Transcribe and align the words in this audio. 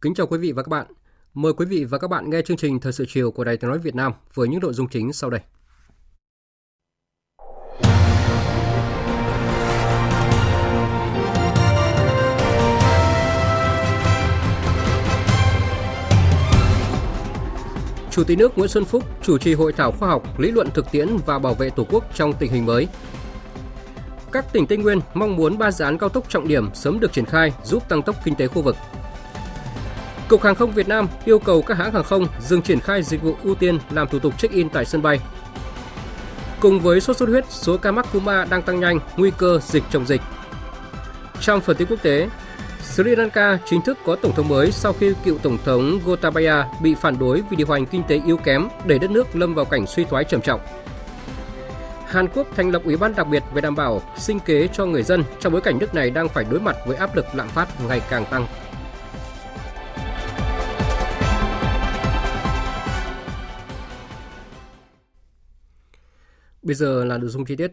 Kính 0.00 0.14
chào 0.14 0.26
quý 0.26 0.38
vị 0.38 0.52
và 0.52 0.62
các 0.62 0.68
bạn. 0.68 0.86
Mời 1.34 1.52
quý 1.52 1.66
vị 1.66 1.84
và 1.84 1.98
các 1.98 2.10
bạn 2.10 2.30
nghe 2.30 2.42
chương 2.42 2.56
trình 2.56 2.80
Thời 2.80 2.92
sự 2.92 3.04
chiều 3.08 3.30
của 3.30 3.44
Đài 3.44 3.56
Tiếng 3.56 3.70
nói 3.70 3.78
Việt 3.78 3.94
Nam 3.94 4.12
với 4.34 4.48
những 4.48 4.60
nội 4.60 4.72
dung 4.72 4.88
chính 4.88 5.12
sau 5.12 5.30
đây. 5.30 5.40
Chủ 18.10 18.24
tịch 18.24 18.38
nước 18.38 18.58
Nguyễn 18.58 18.68
Xuân 18.68 18.84
Phúc 18.84 19.04
chủ 19.22 19.38
trì 19.38 19.54
hội 19.54 19.72
thảo 19.72 19.92
khoa 19.92 20.08
học, 20.08 20.40
lý 20.40 20.50
luận 20.50 20.68
thực 20.74 20.90
tiễn 20.90 21.08
và 21.26 21.38
bảo 21.38 21.54
vệ 21.54 21.70
Tổ 21.70 21.86
quốc 21.90 22.04
trong 22.14 22.32
tình 22.38 22.52
hình 22.52 22.66
mới. 22.66 22.88
Các 24.32 24.52
tỉnh 24.52 24.66
Tây 24.66 24.78
Nguyên 24.78 25.00
mong 25.14 25.36
muốn 25.36 25.58
ba 25.58 25.70
dự 25.70 25.84
án 25.84 25.98
cao 25.98 26.08
tốc 26.08 26.28
trọng 26.28 26.48
điểm 26.48 26.74
sớm 26.74 27.00
được 27.00 27.12
triển 27.12 27.24
khai 27.24 27.52
giúp 27.64 27.88
tăng 27.88 28.02
tốc 28.02 28.16
kinh 28.24 28.34
tế 28.34 28.46
khu 28.46 28.62
vực. 28.62 28.76
Cục 30.28 30.42
Hàng 30.42 30.54
không 30.54 30.72
Việt 30.72 30.88
Nam 30.88 31.08
yêu 31.24 31.38
cầu 31.38 31.62
các 31.62 31.78
hãng 31.78 31.92
hàng 31.92 32.04
không 32.04 32.26
dừng 32.40 32.62
triển 32.62 32.80
khai 32.80 33.02
dịch 33.02 33.22
vụ 33.22 33.34
ưu 33.42 33.54
tiên 33.54 33.78
làm 33.90 34.08
thủ 34.08 34.18
tục 34.18 34.38
check-in 34.38 34.68
tại 34.68 34.84
sân 34.84 35.02
bay. 35.02 35.20
Cùng 36.60 36.80
với 36.80 37.00
sốt 37.00 37.16
xuất 37.16 37.28
huyết, 37.28 37.44
số 37.50 37.76
ca 37.76 37.92
mắc 37.92 38.06
cúm 38.12 38.28
A 38.28 38.44
đang 38.44 38.62
tăng 38.62 38.80
nhanh, 38.80 38.98
nguy 39.16 39.30
cơ 39.38 39.60
dịch 39.62 39.82
chồng 39.90 40.06
dịch. 40.06 40.20
Trong 41.40 41.60
phần 41.60 41.76
tin 41.76 41.88
quốc 41.88 42.02
tế, 42.02 42.28
Sri 42.82 43.16
Lanka 43.16 43.58
chính 43.66 43.82
thức 43.82 43.98
có 44.06 44.16
tổng 44.16 44.32
thống 44.32 44.48
mới 44.48 44.72
sau 44.72 44.92
khi 44.92 45.14
cựu 45.24 45.38
tổng 45.38 45.58
thống 45.64 46.00
Gotabaya 46.04 46.64
bị 46.82 46.94
phản 46.94 47.18
đối 47.18 47.42
vì 47.50 47.56
điều 47.56 47.66
hành 47.66 47.86
kinh 47.86 48.02
tế 48.08 48.20
yếu 48.26 48.36
kém 48.36 48.68
để 48.86 48.98
đất 48.98 49.10
nước 49.10 49.36
lâm 49.36 49.54
vào 49.54 49.64
cảnh 49.64 49.86
suy 49.86 50.04
thoái 50.04 50.24
trầm 50.24 50.40
trọng. 50.40 50.60
Hàn 52.06 52.28
Quốc 52.28 52.46
thành 52.56 52.70
lập 52.70 52.82
ủy 52.84 52.96
ban 52.96 53.14
đặc 53.14 53.26
biệt 53.26 53.42
về 53.54 53.60
đảm 53.60 53.74
bảo 53.74 54.02
sinh 54.18 54.40
kế 54.40 54.68
cho 54.72 54.86
người 54.86 55.02
dân 55.02 55.24
trong 55.40 55.52
bối 55.52 55.60
cảnh 55.60 55.78
nước 55.78 55.94
này 55.94 56.10
đang 56.10 56.28
phải 56.28 56.44
đối 56.50 56.60
mặt 56.60 56.76
với 56.86 56.96
áp 56.96 57.16
lực 57.16 57.26
lạm 57.34 57.48
phát 57.48 57.68
ngày 57.88 58.00
càng 58.10 58.24
tăng. 58.30 58.46
Bây 66.68 66.74
giờ 66.74 67.04
là 67.04 67.18
nội 67.18 67.28
dung 67.28 67.44
chi 67.44 67.56
tiết. 67.56 67.72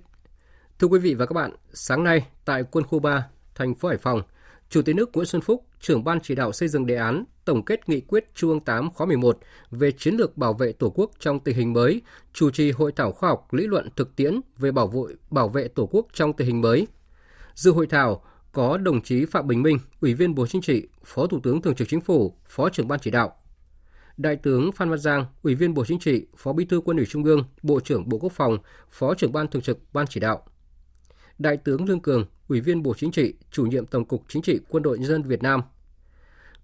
Thưa 0.79 0.87
quý 0.87 0.99
vị 0.99 1.13
và 1.13 1.25
các 1.25 1.33
bạn, 1.33 1.51
sáng 1.73 2.03
nay 2.03 2.27
tại 2.45 2.63
quân 2.71 2.85
khu 2.85 2.99
3, 2.99 3.27
thành 3.55 3.75
phố 3.75 3.89
Hải 3.89 3.97
Phòng, 3.97 4.21
Chủ 4.69 4.81
tịch 4.81 4.95
nước 4.95 5.09
Nguyễn 5.13 5.25
Xuân 5.25 5.41
Phúc, 5.41 5.65
trưởng 5.79 6.03
ban 6.03 6.19
chỉ 6.19 6.35
đạo 6.35 6.51
xây 6.51 6.69
dựng 6.69 6.85
đề 6.85 6.95
án 6.95 7.23
tổng 7.45 7.65
kết 7.65 7.89
nghị 7.89 8.01
quyết 8.01 8.35
Trung 8.35 8.49
ương 8.49 8.59
8 8.59 8.91
khóa 8.91 9.07
11 9.07 9.39
về 9.71 9.91
chiến 9.91 10.15
lược 10.15 10.37
bảo 10.37 10.53
vệ 10.53 10.71
Tổ 10.71 10.89
quốc 10.89 11.11
trong 11.19 11.39
tình 11.39 11.55
hình 11.55 11.73
mới, 11.73 12.01
chủ 12.33 12.49
trì 12.51 12.71
hội 12.71 12.91
thảo 12.91 13.11
khoa 13.11 13.29
học 13.29 13.53
lý 13.53 13.67
luận 13.67 13.89
thực 13.95 14.15
tiễn 14.15 14.39
về 14.57 14.71
bảo 14.71 14.87
vệ 14.87 15.15
bảo 15.29 15.49
vệ 15.49 15.67
Tổ 15.67 15.85
quốc 15.91 16.07
trong 16.13 16.33
tình 16.33 16.47
hình 16.47 16.61
mới. 16.61 16.87
Dự 17.55 17.71
hội 17.71 17.87
thảo 17.87 18.23
có 18.51 18.77
đồng 18.77 19.01
chí 19.01 19.25
Phạm 19.25 19.47
Bình 19.47 19.61
Minh, 19.61 19.79
Ủy 20.01 20.13
viên 20.13 20.35
Bộ 20.35 20.47
Chính 20.47 20.61
trị, 20.61 20.87
Phó 21.05 21.27
Thủ 21.27 21.39
tướng 21.43 21.61
Thường 21.61 21.75
trực 21.75 21.87
Chính 21.87 22.01
phủ, 22.01 22.33
Phó 22.45 22.69
trưởng 22.69 22.87
ban 22.87 22.99
chỉ 22.99 23.11
đạo, 23.11 23.35
Đại 24.17 24.35
tướng 24.35 24.71
Phan 24.71 24.89
Văn 24.89 24.99
Giang, 24.99 25.25
Ủy 25.41 25.55
viên 25.55 25.73
Bộ 25.73 25.85
Chính 25.85 25.99
trị, 25.99 26.25
Phó 26.37 26.53
Bí 26.53 26.65
thư 26.65 26.81
Quân 26.81 26.97
ủy 26.97 27.05
Trung 27.05 27.23
ương, 27.23 27.43
Bộ 27.63 27.79
trưởng 27.79 28.09
Bộ 28.09 28.17
Quốc 28.17 28.31
phòng, 28.31 28.57
Phó 28.89 29.13
trưởng 29.13 29.31
ban 29.31 29.47
thường 29.47 29.61
trực 29.61 29.79
Ban 29.93 30.07
chỉ 30.07 30.19
đạo. 30.19 30.43
Đại 31.39 31.57
tướng 31.57 31.85
Lương 31.85 32.01
Cường, 32.01 32.25
Ủy 32.47 32.61
viên 32.61 32.83
Bộ 32.83 32.93
Chính 32.97 33.11
trị, 33.11 33.33
Chủ 33.51 33.65
nhiệm 33.65 33.85
Tổng 33.85 34.05
cục 34.05 34.23
Chính 34.27 34.41
trị 34.41 34.59
Quân 34.69 34.83
đội 34.83 34.99
Nhân 34.99 35.07
dân 35.07 35.23
Việt 35.23 35.43
Nam. 35.43 35.61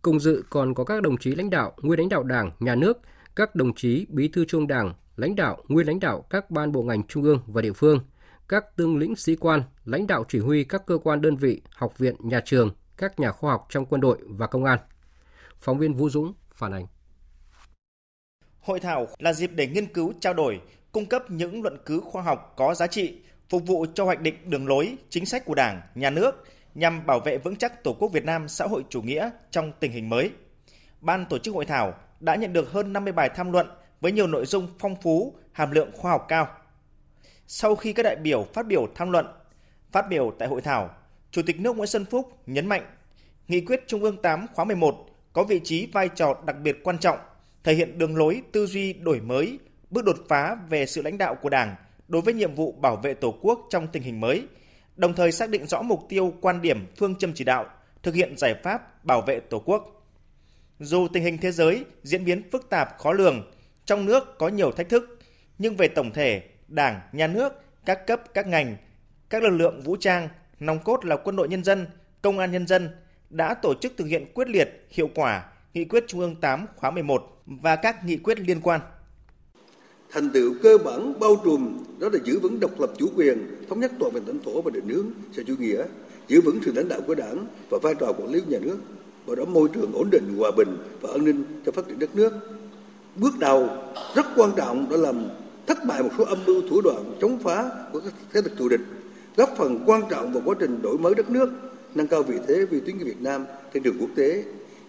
Cùng 0.01 0.19
dự 0.19 0.44
còn 0.50 0.73
có 0.73 0.84
các 0.84 1.01
đồng 1.01 1.17
chí 1.17 1.35
lãnh 1.35 1.50
đạo, 1.50 1.73
nguyên 1.81 2.00
lãnh 2.00 2.09
đạo 2.09 2.23
Đảng, 2.23 2.51
Nhà 2.59 2.75
nước, 2.75 2.97
các 3.35 3.56
đồng 3.56 3.73
chí 3.75 4.06
Bí 4.09 4.28
thư 4.28 4.45
Trung 4.45 4.68
Đảng, 4.68 4.94
lãnh 5.16 5.35
đạo, 5.35 5.63
nguyên 5.68 5.88
lãnh 5.88 6.00
đạo 6.00 6.25
các 6.29 6.51
ban 6.51 6.72
bộ 6.72 6.83
ngành 6.83 7.07
trung 7.07 7.23
ương 7.23 7.39
và 7.47 7.62
địa 7.62 7.73
phương, 7.73 8.00
các 8.47 8.75
tương 8.75 8.97
lĩnh 8.97 9.16
sĩ 9.16 9.35
quan, 9.35 9.63
lãnh 9.85 10.07
đạo 10.07 10.25
chỉ 10.29 10.39
huy 10.39 10.63
các 10.63 10.85
cơ 10.85 10.97
quan 10.97 11.22
đơn 11.22 11.35
vị, 11.35 11.62
học 11.75 11.97
viện, 11.97 12.16
nhà 12.19 12.41
trường, 12.45 12.69
các 12.97 13.19
nhà 13.19 13.31
khoa 13.31 13.51
học 13.51 13.68
trong 13.69 13.85
quân 13.85 14.01
đội 14.01 14.18
và 14.28 14.47
công 14.47 14.66
an. 14.66 14.79
Phóng 15.59 15.78
viên 15.78 15.94
Vũ 15.94 16.09
Dũng 16.09 16.33
phản 16.53 16.72
ánh. 16.72 16.88
Hội 18.62 18.80
thảo 18.80 19.08
là 19.20 19.34
dịp 19.34 19.52
để 19.56 19.68
nghiên 19.68 19.94
cứu, 19.94 20.14
trao 20.20 20.34
đổi, 20.34 20.62
cung 20.92 21.06
cấp 21.06 21.32
những 21.32 21.62
luận 21.62 21.78
cứ 21.86 22.00
khoa 22.00 22.22
học 22.22 22.54
có 22.58 22.74
giá 22.74 22.88
trị, 22.88 23.16
phục 23.50 23.68
vụ 23.68 23.86
cho 23.94 24.06
hoạch 24.06 24.22
định 24.22 24.36
đường 24.50 24.68
lối, 24.68 24.96
chính 25.10 25.26
sách 25.26 25.46
của 25.46 25.56
Đảng, 25.56 25.82
Nhà 25.96 26.10
nước 26.10 26.44
nhằm 26.76 27.06
bảo 27.06 27.20
vệ 27.20 27.38
vững 27.38 27.56
chắc 27.56 27.84
Tổ 27.84 27.94
quốc 27.94 28.12
Việt 28.12 28.26
Nam 28.26 28.48
xã 28.48 28.66
hội 28.66 28.84
chủ 28.90 29.02
nghĩa 29.02 29.30
trong 29.52 29.72
tình 29.80 29.92
hình 29.92 30.10
mới. 30.10 30.32
Ban 31.02 31.26
tổ 31.26 31.38
chức 31.38 31.56
hội 31.56 31.66
thảo 31.66 31.94
đã 32.20 32.36
nhận 32.36 32.54
được 32.54 32.72
hơn 32.72 32.94
50 32.94 33.14
bài 33.14 33.30
tham 33.36 33.52
luận 33.52 33.68
với 34.02 34.12
nhiều 34.12 34.28
nội 34.28 34.46
dung 34.46 34.68
phong 34.80 34.96
phú, 35.02 35.36
hàm 35.52 35.72
lượng 35.72 35.92
khoa 35.94 36.12
học 36.12 36.26
cao. 36.28 36.48
Sau 37.48 37.76
khi 37.76 37.94
các 37.94 38.04
đại 38.04 38.16
biểu 38.16 38.44
phát 38.54 38.68
biểu 38.68 38.88
tham 38.96 39.12
luận, 39.12 39.26
phát 39.92 40.10
biểu 40.10 40.34
tại 40.40 40.48
hội 40.48 40.62
thảo, 40.62 40.90
Chủ 41.32 41.42
tịch 41.42 41.60
nước 41.60 41.76
Nguyễn 41.76 41.88
Xuân 41.88 42.06
Phúc 42.06 42.40
nhấn 42.46 42.68
mạnh, 42.68 42.86
Nghị 43.48 43.62
quyết 43.62 43.88
Trung 43.88 44.04
ương 44.04 44.22
8 44.22 44.46
khóa 44.54 44.66
11 44.66 44.96
có 45.34 45.44
vị 45.44 45.62
trí 45.64 45.88
vai 45.94 46.10
trò 46.10 46.36
đặc 46.46 46.56
biệt 46.64 46.78
quan 46.84 46.98
trọng 46.98 47.18
thể 47.64 47.74
hiện 47.74 47.98
đường 47.98 48.18
lối 48.18 48.42
tư 48.52 48.66
duy 48.66 48.94
đổi 48.94 49.20
mới, 49.20 49.60
bước 49.90 50.06
đột 50.06 50.18
phá 50.30 50.56
về 50.70 50.86
sự 50.86 51.02
lãnh 51.02 51.18
đạo 51.18 51.36
của 51.36 51.50
Đảng 51.50 51.76
đối 52.08 52.22
với 52.22 52.34
nhiệm 52.34 52.56
vụ 52.56 52.72
bảo 52.72 52.96
vệ 52.96 53.14
Tổ 53.14 53.36
quốc 53.42 53.68
trong 53.70 53.88
tình 53.88 54.04
hình 54.04 54.20
mới, 54.20 54.48
đồng 54.96 55.14
thời 55.14 55.32
xác 55.32 55.50
định 55.50 55.66
rõ 55.66 55.82
mục 55.82 56.00
tiêu, 56.10 56.34
quan 56.42 56.62
điểm, 56.62 56.86
phương 56.98 57.16
châm 57.16 57.34
chỉ 57.34 57.44
đạo, 57.44 57.66
thực 58.04 58.16
hiện 58.16 58.38
giải 58.38 58.56
pháp 58.64 59.06
bảo 59.06 59.22
vệ 59.22 59.40
Tổ 59.40 59.60
quốc. 59.60 60.08
Dù 60.80 61.08
tình 61.14 61.24
hình 61.24 61.38
thế 61.38 61.52
giới 61.52 61.86
diễn 62.04 62.26
biến 62.26 62.50
phức 62.52 62.70
tạp 62.70 62.98
khó 62.98 63.14
lường, 63.14 63.52
trong 63.86 64.06
nước 64.06 64.38
có 64.38 64.48
nhiều 64.48 64.72
thách 64.72 64.90
thức, 64.90 65.20
nhưng 65.58 65.76
về 65.76 65.88
tổng 65.88 66.12
thể, 66.14 66.42
Đảng, 66.68 67.00
Nhà 67.12 67.28
nước, 67.28 67.54
các 67.86 68.08
cấp, 68.08 68.22
các 68.34 68.48
ngành, 68.48 68.78
các 69.30 69.44
lực 69.44 69.50
lượng 69.50 69.82
vũ 69.82 69.96
trang, 70.00 70.30
nòng 70.60 70.80
cốt 70.84 71.06
là 71.06 71.18
quân 71.18 71.36
đội 71.36 71.48
nhân 71.48 71.64
dân, 71.64 71.88
công 72.22 72.40
an 72.40 72.52
nhân 72.52 72.68
dân 72.68 72.90
đã 73.30 73.54
tổ 73.54 73.74
chức 73.82 73.94
thực 73.98 74.06
hiện 74.06 74.32
quyết 74.34 74.48
liệt, 74.48 74.86
hiệu 74.90 75.10
quả 75.16 75.50
Nghị 75.74 75.86
quyết 75.86 76.04
Trung 76.08 76.20
ương 76.20 76.36
8 76.36 76.66
khóa 76.76 76.92
11 76.92 77.44
và 77.46 77.76
các 77.76 78.06
nghị 78.06 78.18
quyết 78.18 78.40
liên 78.40 78.62
quan. 78.64 78.82
Thành 80.12 80.30
tựu 80.30 80.54
cơ 80.64 80.78
bản 80.78 81.20
bao 81.20 81.36
trùm 81.46 81.84
đó 82.00 82.09
là 82.14 82.20
giữ 82.24 82.40
vững 82.40 82.59
độc 82.59 82.80
lập 82.80 82.92
chủ 82.98 83.08
quyền, 83.16 83.38
thống 83.70 83.80
nhất 83.80 83.92
toàn 84.00 84.14
vẹn 84.14 84.24
lãnh 84.28 84.40
thổ 84.40 84.62
và 84.62 84.72
định 84.74 84.88
hướng 84.88 85.12
xã 85.38 85.42
chủ 85.48 85.56
nghĩa, 85.60 85.84
giữ 86.28 86.42
vững 86.42 86.60
sự 86.66 86.72
lãnh 86.76 86.90
đạo 86.90 87.00
của 87.08 87.16
Đảng 87.16 87.46
và 87.70 87.78
vai 87.81 87.96
trò 88.00 88.14
quản 88.18 88.28
lý 88.31 88.40
của 88.40 88.52
nhà 88.52 88.60
nước, 88.62 88.78
bảo 89.28 89.36
đảm 89.36 89.54
môi 89.54 89.70
trường 89.74 89.94
ổn 89.94 90.10
định, 90.12 90.36
hòa 90.38 90.52
bình 90.58 90.78
và 91.02 91.10
an 91.12 91.26
ninh 91.26 91.44
cho 91.66 91.72
phát 91.72 91.88
triển 91.88 92.00
đất 92.00 92.16
nước. 92.16 92.34
Bước 93.16 93.40
đầu 93.40 93.70
rất 94.16 94.26
quan 94.36 94.52
trọng 94.58 94.90
đã 94.90 94.98
làm 94.98 95.30
thất 95.68 95.78
bại 95.88 96.04
một 96.04 96.10
số 96.18 96.24
âm 96.24 96.46
mưu 96.46 96.62
thủ 96.70 96.81
đoạn 96.81 97.18
chống 97.22 97.40
phá 97.40 97.70
của 97.94 98.00
các 98.00 98.14
thế 98.34 98.42
lực 98.42 98.54
thù 98.58 98.70
địch, 98.70 98.81
góp 99.36 99.50
phần 99.58 99.80
quan 99.86 100.02
trọng 100.10 100.34
vào 100.34 100.44
quá 100.46 100.56
trình 100.60 100.81
đổi 100.81 100.98
mới 100.98 101.16
đất 101.16 101.30
nước, 101.30 101.50
nâng 101.95 102.07
cao 102.07 102.24
vị 102.24 102.36
thế 102.48 102.66
uy 102.72 102.80
tín 102.80 103.00
của 103.00 103.06
Việt 103.06 103.22
Nam 103.22 103.45
trên 103.74 103.84
trường 103.84 103.98
quốc 104.00 104.10
tế 104.16 104.44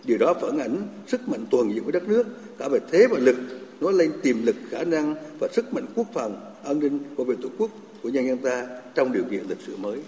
Điều 0.05 0.19
đó 0.19 0.35
phản 0.41 0.59
ảnh 0.59 0.89
sức 1.07 1.29
mạnh 1.29 1.45
toàn 1.51 1.75
diện 1.75 1.85
của 1.85 1.91
đất 1.91 2.03
nước, 2.03 2.27
cả 2.59 2.69
về 2.69 2.79
thế 2.93 3.07
và 3.11 3.19
lực, 3.19 3.37
nói 3.81 3.93
lên 3.93 4.13
tiềm 4.23 4.47
lực, 4.47 4.57
khả 4.71 4.85
năng 4.85 5.15
và 5.39 5.49
sức 5.53 5.75
mạnh 5.75 5.87
quốc 5.95 6.07
phòng, 6.15 6.55
an 6.65 6.79
ninh 6.79 6.99
bảo 7.17 7.25
vệ 7.25 7.35
tổ 7.43 7.49
quốc 7.59 7.71
của 8.03 8.09
nhân 8.09 8.27
dân 8.27 8.39
ta 8.39 8.67
trong 8.95 9.13
điều 9.13 9.25
kiện 9.31 9.45
lịch 9.49 9.61
sử 9.61 9.77
mới. 9.77 9.99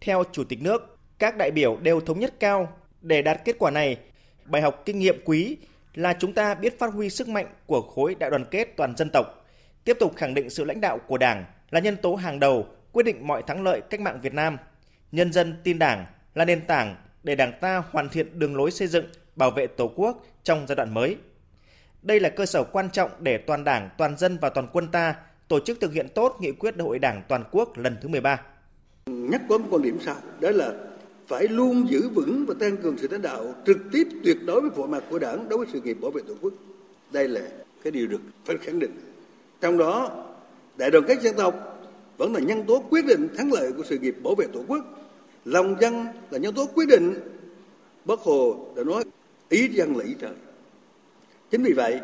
Theo 0.00 0.24
Chủ 0.32 0.44
tịch 0.44 0.62
nước, 0.62 0.98
các 1.18 1.36
đại 1.36 1.50
biểu 1.50 1.78
đều 1.82 2.00
thống 2.00 2.20
nhất 2.20 2.34
cao 2.40 2.72
để 3.00 3.22
đạt 3.22 3.44
kết 3.44 3.56
quả 3.58 3.70
này. 3.70 3.98
Bài 4.44 4.62
học 4.62 4.82
kinh 4.84 4.98
nghiệm 4.98 5.16
quý 5.24 5.56
là 5.94 6.16
chúng 6.18 6.32
ta 6.32 6.54
biết 6.54 6.78
phát 6.78 6.92
huy 6.92 7.10
sức 7.10 7.28
mạnh 7.28 7.46
của 7.66 7.82
khối 7.82 8.14
đại 8.14 8.30
đoàn 8.30 8.44
kết 8.50 8.68
toàn 8.76 8.96
dân 8.96 9.10
tộc, 9.10 9.46
tiếp 9.84 9.96
tục 10.00 10.16
khẳng 10.16 10.34
định 10.34 10.50
sự 10.50 10.64
lãnh 10.64 10.80
đạo 10.80 10.98
của 11.06 11.18
Đảng 11.18 11.44
là 11.70 11.80
nhân 11.80 11.96
tố 11.96 12.14
hàng 12.14 12.40
đầu 12.40 12.66
quyết 12.92 13.02
định 13.02 13.26
mọi 13.26 13.42
thắng 13.46 13.62
lợi 13.62 13.80
cách 13.90 14.00
mạng 14.00 14.20
Việt 14.22 14.34
Nam. 14.34 14.56
Nhân 15.12 15.32
dân 15.32 15.54
tin 15.64 15.78
Đảng 15.78 16.06
là 16.34 16.44
nền 16.44 16.60
tảng 16.66 16.96
để 17.24 17.34
Đảng 17.34 17.52
ta 17.60 17.82
hoàn 17.90 18.08
thiện 18.08 18.38
đường 18.38 18.56
lối 18.56 18.70
xây 18.70 18.88
dựng, 18.88 19.04
bảo 19.36 19.50
vệ 19.50 19.66
Tổ 19.66 19.92
quốc 19.96 20.26
trong 20.44 20.66
giai 20.68 20.76
đoạn 20.76 20.94
mới. 20.94 21.16
Đây 22.02 22.20
là 22.20 22.28
cơ 22.28 22.46
sở 22.46 22.64
quan 22.64 22.90
trọng 22.90 23.10
để 23.18 23.38
toàn 23.38 23.64
Đảng, 23.64 23.90
toàn 23.98 24.18
dân 24.18 24.38
và 24.40 24.48
toàn 24.48 24.68
quân 24.72 24.88
ta 24.88 25.14
tổ 25.48 25.60
chức 25.60 25.80
thực 25.80 25.92
hiện 25.92 26.08
tốt 26.14 26.36
nghị 26.40 26.52
quyết 26.52 26.76
Đại 26.76 26.84
hội 26.84 26.98
Đảng 26.98 27.22
toàn 27.28 27.44
quốc 27.50 27.78
lần 27.78 27.96
thứ 28.02 28.08
13. 28.08 28.40
nhắc 29.06 29.42
có 29.48 29.58
một 29.58 29.66
quan 29.70 29.82
điểm 29.82 29.98
sao 30.00 30.16
đó 30.40 30.50
là 30.50 30.72
phải 31.28 31.48
luôn 31.48 31.90
giữ 31.90 32.08
vững 32.08 32.44
và 32.48 32.54
tăng 32.60 32.76
cường 32.76 32.98
sự 32.98 33.08
lãnh 33.10 33.22
đạo 33.22 33.54
trực 33.66 33.78
tiếp 33.92 34.08
tuyệt 34.24 34.36
đối 34.46 34.60
với 34.60 34.70
bộ 34.70 34.86
mặt 34.86 35.04
của 35.10 35.18
đảng 35.18 35.48
đối 35.48 35.58
với 35.58 35.66
sự 35.72 35.80
nghiệp 35.80 35.96
bảo 36.00 36.10
vệ 36.10 36.22
tổ 36.28 36.34
quốc 36.40 36.52
đây 37.12 37.28
là 37.28 37.40
cái 37.82 37.90
điều 37.90 38.06
được 38.06 38.20
phải 38.44 38.56
khẳng 38.56 38.78
định 38.78 38.90
trong 39.60 39.78
đó 39.78 40.24
đại 40.76 40.90
đoàn 40.90 41.04
kết 41.08 41.20
dân 41.20 41.34
tộc 41.36 41.54
vẫn 42.16 42.32
là 42.34 42.40
nhân 42.40 42.64
tố 42.66 42.84
quyết 42.90 43.06
định 43.06 43.28
thắng 43.36 43.52
lợi 43.52 43.72
của 43.72 43.82
sự 43.84 43.98
nghiệp 43.98 44.16
bảo 44.24 44.34
vệ 44.34 44.46
tổ 44.52 44.60
quốc 44.68 44.84
lòng 45.44 45.76
dân 45.80 46.06
là 46.30 46.38
nhân 46.38 46.54
tố 46.54 46.66
quyết 46.74 46.88
định. 46.88 47.14
Bác 48.04 48.20
hồ 48.20 48.66
đã 48.76 48.84
nói, 48.84 49.04
ý 49.48 49.68
dân 49.68 49.96
là 49.96 50.04
ý 50.04 50.14
trời. 50.20 50.32
Chính 51.50 51.62
vì 51.62 51.72
vậy, 51.72 52.00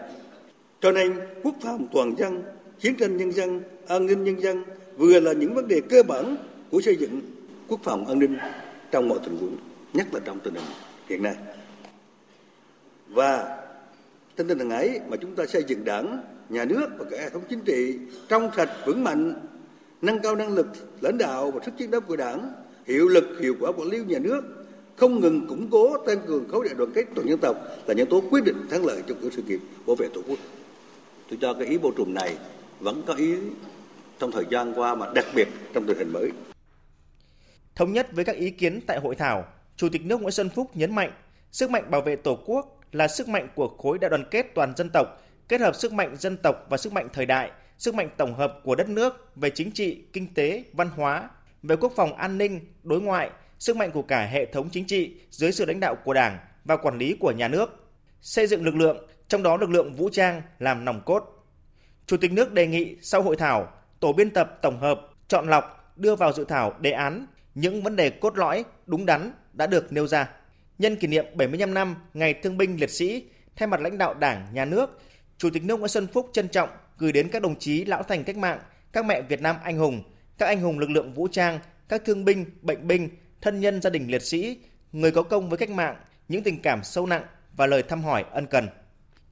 cho 0.81 0.93
nên 0.93 1.21
quốc 1.43 1.55
phòng 1.63 1.89
toàn 1.93 2.15
dân, 2.19 2.43
chiến 2.81 2.97
tranh 2.97 3.17
nhân 3.17 3.33
dân, 3.33 3.61
an 3.89 4.07
ninh 4.07 4.25
nhân 4.25 4.41
dân 4.41 4.65
vừa 4.97 5.21
là 5.21 5.33
những 5.33 5.55
vấn 5.55 5.69
đề 5.69 5.81
cơ 5.81 6.03
bản 6.03 6.37
của 6.71 6.81
xây 6.81 6.97
dựng 6.97 7.21
quốc 7.69 7.81
phòng 7.83 8.07
an 8.07 8.19
ninh 8.19 8.39
trong 8.91 9.09
mọi 9.09 9.19
tình 9.25 9.37
huống, 9.37 9.57
nhất 9.93 10.07
là 10.13 10.21
trong 10.25 10.41
tình 10.41 10.55
hình 10.55 10.65
hiện 11.09 11.23
nay. 11.23 11.35
Và 13.09 13.59
trên 14.37 14.49
tinh 14.49 14.59
thần 14.59 14.71
ấy 14.71 15.01
mà 15.09 15.17
chúng 15.17 15.35
ta 15.35 15.47
xây 15.47 15.65
dựng 15.69 15.85
đảng, 15.85 16.23
nhà 16.49 16.65
nước 16.65 16.87
và 16.99 17.05
cả 17.11 17.17
hệ 17.21 17.31
thống 17.31 17.43
chính 17.49 17.61
trị 17.61 17.99
trong 18.29 18.51
sạch 18.57 18.71
vững 18.87 19.05
mạnh, 19.05 19.35
nâng 20.03 20.21
cao 20.23 20.37
năng 20.37 20.55
lực 20.55 20.67
lãnh 21.01 21.19
đạo 21.19 21.51
và 21.51 21.61
sức 21.65 21.73
chiến 21.79 21.91
đấu 21.91 22.01
của 22.01 22.17
đảng 22.17 22.53
hiệu 22.91 23.09
lực 23.09 23.39
hiệu 23.41 23.55
quả 23.61 23.73
quản 23.73 23.89
lý 23.89 23.99
nhà 23.99 24.19
nước 24.19 24.43
không 24.97 25.21
ngừng 25.21 25.47
củng 25.47 25.71
cố 25.71 25.97
tăng 26.07 26.19
cường 26.27 26.49
khối 26.49 26.65
đại 26.65 26.75
đoàn 26.75 26.91
kết 26.95 27.05
toàn 27.15 27.29
dân 27.29 27.39
tộc 27.39 27.57
là 27.87 27.95
nhân 27.95 28.09
tố 28.11 28.23
quyết 28.31 28.45
định 28.45 28.57
thắng 28.71 28.85
lợi 28.85 29.03
trong 29.07 29.31
sự 29.31 29.43
nghiệp 29.43 29.61
bảo 29.87 29.97
vệ 29.97 30.09
tổ 30.15 30.21
quốc. 30.29 30.39
Tôi 31.31 31.39
cho 31.43 31.55
cái 31.55 31.67
ý 31.67 31.79
bổ 31.79 31.93
trùm 31.97 32.15
này 32.15 32.37
vẫn 32.81 33.03
có 33.07 33.15
ý 33.15 33.35
trong 34.19 34.33
thời 34.33 34.45
gian 34.51 34.73
qua 34.77 34.95
mà 34.95 35.07
đặc 35.15 35.27
biệt 35.35 35.49
trong 35.75 35.87
tình 35.87 35.99
hình 35.99 36.13
mới. 36.13 36.31
Thống 37.75 37.93
nhất 37.93 38.09
với 38.13 38.25
các 38.25 38.37
ý 38.37 38.51
kiến 38.51 38.81
tại 38.87 39.01
hội 39.01 39.15
thảo 39.15 39.45
chủ 39.77 39.89
tịch 39.89 40.05
nước 40.05 40.21
nguyễn 40.21 40.33
xuân 40.33 40.49
phúc 40.49 40.71
nhấn 40.75 40.95
mạnh 40.95 41.13
sức 41.53 41.71
mạnh 41.71 41.91
bảo 41.91 42.01
vệ 42.01 42.17
tổ 42.17 42.39
quốc 42.47 42.81
là 42.93 43.09
sức 43.09 43.29
mạnh 43.29 43.49
của 43.55 43.69
khối 43.69 43.99
đại 43.99 44.11
đoàn 44.11 44.25
kết 44.31 44.47
toàn 44.55 44.73
dân 44.77 44.91
tộc 44.93 45.07
kết 45.49 45.61
hợp 45.61 45.75
sức 45.75 45.93
mạnh 45.93 46.17
dân 46.19 46.37
tộc 46.37 46.67
và 46.71 46.77
sức 46.77 46.93
mạnh 46.93 47.09
thời 47.13 47.27
đại 47.27 47.51
sức 47.79 47.95
mạnh 47.95 48.11
tổng 48.17 48.35
hợp 48.35 48.61
của 48.65 48.75
đất 48.75 48.89
nước 48.89 49.37
về 49.37 49.51
chính 49.51 49.71
trị 49.73 50.05
kinh 50.13 50.35
tế 50.35 50.65
văn 50.73 50.89
hóa 50.97 51.31
về 51.63 51.77
quốc 51.77 51.93
phòng 51.97 52.15
an 52.15 52.39
ninh 52.39 52.61
đối 52.83 53.01
ngoại 53.01 53.31
sức 53.59 53.77
mạnh 53.77 53.91
của 53.91 54.03
cả 54.03 54.27
hệ 54.27 54.47
thống 54.47 54.69
chính 54.73 54.87
trị 54.87 55.15
dưới 55.31 55.53
sự 55.53 55.65
lãnh 55.65 55.81
đạo 55.81 55.97
của 56.05 56.15
Đảng 56.15 56.39
và 56.65 56.77
quản 56.77 56.99
lý 56.99 57.17
của 57.21 57.33
nhà 57.33 57.49
nước, 57.49 57.89
xây 58.21 58.47
dựng 58.47 58.65
lực 58.65 58.75
lượng, 58.75 59.07
trong 59.29 59.43
đó 59.43 59.57
lực 59.57 59.71
lượng 59.71 59.95
vũ 59.95 60.09
trang 60.13 60.43
làm 60.59 60.85
nòng 60.85 61.03
cốt. 61.07 61.47
Chủ 62.07 62.17
tịch 62.17 62.33
nước 62.33 62.53
đề 62.53 62.67
nghị 62.67 62.97
sau 63.03 63.23
hội 63.23 63.37
thảo, 63.37 63.73
tổ 64.01 64.13
biên 64.13 64.31
tập 64.31 64.59
tổng 64.63 64.81
hợp, 64.81 65.01
chọn 65.29 65.49
lọc, 65.49 65.95
đưa 65.97 66.17
vào 66.17 66.33
dự 66.33 66.45
thảo 66.45 66.75
đề 66.81 66.91
án 66.91 67.27
những 67.55 67.83
vấn 67.83 67.97
đề 67.97 68.11
cốt 68.11 68.39
lõi, 68.39 68.65
đúng 68.87 69.07
đắn 69.07 69.33
đã 69.53 69.67
được 69.67 69.93
nêu 69.93 70.07
ra. 70.07 70.31
Nhân 70.79 70.97
kỷ 70.97 71.07
niệm 71.07 71.25
75 71.35 71.75
năm 71.75 71.97
Ngày 72.15 72.35
Thương 72.35 72.59
binh 72.59 72.77
Liệt 72.81 72.91
sĩ, 72.91 73.25
thay 73.57 73.67
mặt 73.67 73.81
lãnh 73.81 73.99
đạo 73.99 74.15
Đảng, 74.15 74.47
Nhà 74.53 74.65
nước, 74.65 75.01
Chủ 75.39 75.51
tịch 75.51 75.65
nước 75.65 75.79
Nguyễn 75.79 75.89
Xuân 75.89 76.07
Phúc 76.07 76.31
trân 76.33 76.49
trọng 76.49 76.69
gửi 76.99 77.13
đến 77.13 77.29
các 77.29 77.43
đồng 77.43 77.59
chí 77.59 77.85
lão 77.85 78.03
thành 78.03 78.25
cách 78.25 78.37
mạng, 78.37 78.61
các 78.93 79.05
mẹ 79.05 79.23
Việt 79.23 79.41
Nam 79.41 79.57
anh 79.65 79.79
hùng, 79.79 80.03
các 80.41 80.47
anh 80.47 80.61
hùng 80.61 80.79
lực 80.79 80.91
lượng 80.91 81.15
vũ 81.15 81.29
trang, 81.29 81.59
các 81.89 82.03
thương 82.05 82.25
binh, 82.25 82.45
bệnh 82.63 82.87
binh, 82.87 83.09
thân 83.41 83.61
nhân 83.61 83.83
gia 83.83 83.91
đình 83.91 84.11
liệt 84.11 84.23
sĩ, 84.23 84.59
người 84.93 85.11
có 85.11 85.23
công 85.23 85.49
với 85.49 85.59
cách 85.59 85.71
mạng, 85.71 85.97
những 86.29 86.43
tình 86.43 86.63
cảm 86.63 86.85
sâu 86.85 87.07
nặng 87.07 87.25
và 87.57 87.67
lời 87.67 87.83
thăm 87.83 88.03
hỏi 88.03 88.25
ân 88.33 88.47
cần. 88.47 88.69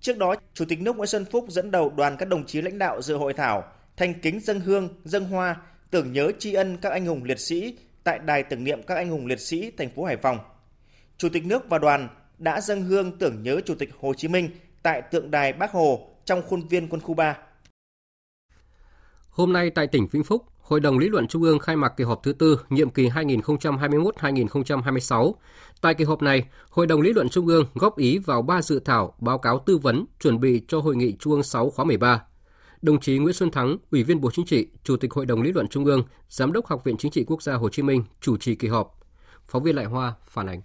Trước 0.01 0.19
đó, 0.19 0.35
Chủ 0.55 0.65
tịch 0.65 0.81
nước 0.81 0.97
Nguyễn 0.97 1.07
Xuân 1.07 1.25
Phúc 1.25 1.45
dẫn 1.49 1.71
đầu 1.71 1.91
đoàn 1.97 2.17
các 2.17 2.29
đồng 2.29 2.47
chí 2.47 2.63
lãnh 2.63 2.79
đạo 2.79 3.03
dự 3.03 3.17
hội 3.17 3.33
thảo 3.33 3.65
thành 3.97 4.15
kính 4.21 4.41
dân 4.41 4.61
hương, 4.61 4.89
dân 5.05 5.25
hoa, 5.25 5.57
tưởng 5.91 6.13
nhớ 6.13 6.33
tri 6.39 6.55
ân 6.55 6.77
các 6.77 6.93
anh 6.93 7.07
hùng 7.07 7.25
liệt 7.25 7.39
sĩ 7.39 7.79
tại 8.05 8.19
đài 8.19 8.43
tưởng 8.43 8.65
niệm 8.65 8.83
các 8.83 8.95
anh 8.95 9.09
hùng 9.09 9.27
liệt 9.27 9.41
sĩ 9.41 9.71
thành 9.71 9.91
phố 9.91 10.05
Hải 10.05 10.17
Phòng. 10.17 10.39
Chủ 11.19 11.29
tịch 11.29 11.47
nước 11.47 11.69
và 11.69 11.79
đoàn 11.79 12.09
đã 12.39 12.61
dâng 12.61 12.83
hương 12.83 13.19
tưởng 13.19 13.43
nhớ 13.43 13.61
Chủ 13.61 13.75
tịch 13.75 13.91
Hồ 14.01 14.15
Chí 14.15 14.29
Minh 14.29 14.51
tại 14.83 15.03
tượng 15.03 15.31
đài 15.31 15.53
Bác 15.53 15.71
Hồ 15.73 16.09
trong 16.25 16.43
khuôn 16.43 16.69
viên 16.69 16.89
quân 16.89 17.01
khu 17.01 17.15
3. 17.15 17.39
Hôm 19.31 19.53
nay 19.53 19.71
tại 19.75 19.87
tỉnh 19.87 20.07
Vĩnh 20.13 20.25
Phúc, 20.25 20.43
Hội 20.69 20.81
đồng 20.81 20.99
Lý 20.99 21.09
luận 21.09 21.29
Trung 21.29 21.43
ương 21.43 21.59
khai 21.59 21.77
mạc 21.77 21.93
kỳ 21.97 22.05
họp 22.05 22.23
thứ 22.23 22.33
tư 22.33 22.61
nhiệm 22.71 22.91
kỳ 22.91 23.09
2021-2026. 23.09 25.33
Tại 25.81 25.95
kỳ 25.95 26.05
họp 26.05 26.23
này, 26.23 26.49
Hội 26.71 26.87
đồng 26.87 27.01
Lý 27.01 27.13
luận 27.13 27.29
Trung 27.29 27.47
ương 27.47 27.67
góp 27.75 27.97
ý 27.97 28.19
vào 28.19 28.43
ba 28.43 28.63
dự 28.63 28.81
thảo 28.81 29.15
báo 29.19 29.39
cáo 29.39 29.63
tư 29.67 29.79
vấn 29.79 30.05
chuẩn 30.21 30.41
bị 30.41 30.63
cho 30.69 30.81
Hội 30.81 30.97
nghị 30.97 31.17
Trung 31.19 31.33
ương 31.33 31.43
6 31.43 31.71
khóa 31.71 31.85
13. 31.85 32.23
Đồng 32.83 33.01
chí 33.01 33.19
Nguyễn 33.19 33.35
Xuân 33.35 33.51
Thắng, 33.51 33.77
Ủy 33.91 34.03
viên 34.03 34.21
Bộ 34.21 34.31
Chính 34.31 34.47
trị, 34.47 34.67
Chủ 34.85 34.97
tịch 34.97 35.13
Hội 35.13 35.27
đồng 35.27 35.43
Lý 35.43 35.53
luận 35.53 35.69
Trung 35.69 35.85
ương, 35.85 36.03
Giám 36.29 36.53
đốc 36.53 36.67
Học 36.67 36.85
viện 36.85 36.97
Chính 36.97 37.13
trị 37.13 37.25
Quốc 37.27 37.43
gia 37.43 37.55
Hồ 37.55 37.69
Chí 37.69 37.83
Minh 37.83 38.05
chủ 38.21 38.37
trì 38.37 38.55
kỳ 38.55 38.69
họp. 38.69 38.99
Phóng 39.47 39.63
viên 39.63 39.77
Lại 39.77 39.85
Hoa 39.85 40.15
phản 40.27 40.47
ánh. 40.47 40.63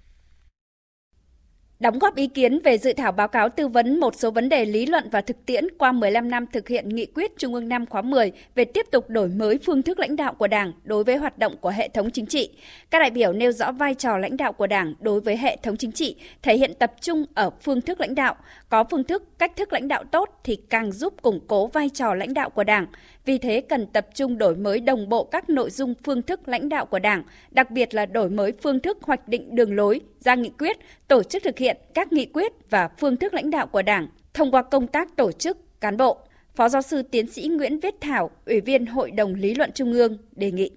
Đóng 1.83 1.99
góp 1.99 2.15
ý 2.15 2.27
kiến 2.27 2.59
về 2.63 2.77
dự 2.77 2.93
thảo 2.93 3.11
báo 3.11 3.27
cáo 3.27 3.49
tư 3.49 3.67
vấn 3.67 3.99
một 3.99 4.15
số 4.15 4.31
vấn 4.31 4.49
đề 4.49 4.65
lý 4.65 4.85
luận 4.85 5.09
và 5.11 5.21
thực 5.21 5.45
tiễn 5.45 5.67
qua 5.77 5.91
15 5.91 6.29
năm 6.29 6.45
thực 6.47 6.67
hiện 6.67 6.89
nghị 6.89 7.05
quyết 7.05 7.37
Trung 7.37 7.53
ương 7.53 7.69
năm 7.69 7.85
khóa 7.85 8.01
10 8.01 8.31
về 8.55 8.65
tiếp 8.65 8.85
tục 8.91 9.09
đổi 9.09 9.27
mới 9.27 9.59
phương 9.65 9.81
thức 9.81 9.99
lãnh 9.99 10.15
đạo 10.15 10.33
của 10.33 10.47
Đảng 10.47 10.71
đối 10.83 11.03
với 11.03 11.17
hoạt 11.17 11.37
động 11.37 11.55
của 11.61 11.69
hệ 11.69 11.87
thống 11.87 12.11
chính 12.11 12.25
trị. 12.25 12.49
Các 12.91 12.99
đại 12.99 13.11
biểu 13.11 13.33
nêu 13.33 13.51
rõ 13.51 13.71
vai 13.71 13.93
trò 13.93 14.17
lãnh 14.17 14.37
đạo 14.37 14.53
của 14.53 14.67
Đảng 14.67 14.93
đối 14.99 15.21
với 15.21 15.37
hệ 15.37 15.57
thống 15.63 15.77
chính 15.77 15.91
trị 15.91 16.15
thể 16.41 16.57
hiện 16.57 16.73
tập 16.79 16.93
trung 17.01 17.25
ở 17.33 17.49
phương 17.61 17.81
thức 17.81 18.01
lãnh 18.01 18.15
đạo. 18.15 18.35
Có 18.69 18.83
phương 18.83 19.03
thức, 19.03 19.39
cách 19.39 19.55
thức 19.55 19.73
lãnh 19.73 19.87
đạo 19.87 20.03
tốt 20.03 20.39
thì 20.43 20.55
càng 20.55 20.91
giúp 20.91 21.21
củng 21.21 21.39
cố 21.47 21.67
vai 21.67 21.89
trò 21.89 22.13
lãnh 22.13 22.33
đạo 22.33 22.49
của 22.49 22.63
Đảng. 22.63 22.85
Vì 23.25 23.37
thế 23.37 23.61
cần 23.61 23.87
tập 23.87 24.07
trung 24.15 24.37
đổi 24.37 24.55
mới 24.55 24.79
đồng 24.79 25.09
bộ 25.09 25.23
các 25.23 25.49
nội 25.49 25.69
dung 25.69 25.93
phương 26.03 26.21
thức 26.21 26.47
lãnh 26.47 26.69
đạo 26.69 26.85
của 26.85 26.99
Đảng, 26.99 27.23
đặc 27.51 27.71
biệt 27.71 27.93
là 27.93 28.05
đổi 28.05 28.29
mới 28.29 28.53
phương 28.61 28.79
thức 28.79 28.97
hoạch 29.01 29.27
định 29.27 29.55
đường 29.55 29.75
lối, 29.75 30.01
ra 30.19 30.35
nghị 30.35 30.49
quyết, 30.49 30.77
tổ 31.07 31.23
chức 31.23 31.43
thực 31.43 31.57
hiện 31.57 31.77
các 31.93 32.13
nghị 32.13 32.25
quyết 32.25 32.51
và 32.69 32.89
phương 32.99 33.17
thức 33.17 33.33
lãnh 33.33 33.49
đạo 33.49 33.67
của 33.67 33.81
Đảng 33.81 34.07
thông 34.33 34.51
qua 34.51 34.63
công 34.63 34.87
tác 34.87 35.15
tổ 35.15 35.31
chức, 35.31 35.57
cán 35.81 35.97
bộ. 35.97 36.17
Phó 36.55 36.69
giáo 36.69 36.81
sư 36.81 37.01
tiến 37.01 37.31
sĩ 37.31 37.47
Nguyễn 37.47 37.79
Viết 37.79 37.95
Thảo, 38.01 38.31
Ủy 38.45 38.61
viên 38.61 38.85
Hội 38.85 39.11
đồng 39.11 39.35
Lý 39.35 39.53
luận 39.53 39.71
Trung 39.73 39.93
ương 39.93 40.17
đề 40.31 40.51
nghị. 40.51 40.71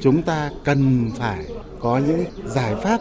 Chúng 0.00 0.22
ta 0.22 0.50
cần 0.64 1.10
phải 1.18 1.44
có 1.80 2.00
những 2.06 2.24
giải 2.46 2.74
pháp 2.82 3.00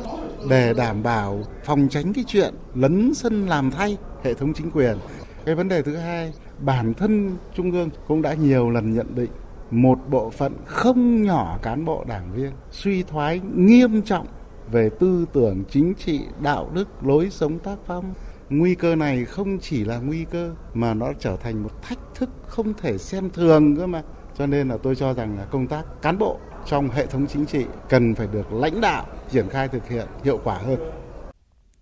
để 0.50 0.74
đảm 0.78 1.04
bảo 1.04 1.44
phòng 1.64 1.88
tránh 1.92 2.14
cái 2.14 2.24
chuyện 2.28 2.54
lấn 2.76 3.14
sân 3.14 3.48
làm 3.48 3.72
thay 3.72 3.98
hệ 4.24 4.34
thống 4.34 4.54
chính 4.54 4.72
quyền. 4.72 4.98
Cái 5.46 5.56
vấn 5.56 5.69
đề 5.69 5.81
thứ 5.81 5.96
hai, 5.96 6.34
bản 6.65 6.94
thân 6.94 7.38
Trung 7.56 7.71
ương 7.71 7.89
cũng 8.07 8.21
đã 8.21 8.33
nhiều 8.33 8.69
lần 8.69 8.94
nhận 8.94 9.15
định 9.15 9.31
một 9.71 10.00
bộ 10.10 10.30
phận 10.30 10.54
không 10.65 11.24
nhỏ 11.24 11.57
cán 11.62 11.86
bộ 11.86 12.04
đảng 12.07 12.31
viên 12.33 12.51
suy 12.71 13.04
thoái 13.04 13.42
nghiêm 13.56 14.01
trọng 14.01 14.27
về 14.71 14.90
tư 14.99 15.26
tưởng 15.33 15.64
chính 15.69 15.94
trị, 15.94 16.21
đạo 16.42 16.69
đức, 16.73 16.88
lối 17.04 17.30
sống 17.30 17.59
tác 17.59 17.76
phong. 17.85 18.14
Nguy 18.49 18.76
cơ 18.76 18.95
này 18.95 19.26
không 19.26 19.59
chỉ 19.59 19.85
là 19.85 19.97
nguy 19.97 20.26
cơ 20.26 20.52
mà 20.73 20.94
nó 20.94 21.14
trở 21.19 21.38
thành 21.38 21.64
một 21.64 21.81
thách 21.81 21.99
thức 22.16 22.30
không 22.47 22.73
thể 22.73 22.97
xem 22.97 23.30
thường 23.30 23.76
cơ 23.76 23.88
mà. 23.88 24.02
Cho 24.38 24.45
nên 24.45 24.69
là 24.69 24.78
tôi 24.83 24.95
cho 24.95 25.14
rằng 25.14 25.38
là 25.38 25.45
công 25.45 25.68
tác 25.68 26.02
cán 26.02 26.18
bộ 26.18 26.38
trong 26.66 26.90
hệ 26.90 27.06
thống 27.06 27.28
chính 27.28 27.45
trị 27.45 27.66
cần 27.90 28.16
phải 28.16 28.28
được 28.28 28.54
lãnh 28.54 28.81
đạo 28.81 29.06
triển 29.30 29.49
khai 29.49 29.68
thực 29.68 29.88
hiện 29.88 30.07
hiệu 30.23 30.40
quả 30.44 30.57
hơn. 30.57 30.80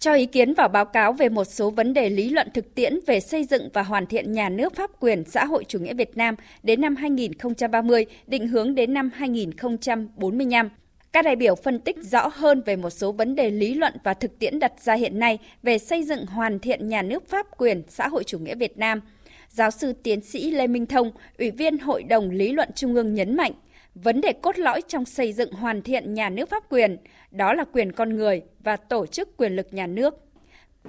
Cho 0.01 0.13
ý 0.13 0.25
kiến 0.25 0.53
vào 0.53 0.67
báo 0.67 0.86
cáo 0.86 1.13
về 1.13 1.29
một 1.29 1.43
số 1.43 1.70
vấn 1.70 1.93
đề 1.93 2.10
lý 2.10 2.29
luận 2.29 2.48
thực 2.53 2.75
tiễn 2.75 3.00
về 3.08 3.20
xây 3.20 3.43
dựng 3.43 3.70
và 3.74 3.84
hoàn 3.84 4.05
thiện 4.05 4.31
nhà 4.31 4.50
nước 4.50 4.75
pháp 4.75 4.89
quyền 5.00 5.24
xã 5.24 5.46
hội 5.46 5.63
chủ 5.67 5.79
nghĩa 5.79 5.93
Việt 5.93 6.17
Nam 6.17 6.36
đến 6.63 6.81
năm 6.81 6.96
2030, 6.96 8.05
định 8.27 8.48
hướng 8.48 8.75
đến 8.75 8.93
năm 8.93 9.12
2045. 9.13 10.70
Các 11.12 11.25
đại 11.25 11.36
biểu 11.36 11.55
phân 11.55 11.79
tích 11.79 11.98
rõ 11.98 12.27
hơn 12.34 12.62
về 12.65 12.75
một 12.75 12.89
số 12.89 13.12
vấn 13.12 13.36
đề 13.36 13.50
lý 13.50 13.74
luận 13.74 13.93
và 14.03 14.13
thực 14.13 14.39
tiễn 14.39 14.60
đặt 14.60 14.74
ra 14.81 14.93
hiện 14.93 15.20
nay 15.20 15.38
về 15.63 15.77
xây 15.77 16.03
dựng 16.03 16.25
hoàn 16.25 16.60
thiện 16.60 16.89
nhà 16.89 17.01
nước 17.01 17.29
pháp 17.29 17.48
quyền 17.58 17.84
xã 17.89 18.08
hội 18.08 18.24
chủ 18.24 18.39
nghĩa 18.39 18.55
Việt 18.55 18.77
Nam. 18.77 19.01
Giáo 19.50 19.72
sư 19.72 19.93
tiến 20.03 20.22
sĩ 20.22 20.51
Lê 20.51 20.67
Minh 20.67 20.86
Thông, 20.86 21.12
Ủy 21.39 21.51
viên 21.51 21.77
Hội 21.77 22.03
đồng 22.03 22.29
Lý 22.29 22.51
luận 22.51 22.70
Trung 22.75 22.96
ương 22.96 23.13
nhấn 23.13 23.38
mạnh, 23.38 23.53
vấn 23.95 24.21
đề 24.21 24.33
cốt 24.33 24.60
lõi 24.60 24.81
trong 24.88 25.05
xây 25.05 25.33
dựng 25.33 25.53
hoàn 25.53 25.81
thiện 25.81 26.13
nhà 26.13 26.29
nước 26.29 26.50
pháp 26.50 26.63
quyền, 26.69 26.98
đó 27.31 27.53
là 27.53 27.63
quyền 27.74 27.91
con 27.91 28.15
người 28.15 28.41
và 28.63 28.75
tổ 28.75 29.05
chức 29.05 29.38
quyền 29.38 29.55
lực 29.55 29.67
nhà 29.74 29.88
nước. 29.88 30.15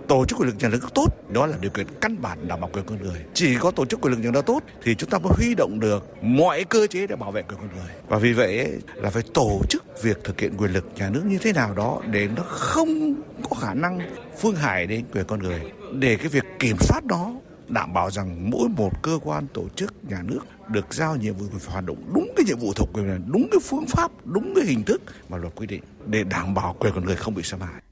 Tổ 0.09 0.25
chức 0.25 0.38
quyền 0.38 0.49
lực 0.49 0.56
nhà 0.59 0.68
nước 0.68 0.94
tốt 0.94 1.06
đó 1.32 1.47
là 1.47 1.56
điều 1.61 1.71
kiện 1.71 1.87
căn 2.00 2.23
bản 2.23 2.49
đảm 2.49 2.61
bảo 2.61 2.71
quyền 2.73 2.85
con 2.85 2.99
người. 3.02 3.18
Chỉ 3.35 3.56
có 3.61 3.71
tổ 3.71 3.85
chức 3.87 4.00
quyền 4.00 4.12
lực 4.12 4.21
nhà 4.21 4.30
nước 4.30 4.47
tốt 4.47 4.62
thì 4.82 4.94
chúng 4.94 5.11
ta 5.11 5.18
mới 5.18 5.32
huy 5.37 5.54
động 5.54 5.80
được 5.80 6.23
mọi 6.23 6.64
cơ 6.64 6.87
chế 6.87 7.06
để 7.06 7.16
bảo 7.16 7.30
vệ 7.30 7.42
quyền 7.42 7.59
con 7.59 7.68
người. 7.76 7.90
Và 8.09 8.18
vì 8.18 8.32
vậy 8.32 8.73
là 8.94 9.11
phải 9.11 9.23
tổ 9.35 9.61
chức 9.68 10.02
việc 10.02 10.25
thực 10.25 10.40
hiện 10.40 10.56
quyền 10.59 10.73
lực 10.73 10.87
nhà 10.97 11.11
nước 11.11 11.23
như 11.26 11.38
thế 11.38 11.52
nào 11.52 11.75
đó 11.75 12.02
để 12.11 12.28
nó 12.37 12.42
không 12.42 13.14
có 13.50 13.56
khả 13.56 13.75
năng 13.75 13.99
phương 14.38 14.56
hại 14.56 14.87
đến 14.87 15.04
quyền 15.12 15.25
con 15.25 15.38
người. 15.42 15.61
Để 15.92 16.16
cái 16.16 16.28
việc 16.28 16.44
kiểm 16.59 16.76
soát 16.80 17.04
đó 17.04 17.35
đảm 17.68 17.92
bảo 17.92 18.11
rằng 18.11 18.50
mỗi 18.50 18.68
một 18.68 19.02
cơ 19.02 19.18
quan 19.23 19.47
tổ 19.54 19.64
chức 19.76 19.94
nhà 20.09 20.23
nước 20.23 20.40
được 20.73 20.95
giao 20.95 21.17
nhiệm 21.17 21.35
vụ 21.35 21.47
phải 21.59 21.73
hoạt 21.73 21.85
động 21.85 21.97
đúng 22.14 22.33
cái 22.37 22.45
nhiệm 22.47 22.59
vụ 22.59 22.73
thuộc 22.73 22.88
quyền 22.93 23.07
này 23.07 23.19
đúng 23.26 23.49
cái 23.52 23.61
phương 23.64 23.87
pháp, 23.87 24.11
đúng 24.25 24.52
cái 24.55 24.64
hình 24.64 24.83
thức 24.85 25.02
mà 25.29 25.38
luật 25.38 25.55
quy 25.57 25.67
định 25.67 25.83
để 26.07 26.25
đảm 26.25 26.55
bảo 26.55 26.76
quyền 26.79 26.93
con 26.95 27.05
người 27.05 27.17
không 27.17 27.35
bị 27.35 27.43
xâm 27.43 27.61
hại 27.61 27.83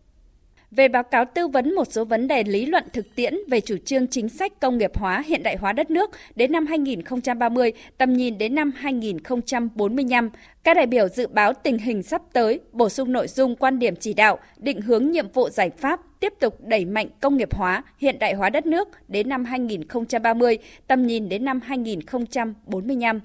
về 0.71 0.89
báo 0.89 1.03
cáo 1.03 1.25
tư 1.25 1.49
vấn 1.49 1.75
một 1.75 1.93
số 1.93 2.05
vấn 2.05 2.29
đề 2.29 2.45
lý 2.45 2.67
luận 2.67 2.85
thực 2.93 3.15
tiễn 3.15 3.35
về 3.49 3.61
chủ 3.61 3.77
trương 3.85 4.07
chính 4.07 4.29
sách 4.29 4.61
công 4.61 4.79
nghiệp 4.79 4.91
hóa 4.95 5.23
hiện 5.27 5.43
đại 5.43 5.57
hóa 5.57 5.73
đất 5.73 5.91
nước 5.91 6.11
đến 6.35 6.53
năm 6.53 6.67
2030, 6.67 7.73
tầm 7.99 8.13
nhìn 8.13 8.39
đến 8.39 8.55
năm 8.55 8.73
2045. 8.77 10.31
Các 10.65 10.75
đại 10.75 10.87
biểu 10.87 11.09
dự 11.09 11.27
báo 11.27 11.53
tình 11.53 11.79
hình 11.79 12.03
sắp 12.03 12.23
tới, 12.33 12.61
bổ 12.73 12.89
sung 12.89 13.13
nội 13.13 13.29
dung 13.29 13.57
quan 13.57 13.79
điểm 13.79 13.97
chỉ 13.97 14.15
đạo, 14.15 14.39
định 14.57 14.81
hướng 14.81 15.11
nhiệm 15.11 15.29
vụ 15.33 15.49
giải 15.49 15.71
pháp, 15.71 16.01
tiếp 16.21 16.33
tục 16.41 16.61
đẩy 16.61 16.85
mạnh 16.85 17.09
công 17.21 17.37
nghiệp 17.37 17.55
hóa, 17.55 17.83
hiện 17.99 18.19
đại 18.19 18.35
hóa 18.35 18.51
đất 18.51 18.67
nước 18.67 18.89
đến 19.09 19.29
năm 19.29 19.45
2030, 19.45 20.59
tầm 20.87 21.07
nhìn 21.07 21.29
đến 21.29 21.45
năm 21.45 21.61
2045. 21.61 23.21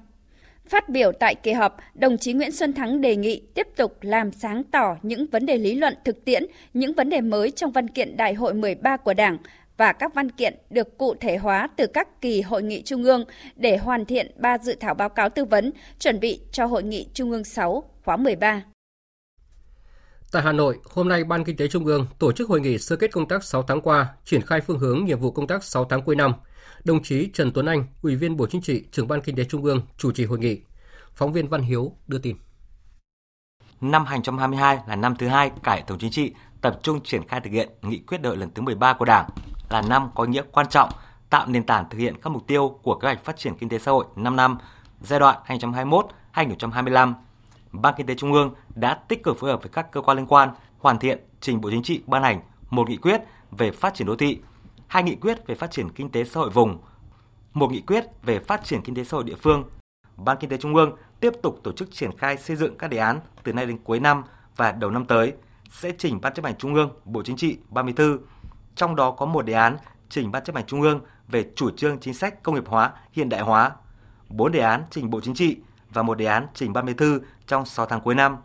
Phát 0.69 0.89
biểu 0.89 1.12
tại 1.12 1.36
kỳ 1.36 1.51
họp, 1.51 1.77
đồng 1.93 2.17
chí 2.17 2.34
Nguyễn 2.34 2.51
Xuân 2.51 2.74
Thắng 2.74 3.01
đề 3.01 3.15
nghị 3.15 3.41
tiếp 3.53 3.67
tục 3.75 3.98
làm 4.01 4.31
sáng 4.31 4.63
tỏ 4.63 4.98
những 5.01 5.25
vấn 5.31 5.45
đề 5.45 5.57
lý 5.57 5.75
luận 5.75 5.95
thực 6.05 6.25
tiễn, 6.25 6.45
những 6.74 6.93
vấn 6.93 7.10
đề 7.10 7.22
mới 7.22 7.51
trong 7.51 7.72
văn 7.72 7.88
kiện 7.88 8.17
Đại 8.17 8.34
hội 8.34 8.53
13 8.53 8.98
của 8.98 9.13
Đảng 9.13 9.38
và 9.77 9.93
các 9.93 10.13
văn 10.13 10.31
kiện 10.31 10.55
được 10.69 10.98
cụ 10.98 11.15
thể 11.15 11.38
hóa 11.38 11.69
từ 11.75 11.88
các 11.88 12.22
kỳ 12.22 12.41
hội 12.41 12.63
nghị 12.63 12.81
trung 12.81 13.03
ương 13.03 13.25
để 13.55 13.77
hoàn 13.77 14.05
thiện 14.05 14.31
ba 14.38 14.57
dự 14.57 14.75
thảo 14.79 14.93
báo 14.93 15.10
cáo 15.10 15.29
tư 15.29 15.45
vấn, 15.45 15.72
chuẩn 16.00 16.19
bị 16.19 16.39
cho 16.51 16.65
hội 16.65 16.84
nghị 16.84 17.07
trung 17.13 17.31
ương 17.31 17.43
6 17.43 17.84
khóa 18.03 18.17
13. 18.17 18.63
Tại 20.32 20.44
Hà 20.44 20.51
Nội, 20.51 20.79
hôm 20.94 21.10
nay 21.10 21.24
Ban 21.24 21.44
Kinh 21.44 21.58
tế 21.58 21.67
Trung 21.67 21.86
ương 21.86 22.08
tổ 22.20 22.32
chức 22.32 22.50
hội 22.50 22.62
nghị 22.62 22.77
sơ 22.77 22.96
kết 22.96 23.12
công 23.12 23.27
tác 23.27 23.44
6 23.44 23.63
tháng 23.63 23.82
qua, 23.82 24.13
triển 24.25 24.41
khai 24.41 24.62
phương 24.62 24.79
hướng 24.79 25.05
nhiệm 25.05 25.20
vụ 25.20 25.32
công 25.32 25.48
tác 25.48 25.63
6 25.63 25.86
tháng 25.86 26.01
cuối 26.01 26.15
năm– 26.15 26.34
Đồng 26.86 27.03
chí 27.03 27.29
Trần 27.34 27.51
Tuấn 27.51 27.65
Anh, 27.65 27.86
Ủy 28.01 28.15
viên 28.15 28.38
Bộ 28.38 28.48
Chính 28.48 28.62
trị, 28.62 28.84
Trưởng 28.91 29.08
ban 29.08 29.22
Kinh 29.22 29.36
tế 29.36 29.44
Trung 29.44 29.63
ương 29.63 29.82
chủ 29.98 30.12
trì 30.12 30.25
hội 30.25 30.39
nghị. 30.39 30.62
Phóng 31.13 31.34
viên 31.34 31.48
Văn 31.48 31.62
Hiếu 31.62 31.96
đưa 32.08 32.17
tin. 32.17 32.38
Năm 33.82 34.05
2022 34.05 34.79
là 34.88 34.96
năm 34.96 35.15
thứ 35.15 35.27
hai 35.27 35.51
cải 35.63 35.82
tổ 35.82 35.98
chính 35.98 36.12
trị 36.12 36.34
tập 36.62 36.79
trung 36.84 37.03
triển 37.03 37.27
khai 37.27 37.41
thực 37.41 37.50
hiện 37.50 37.70
nghị 37.82 38.00
quyết 38.00 38.22
đại 38.22 38.36
lần 38.36 38.50
thứ 38.53 38.62
13 38.62 38.94
của 38.94 39.05
Đảng, 39.05 39.29
là 39.70 39.82
năm 39.82 40.10
có 40.15 40.25
nghĩa 40.25 40.44
quan 40.51 40.67
trọng 40.70 40.89
tạo 41.29 41.48
nền 41.48 41.65
tảng 41.65 41.89
thực 41.89 41.98
hiện 41.98 42.15
các 42.22 42.29
mục 42.29 42.48
tiêu 42.48 42.79
của 42.84 42.96
kế 42.96 43.08
hoạch 43.08 43.25
phát 43.25 43.38
triển 43.38 43.58
kinh 43.58 43.70
tế 43.70 43.79
xã 43.79 43.91
hội 43.91 44.05
5 44.15 44.36
năm 44.36 44.58
giai 45.01 45.20
đoạn 45.20 45.38
2021-2025. 46.34 47.13
Ban 47.82 47.94
Kinh 47.98 48.08
tế 48.08 48.15
Trung 48.15 48.34
ương 48.34 48.53
đã 48.75 48.94
tích 48.94 49.24
cực 49.24 49.39
phối 49.39 49.51
hợp 49.51 49.62
với 49.62 49.70
các 49.70 49.91
cơ 49.91 50.01
quan 50.01 50.17
liên 50.17 50.27
quan 50.27 50.50
hoàn 50.79 51.00
thiện 51.00 51.20
trình 51.41 51.62
Bộ 51.62 51.70
Chính 51.70 51.84
trị 51.84 52.01
ban 52.08 52.24
hành 52.24 52.41
một 52.70 52.89
nghị 52.89 52.98
quyết 52.98 53.22
về 53.51 53.72
phát 53.72 53.94
triển 53.94 54.08
đô 54.08 54.15
thị 54.15 54.39
hai 54.88 55.03
nghị 55.03 55.15
quyết 55.15 55.48
về 55.48 55.55
phát 55.55 55.72
triển 55.72 55.89
kinh 55.89 56.10
tế 56.10 56.24
xã 56.24 56.39
hội 56.39 56.50
vùng, 56.50 56.77
một 57.53 57.72
nghị 57.72 57.82
quyết 57.82 58.05
về 58.24 58.39
phát 58.39 58.63
triển 58.63 58.82
kinh 58.82 58.96
tế 58.96 59.03
xã 59.03 59.17
hội 59.17 59.24
địa 59.24 59.36
phương. 59.36 59.63
Ban 60.17 60.38
Kinh 60.39 60.50
tế 60.50 60.58
Trung 60.58 60.75
ương 60.75 60.96
tiếp 61.20 61.34
tục 61.44 61.60
tổ 61.63 61.72
chức 61.72 61.91
triển 61.91 62.17
khai 62.17 62.38
xây 62.38 62.55
dựng 62.55 62.77
các 62.77 62.88
đề 62.88 62.98
án 62.98 63.20
từ 63.44 63.53
nay 63.53 63.65
đến 63.65 63.77
cuối 63.84 64.00
năm 64.00 64.24
và 64.55 64.72
đầu 64.72 64.91
năm 64.91 65.05
tới 65.05 65.34
sẽ 65.70 65.91
trình 65.98 66.22
Ban 66.22 66.34
chấp 66.34 66.46
hành 66.46 66.55
Trung 66.58 66.75
ương, 66.75 66.89
Bộ 67.05 67.24
Chính 67.24 67.36
trị 67.36 67.58
34. 67.70 68.17
Trong 68.75 68.96
đó 68.96 69.12
có 69.12 69.25
một 69.25 69.46
đề 69.46 69.53
án 69.53 69.77
trình 70.10 70.32
Ban 70.32 70.44
chấp 70.44 70.55
hành 70.55 70.65
Trung 70.65 70.82
ương 70.82 71.01
về 71.27 71.46
chủ 71.55 71.72
trương 71.72 72.00
chính 72.00 72.13
sách 72.13 72.44
công 72.44 72.55
nghiệp 72.55 72.67
hóa, 72.67 72.91
hiện 73.12 73.29
đại 73.29 73.41
hóa, 73.41 73.72
bốn 74.29 74.51
đề 74.51 74.60
án 74.60 74.84
trình 74.91 75.10
Bộ 75.10 75.22
Chính 75.22 75.34
trị 75.34 75.58
và 75.89 76.03
một 76.03 76.17
đề 76.17 76.25
án 76.25 76.48
trình 76.53 76.74
Ban 76.74 76.86
Bí 76.86 76.94
thư 76.94 77.22
trong 77.47 77.65
6 77.65 77.85
tháng 77.85 78.01
cuối 78.01 78.15
năm. 78.15 78.37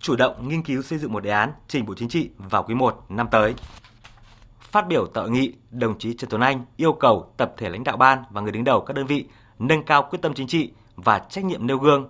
Chủ 0.00 0.16
động 0.16 0.48
nghiên 0.48 0.62
cứu 0.62 0.82
xây 0.82 0.98
dựng 0.98 1.12
một 1.12 1.20
đề 1.20 1.30
án 1.30 1.52
trình 1.68 1.86
Bộ 1.86 1.94
Chính 1.94 2.08
trị 2.08 2.30
vào 2.38 2.62
quý 2.62 2.74
1 2.74 3.04
năm 3.08 3.28
tới. 3.30 3.54
Phát 4.60 4.88
biểu 4.88 5.06
tại 5.06 5.28
nghị, 5.28 5.54
đồng 5.70 5.98
chí 5.98 6.14
Trần 6.14 6.30
Tuấn 6.30 6.40
Anh 6.40 6.64
yêu 6.76 6.92
cầu 6.92 7.32
tập 7.36 7.54
thể 7.56 7.68
lãnh 7.68 7.84
đạo 7.84 7.96
ban 7.96 8.24
và 8.30 8.40
người 8.40 8.52
đứng 8.52 8.64
đầu 8.64 8.80
các 8.80 8.94
đơn 8.94 9.06
vị 9.06 9.26
nâng 9.58 9.84
cao 9.84 10.06
quyết 10.10 10.18
tâm 10.22 10.34
chính 10.34 10.46
trị 10.46 10.72
và 10.96 11.18
trách 11.18 11.44
nhiệm 11.44 11.66
nêu 11.66 11.78
gương. 11.78 12.08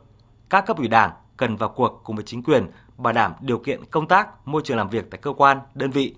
Các 0.50 0.66
cấp 0.66 0.78
ủy 0.78 0.88
đảng 0.88 1.10
cần 1.36 1.56
vào 1.56 1.68
cuộc 1.68 2.00
cùng 2.04 2.16
với 2.16 2.24
chính 2.24 2.42
quyền 2.42 2.70
bảo 2.96 3.12
đảm 3.12 3.32
điều 3.40 3.58
kiện 3.58 3.84
công 3.84 4.08
tác, 4.08 4.48
môi 4.48 4.62
trường 4.64 4.76
làm 4.76 4.88
việc 4.88 5.10
tại 5.10 5.20
cơ 5.22 5.32
quan, 5.32 5.60
đơn 5.74 5.90
vị, 5.90 6.14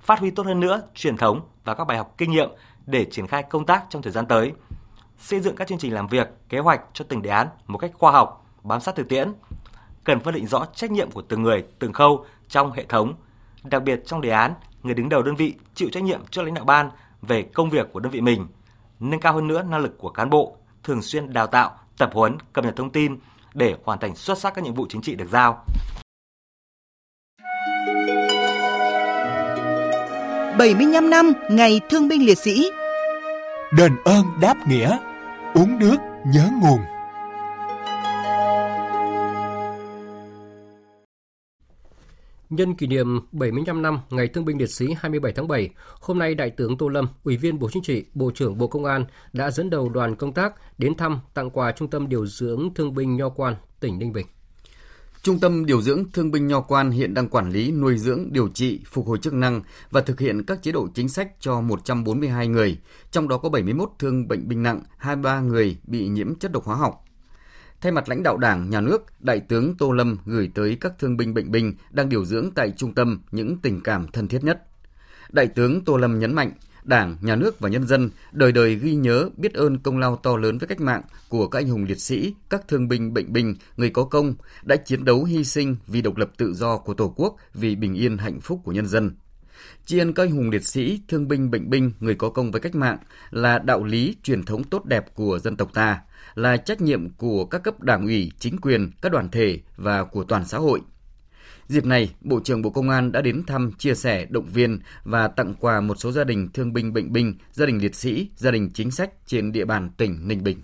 phát 0.00 0.18
huy 0.18 0.30
tốt 0.30 0.46
hơn 0.46 0.60
nữa 0.60 0.82
truyền 0.94 1.16
thống 1.16 1.40
và 1.64 1.74
các 1.74 1.84
bài 1.84 1.98
học 1.98 2.14
kinh 2.18 2.30
nghiệm 2.30 2.50
để 2.86 3.04
triển 3.04 3.26
khai 3.26 3.42
công 3.42 3.66
tác 3.66 3.84
trong 3.90 4.02
thời 4.02 4.12
gian 4.12 4.26
tới, 4.26 4.52
xây 5.18 5.40
dựng 5.40 5.56
các 5.56 5.68
chương 5.68 5.78
trình 5.78 5.94
làm 5.94 6.06
việc, 6.06 6.28
kế 6.48 6.58
hoạch 6.58 6.80
cho 6.92 7.04
từng 7.08 7.22
đề 7.22 7.30
án 7.30 7.48
một 7.66 7.78
cách 7.78 7.90
khoa 7.94 8.12
học, 8.12 8.41
bám 8.62 8.80
sát 8.80 8.96
thực 8.96 9.08
tiễn, 9.08 9.32
cần 10.04 10.20
phân 10.20 10.34
định 10.34 10.46
rõ 10.46 10.66
trách 10.74 10.90
nhiệm 10.90 11.10
của 11.10 11.22
từng 11.22 11.42
người, 11.42 11.64
từng 11.78 11.92
khâu 11.92 12.26
trong 12.48 12.72
hệ 12.72 12.84
thống, 12.84 13.14
đặc 13.64 13.82
biệt 13.82 14.02
trong 14.06 14.20
đề 14.20 14.30
án 14.30 14.54
người 14.82 14.94
đứng 14.94 15.08
đầu 15.08 15.22
đơn 15.22 15.36
vị 15.36 15.54
chịu 15.74 15.88
trách 15.92 16.02
nhiệm 16.02 16.20
cho 16.30 16.42
lãnh 16.42 16.54
đạo 16.54 16.64
ban 16.64 16.90
về 17.22 17.42
công 17.42 17.70
việc 17.70 17.92
của 17.92 18.00
đơn 18.00 18.12
vị 18.12 18.20
mình, 18.20 18.46
nâng 19.00 19.20
cao 19.20 19.34
hơn 19.34 19.48
nữa 19.48 19.62
năng 19.62 19.80
lực 19.80 19.98
của 19.98 20.10
cán 20.10 20.30
bộ, 20.30 20.56
thường 20.82 21.02
xuyên 21.02 21.32
đào 21.32 21.46
tạo, 21.46 21.78
tập 21.98 22.10
huấn, 22.12 22.36
cập 22.52 22.64
nhật 22.64 22.76
thông 22.76 22.90
tin 22.90 23.18
để 23.54 23.76
hoàn 23.84 23.98
thành 23.98 24.16
xuất 24.16 24.38
sắc 24.38 24.54
các 24.54 24.64
nhiệm 24.64 24.74
vụ 24.74 24.86
chính 24.88 25.02
trị 25.02 25.14
được 25.14 25.28
giao. 25.30 25.64
75 30.58 31.10
năm 31.10 31.32
ngày 31.50 31.80
Thương 31.90 32.08
binh 32.08 32.26
Liệt 32.26 32.38
sĩ. 32.38 32.70
Đền 33.76 33.96
ơn 34.04 34.24
đáp 34.40 34.54
nghĩa 34.68 34.98
Uống 35.54 35.78
nước 35.78 35.96
nhớ 36.26 36.48
nguồn 36.62 36.78
Nhân 42.52 42.74
kỷ 42.74 42.86
niệm 42.86 43.20
75 43.32 43.82
năm 43.82 43.98
Ngày 44.10 44.28
Thương 44.28 44.44
binh 44.44 44.58
Liệt 44.58 44.70
sĩ 44.70 44.86
27 44.98 45.32
tháng 45.32 45.48
7, 45.48 45.70
hôm 46.00 46.18
nay 46.18 46.34
Đại 46.34 46.50
tướng 46.50 46.78
Tô 46.78 46.88
Lâm, 46.88 47.08
Ủy 47.24 47.36
viên 47.36 47.58
Bộ 47.58 47.68
Chính 47.72 47.82
trị, 47.82 48.04
Bộ 48.14 48.30
trưởng 48.34 48.58
Bộ 48.58 48.66
Công 48.66 48.84
an 48.84 49.04
đã 49.32 49.50
dẫn 49.50 49.70
đầu 49.70 49.88
đoàn 49.88 50.16
công 50.16 50.34
tác 50.34 50.54
đến 50.78 50.96
thăm 50.96 51.20
tặng 51.34 51.50
quà 51.50 51.72
Trung 51.72 51.90
tâm 51.90 52.08
Điều 52.08 52.26
dưỡng 52.26 52.74
Thương 52.74 52.94
binh 52.94 53.16
Nho 53.16 53.28
Quan, 53.28 53.54
tỉnh 53.80 53.98
Ninh 53.98 54.12
Bình. 54.12 54.26
Trung 55.22 55.38
tâm 55.40 55.66
Điều 55.66 55.82
dưỡng 55.82 56.10
Thương 56.12 56.30
binh 56.30 56.46
Nho 56.46 56.60
Quan 56.60 56.90
hiện 56.90 57.14
đang 57.14 57.28
quản 57.28 57.50
lý, 57.50 57.72
nuôi 57.72 57.98
dưỡng, 57.98 58.32
điều 58.32 58.48
trị, 58.48 58.80
phục 58.86 59.06
hồi 59.06 59.18
chức 59.18 59.32
năng 59.32 59.62
và 59.90 60.00
thực 60.00 60.20
hiện 60.20 60.44
các 60.44 60.62
chế 60.62 60.72
độ 60.72 60.88
chính 60.94 61.08
sách 61.08 61.28
cho 61.40 61.60
142 61.60 62.48
người, 62.48 62.78
trong 63.10 63.28
đó 63.28 63.38
có 63.38 63.48
71 63.48 63.90
thương 63.98 64.28
bệnh 64.28 64.48
binh 64.48 64.62
nặng, 64.62 64.82
23 64.98 65.40
người 65.40 65.76
bị 65.84 66.08
nhiễm 66.08 66.34
chất 66.34 66.52
độc 66.52 66.64
hóa 66.64 66.76
học, 66.76 67.04
Thay 67.82 67.92
mặt 67.92 68.08
lãnh 68.08 68.22
đạo 68.22 68.36
Đảng, 68.36 68.70
Nhà 68.70 68.80
nước, 68.80 69.02
Đại 69.20 69.40
tướng 69.40 69.74
Tô 69.76 69.92
Lâm 69.92 70.16
gửi 70.26 70.50
tới 70.54 70.76
các 70.80 70.92
thương 70.98 71.16
binh 71.16 71.34
bệnh 71.34 71.50
binh 71.50 71.74
đang 71.90 72.08
điều 72.08 72.24
dưỡng 72.24 72.50
tại 72.54 72.72
trung 72.76 72.94
tâm 72.94 73.20
những 73.32 73.58
tình 73.62 73.80
cảm 73.80 74.06
thân 74.08 74.28
thiết 74.28 74.44
nhất. 74.44 74.62
Đại 75.30 75.46
tướng 75.46 75.84
Tô 75.84 75.96
Lâm 75.96 76.18
nhấn 76.18 76.34
mạnh, 76.34 76.52
Đảng, 76.84 77.16
Nhà 77.20 77.36
nước 77.36 77.60
và 77.60 77.68
nhân 77.68 77.86
dân 77.86 78.10
đời 78.32 78.52
đời 78.52 78.74
ghi 78.74 78.94
nhớ 78.94 79.28
biết 79.36 79.54
ơn 79.54 79.78
công 79.78 79.98
lao 79.98 80.16
to 80.16 80.36
lớn 80.36 80.58
với 80.58 80.68
cách 80.68 80.80
mạng 80.80 81.02
của 81.28 81.48
các 81.48 81.58
anh 81.58 81.68
hùng 81.68 81.84
liệt 81.84 82.00
sĩ, 82.00 82.34
các 82.50 82.68
thương 82.68 82.88
binh 82.88 83.14
bệnh 83.14 83.32
binh, 83.32 83.54
người 83.76 83.90
có 83.90 84.04
công 84.04 84.34
đã 84.62 84.76
chiến 84.76 85.04
đấu 85.04 85.24
hy 85.24 85.44
sinh 85.44 85.76
vì 85.86 86.02
độc 86.02 86.16
lập 86.16 86.30
tự 86.36 86.54
do 86.54 86.78
của 86.78 86.94
Tổ 86.94 87.14
quốc, 87.16 87.36
vì 87.54 87.76
bình 87.76 87.94
yên 87.94 88.18
hạnh 88.18 88.40
phúc 88.40 88.60
của 88.64 88.72
nhân 88.72 88.86
dân. 88.86 89.10
Tri 89.86 89.98
ân 89.98 90.12
các 90.12 90.22
anh 90.22 90.30
hùng 90.30 90.50
liệt 90.50 90.64
sĩ, 90.64 91.00
thương 91.08 91.28
binh 91.28 91.50
bệnh 91.50 91.70
binh, 91.70 91.92
người 92.00 92.14
có 92.14 92.28
công 92.28 92.50
với 92.50 92.60
cách 92.60 92.74
mạng 92.74 92.98
là 93.30 93.58
đạo 93.58 93.84
lý 93.84 94.16
truyền 94.22 94.42
thống 94.42 94.64
tốt 94.64 94.84
đẹp 94.84 95.14
của 95.14 95.38
dân 95.38 95.56
tộc 95.56 95.70
ta, 95.74 96.00
là 96.34 96.56
trách 96.56 96.80
nhiệm 96.80 97.10
của 97.10 97.44
các 97.44 97.58
cấp 97.58 97.80
đảng 97.80 98.04
ủy, 98.04 98.32
chính 98.38 98.60
quyền, 98.60 98.90
các 99.00 99.12
đoàn 99.12 99.28
thể 99.28 99.58
và 99.76 100.04
của 100.04 100.24
toàn 100.24 100.44
xã 100.44 100.58
hội. 100.58 100.80
Dịp 101.68 101.84
này, 101.84 102.14
Bộ 102.20 102.40
trưởng 102.44 102.62
Bộ 102.62 102.70
Công 102.70 102.90
an 102.90 103.12
đã 103.12 103.20
đến 103.20 103.42
thăm, 103.46 103.72
chia 103.78 103.94
sẻ, 103.94 104.26
động 104.30 104.46
viên 104.46 104.78
và 105.04 105.28
tặng 105.28 105.54
quà 105.60 105.80
một 105.80 105.94
số 105.98 106.12
gia 106.12 106.24
đình 106.24 106.48
thương 106.54 106.72
binh 106.72 106.92
bệnh 106.92 107.12
binh, 107.12 107.34
gia 107.52 107.66
đình 107.66 107.78
liệt 107.82 107.94
sĩ, 107.94 108.28
gia 108.36 108.50
đình 108.50 108.70
chính 108.74 108.90
sách 108.90 109.10
trên 109.26 109.52
địa 109.52 109.64
bàn 109.64 109.90
tỉnh 109.96 110.28
Ninh 110.28 110.44
Bình. 110.44 110.62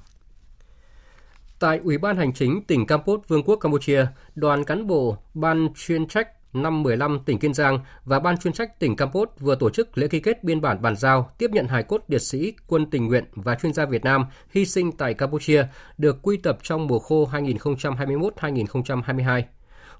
Tại 1.59 1.81
Ủy 1.85 1.99
ban 1.99 2.17
Hành 2.17 2.33
chính 2.33 2.63
tỉnh 2.67 2.87
Campos, 2.87 3.21
Vương 3.29 3.43
quốc 3.43 3.57
Campuchia, 3.57 4.07
đoàn 4.35 4.65
cán 4.65 4.87
bộ 4.87 5.17
Ban 5.35 5.69
chuyên 5.77 6.07
trách 6.07 6.29
năm 6.63 6.83
15 6.83 7.19
tỉnh 7.25 7.39
Kiên 7.39 7.55
Giang 7.55 7.81
và 8.05 8.21
Ban 8.21 8.39
chuyên 8.39 8.53
trách 8.53 8.81
tỉnh 8.81 8.97
campuchia 8.97 9.33
vừa 9.39 9.55
tổ 9.55 9.71
chức 9.71 9.99
lễ 9.99 10.09
ký 10.09 10.21
kết 10.21 10.45
biên 10.45 10.61
bản 10.61 10.83
bàn 10.83 10.97
giao 10.97 11.31
tiếp 11.39 11.51
nhận 11.51 11.67
hài 11.67 11.83
cốt 11.83 12.05
liệt 12.09 12.23
sĩ 12.23 12.53
quân 12.67 12.91
tình 12.91 13.07
nguyện 13.07 13.25
và 13.35 13.55
chuyên 13.55 13.73
gia 13.73 13.87
Việt 13.87 14.05
Nam 14.05 14.25
hy 14.51 14.65
sinh 14.65 14.93
tại 14.93 15.15
Campuchia 15.15 15.67
được 15.99 16.19
quy 16.23 16.37
tập 16.37 16.59
trong 16.63 16.87
mùa 16.87 16.99
khô 16.99 17.29
2021-2022. 17.33 19.43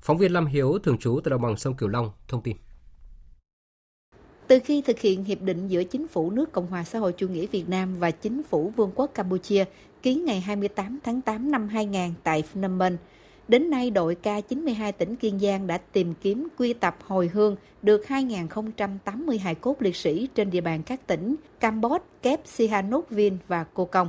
Phóng 0.01 0.19
viên 0.19 0.33
Lâm 0.33 0.47
Hiếu 0.47 0.79
thường 0.83 0.99
trú 0.99 1.21
tại 1.25 1.31
đồng 1.31 1.43
bằng 1.43 1.57
sông 1.57 1.75
Cửu 1.75 1.89
Long 1.89 2.11
thông 2.29 2.43
tin. 2.43 2.57
Từ 4.47 4.59
khi 4.65 4.83
thực 4.83 4.99
hiện 4.99 5.25
hiệp 5.25 5.43
định 5.43 5.69
giữa 5.69 5.85
chính 5.85 6.09
phủ 6.09 6.31
nước 6.31 6.53
Cộng 6.53 6.67
hòa 6.67 6.85
xã 6.85 6.99
hội 6.99 7.13
chủ 7.13 7.29
nghĩa 7.29 7.47
Việt 7.47 7.69
Nam 7.69 7.95
và 7.99 8.11
chính 8.11 8.43
phủ 8.43 8.73
Vương 8.77 8.93
quốc 8.95 9.11
Campuchia 9.15 9.65
ký 10.03 10.15
ngày 10.15 10.41
28 10.41 10.99
tháng 11.05 11.21
8 11.21 11.51
năm 11.51 11.69
2000 11.69 12.15
tại 12.23 12.43
Phnom 12.43 12.81
Penh, 12.81 12.97
Đến 13.49 13.71
nay, 13.71 13.91
đội 13.91 14.17
K92 14.23 14.93
tỉnh 14.93 15.17
Kiên 15.17 15.39
Giang 15.39 15.67
đã 15.67 15.79
tìm 15.79 16.15
kiếm 16.15 16.49
quy 16.59 16.73
tập 16.73 16.97
hồi 17.07 17.31
hương 17.33 17.57
được 17.83 18.05
2.080 18.09 19.39
hài 19.41 19.55
cốt 19.55 19.83
liệt 19.83 19.97
sĩ 19.97 20.29
trên 20.35 20.51
địa 20.51 20.61
bàn 20.61 20.83
các 20.83 21.07
tỉnh 21.07 21.37
Campuchia, 21.61 22.05
Kép, 22.23 22.41
Sihanoukville 22.45 23.37
và 23.49 23.65
Cô 23.75 23.85
Công. 23.85 24.09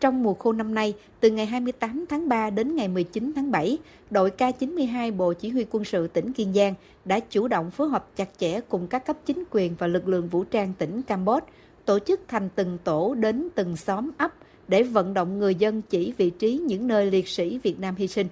Trong 0.00 0.22
mùa 0.22 0.34
khô 0.34 0.52
năm 0.52 0.74
nay, 0.74 0.94
từ 1.20 1.30
ngày 1.30 1.46
28 1.46 2.04
tháng 2.08 2.28
3 2.28 2.50
đến 2.50 2.76
ngày 2.76 2.88
19 2.88 3.32
tháng 3.36 3.50
7, 3.50 3.78
đội 4.10 4.30
K92 4.38 5.16
Bộ 5.16 5.32
Chỉ 5.32 5.48
huy 5.48 5.66
quân 5.70 5.84
sự 5.84 6.08
tỉnh 6.08 6.32
Kiên 6.32 6.52
Giang 6.52 6.74
đã 7.04 7.20
chủ 7.20 7.48
động 7.48 7.70
phối 7.70 7.88
hợp 7.88 8.16
chặt 8.16 8.28
chẽ 8.38 8.60
cùng 8.60 8.86
các 8.86 9.06
cấp 9.06 9.16
chính 9.26 9.44
quyền 9.50 9.74
và 9.78 9.86
lực 9.86 10.08
lượng 10.08 10.28
vũ 10.28 10.44
trang 10.44 10.72
tỉnh 10.78 11.02
Campuchia, 11.02 11.46
tổ 11.84 11.98
chức 11.98 12.20
thành 12.28 12.48
từng 12.54 12.78
tổ 12.84 13.14
đến 13.14 13.48
từng 13.54 13.76
xóm 13.76 14.10
ấp 14.18 14.34
để 14.68 14.82
vận 14.82 15.14
động 15.14 15.38
người 15.38 15.54
dân 15.54 15.82
chỉ 15.82 16.12
vị 16.16 16.30
trí 16.30 16.58
những 16.58 16.86
nơi 16.86 17.10
liệt 17.10 17.28
sĩ 17.28 17.58
Việt 17.62 17.80
Nam 17.80 17.94
hy 17.94 18.06
sinh. 18.06 18.26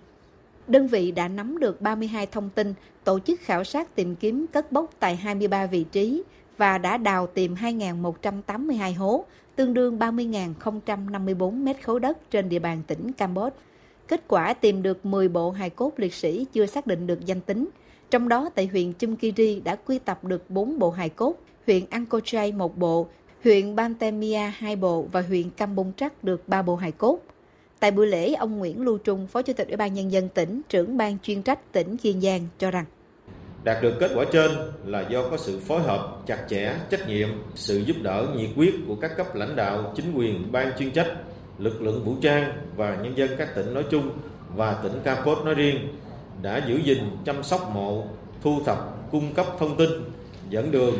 Đơn 0.72 0.86
vị 0.86 1.10
đã 1.10 1.28
nắm 1.28 1.58
được 1.58 1.80
32 1.80 2.26
thông 2.26 2.50
tin, 2.50 2.74
tổ 3.04 3.18
chức 3.18 3.40
khảo 3.40 3.64
sát 3.64 3.94
tìm 3.94 4.16
kiếm 4.16 4.46
cất 4.52 4.72
bốc 4.72 4.90
tại 5.00 5.16
23 5.16 5.66
vị 5.66 5.84
trí 5.92 6.22
và 6.56 6.78
đã 6.78 6.96
đào 6.96 7.26
tìm 7.26 7.54
2.182 7.54 8.94
hố, 8.96 9.24
tương 9.56 9.74
đương 9.74 9.98
30.054 9.98 11.50
mét 11.50 11.84
khối 11.84 12.00
đất 12.00 12.30
trên 12.30 12.48
địa 12.48 12.58
bàn 12.58 12.82
tỉnh 12.86 13.12
Campuchia. 13.12 13.56
Kết 14.08 14.28
quả 14.28 14.54
tìm 14.54 14.82
được 14.82 15.06
10 15.06 15.28
bộ 15.28 15.50
hài 15.50 15.70
cốt 15.70 15.92
liệt 15.96 16.14
sĩ 16.14 16.46
chưa 16.52 16.66
xác 16.66 16.86
định 16.86 17.06
được 17.06 17.26
danh 17.26 17.40
tính. 17.40 17.68
Trong 18.10 18.28
đó 18.28 18.50
tại 18.54 18.66
huyện 18.66 18.92
Chumkiri 18.98 19.60
đã 19.60 19.76
quy 19.76 19.98
tập 19.98 20.24
được 20.24 20.50
4 20.50 20.78
bộ 20.78 20.90
hài 20.90 21.08
cốt, 21.08 21.34
huyện 21.66 21.82
Angkochay 21.90 22.52
một 22.52 22.78
bộ, 22.78 23.06
huyện 23.44 23.76
Bantemia 23.76 24.50
2 24.56 24.76
bộ 24.76 25.06
và 25.12 25.20
huyện 25.20 25.50
Campong 25.50 25.92
Trắc 25.96 26.24
được 26.24 26.48
3 26.48 26.62
bộ 26.62 26.76
hài 26.76 26.92
cốt. 26.92 27.18
Tại 27.82 27.90
buổi 27.90 28.06
lễ, 28.06 28.34
ông 28.34 28.58
Nguyễn 28.58 28.82
Lưu 28.82 28.98
Trung, 28.98 29.26
Phó 29.26 29.42
Chủ 29.42 29.52
tịch 29.52 29.68
Ủy 29.68 29.76
ban 29.76 29.94
Nhân 29.94 30.12
dân 30.12 30.28
tỉnh, 30.28 30.60
trưởng 30.68 30.96
ban 30.96 31.18
chuyên 31.18 31.42
trách 31.42 31.72
tỉnh 31.72 31.96
Kiên 31.96 32.20
Giang 32.20 32.40
cho 32.58 32.70
rằng 32.70 32.84
Đạt 33.64 33.82
được 33.82 33.94
kết 34.00 34.10
quả 34.14 34.24
trên 34.32 34.50
là 34.84 35.04
do 35.10 35.28
có 35.30 35.36
sự 35.36 35.60
phối 35.60 35.80
hợp 35.80 36.26
chặt 36.26 36.46
chẽ, 36.48 36.74
trách 36.90 37.08
nhiệm, 37.08 37.28
sự 37.54 37.78
giúp 37.78 37.96
đỡ 38.02 38.26
nhiệt 38.36 38.50
quyết 38.56 38.74
của 38.88 38.94
các 38.94 39.16
cấp 39.16 39.34
lãnh 39.34 39.56
đạo, 39.56 39.92
chính 39.96 40.14
quyền, 40.14 40.52
ban 40.52 40.78
chuyên 40.78 40.90
trách, 40.90 41.06
lực 41.58 41.82
lượng 41.82 42.04
vũ 42.04 42.14
trang 42.22 42.52
và 42.76 42.96
nhân 43.02 43.16
dân 43.16 43.30
các 43.38 43.54
tỉnh 43.54 43.74
nói 43.74 43.84
chung 43.90 44.10
và 44.56 44.74
tỉnh 44.82 45.00
Campos 45.04 45.44
nói 45.44 45.54
riêng 45.54 45.88
đã 46.42 46.64
giữ 46.68 46.76
gìn, 46.76 46.98
chăm 47.24 47.42
sóc 47.42 47.70
mộ, 47.74 48.04
thu 48.42 48.60
thập, 48.66 49.10
cung 49.10 49.34
cấp 49.34 49.46
thông 49.58 49.76
tin, 49.76 49.90
dẫn 50.50 50.70
đường, 50.70 50.94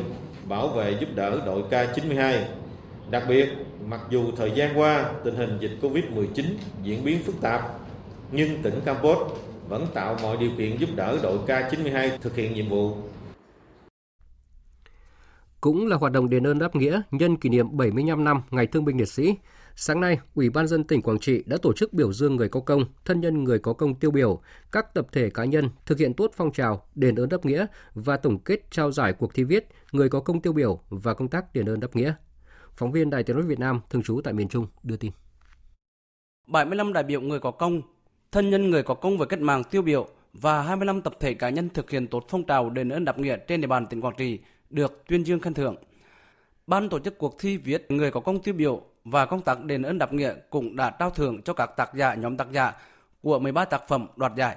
bảo 0.48 0.68
vệ 0.68 0.96
giúp 1.00 1.08
đỡ 1.14 1.40
đội 1.46 1.62
K92. 1.70 2.38
Đặc 3.11 3.23
biệt, 3.28 3.49
mặc 3.87 4.00
dù 4.11 4.30
thời 4.37 4.52
gian 4.54 4.78
qua 4.78 5.12
tình 5.25 5.35
hình 5.35 5.59
dịch 5.61 5.78
Covid-19 5.80 6.44
diễn 6.82 7.04
biến 7.04 7.23
phức 7.23 7.40
tạp, 7.40 7.78
nhưng 8.32 8.62
tỉnh 8.62 8.80
campuchia 8.85 9.25
vẫn 9.68 9.87
tạo 9.94 10.16
mọi 10.23 10.37
điều 10.37 10.50
kiện 10.59 10.76
giúp 10.76 10.88
đỡ 10.97 11.18
đội 11.23 11.38
K92 11.47 12.11
thực 12.21 12.37
hiện 12.37 12.54
nhiệm 12.54 12.68
vụ. 12.68 12.97
Cũng 15.61 15.87
là 15.87 15.97
hoạt 15.97 16.12
động 16.12 16.30
đền 16.30 16.47
ơn 16.47 16.59
đáp 16.59 16.76
nghĩa 16.76 17.00
nhân 17.11 17.37
kỷ 17.37 17.49
niệm 17.49 17.76
75 17.76 18.25
năm 18.25 18.42
Ngày 18.50 18.66
Thương 18.66 18.85
binh 18.85 18.99
Liệt 18.99 19.09
sĩ, 19.09 19.37
sáng 19.76 20.00
nay, 20.00 20.18
Ủy 20.35 20.50
ban 20.50 20.66
dân 20.66 20.85
tỉnh 20.85 21.02
Quảng 21.02 21.18
Trị 21.18 21.42
đã 21.47 21.56
tổ 21.62 21.73
chức 21.73 21.92
biểu 21.92 22.12
dương 22.12 22.37
người 22.37 22.49
có 22.49 22.61
công, 22.61 22.85
thân 23.04 23.21
nhân 23.21 23.44
người 23.44 23.59
có 23.59 23.73
công 23.73 23.94
tiêu 23.94 24.11
biểu, 24.11 24.40
các 24.73 24.94
tập 24.94 25.06
thể 25.12 25.30
cá 25.30 25.44
nhân 25.44 25.68
thực 25.87 25.99
hiện 25.99 26.14
tốt 26.14 26.30
phong 26.37 26.52
trào 26.52 26.87
đền 26.94 27.14
ơn 27.14 27.28
đáp 27.28 27.44
nghĩa 27.44 27.66
và 27.94 28.16
tổng 28.16 28.38
kết 28.38 28.71
trao 28.71 28.92
giải 28.92 29.12
cuộc 29.12 29.35
thi 29.35 29.44
viết 29.44 29.68
người 29.92 30.09
có 30.09 30.21
công 30.21 30.40
tiêu 30.40 30.52
biểu 30.52 30.80
và 30.88 31.14
công 31.14 31.28
tác 31.28 31.54
đền 31.54 31.68
ơn 31.68 31.80
đáp 31.80 31.97
nghĩa. 31.97 32.14
Phóng 32.76 32.92
viên 32.92 33.10
Đài 33.10 33.22
Tiếng 33.22 33.36
nói 33.36 33.46
Việt 33.46 33.58
Nam 33.58 33.80
thường 33.90 34.02
trú 34.02 34.20
tại 34.24 34.34
miền 34.34 34.48
Trung 34.48 34.66
đưa 34.82 34.96
tin. 34.96 35.12
75 36.46 36.92
đại 36.92 37.04
biểu 37.04 37.20
người 37.20 37.40
có 37.40 37.50
công 37.50 37.82
thân 38.32 38.50
nhân 38.50 38.70
người 38.70 38.82
có 38.82 38.94
công 38.94 39.18
với 39.18 39.26
cách 39.26 39.40
mạng 39.40 39.64
tiêu 39.64 39.82
biểu 39.82 40.08
và 40.32 40.62
25 40.62 41.02
tập 41.02 41.14
thể 41.20 41.34
cá 41.34 41.48
nhân 41.48 41.68
thực 41.68 41.90
hiện 41.90 42.06
tốt 42.06 42.24
phong 42.28 42.44
trào 42.44 42.70
đền 42.70 42.88
ơn 42.88 43.04
đáp 43.04 43.18
nghĩa 43.18 43.36
trên 43.36 43.60
địa 43.60 43.66
bàn 43.66 43.86
tỉnh 43.86 44.00
Quảng 44.00 44.14
Trị 44.18 44.38
được 44.70 45.04
tuyên 45.08 45.26
dương 45.26 45.40
khen 45.40 45.54
thưởng. 45.54 45.76
Ban 46.66 46.88
tổ 46.88 46.98
chức 46.98 47.18
cuộc 47.18 47.36
thi 47.40 47.56
viết 47.56 47.86
người 47.88 48.10
có 48.10 48.20
công 48.20 48.42
tiêu 48.42 48.54
biểu 48.54 48.82
và 49.04 49.26
công 49.26 49.42
tác 49.42 49.64
đền 49.64 49.82
ơn 49.82 49.98
đáp 49.98 50.12
nghĩa 50.12 50.34
cũng 50.50 50.76
đã 50.76 50.90
trao 50.90 51.10
thưởng 51.10 51.42
cho 51.42 51.52
các 51.52 51.66
tác 51.76 51.94
giả 51.94 52.14
nhóm 52.14 52.36
tác 52.36 52.52
giả 52.52 52.72
của 53.22 53.38
13 53.38 53.64
tác 53.64 53.88
phẩm 53.88 54.06
đoạt 54.16 54.32
giải. 54.36 54.56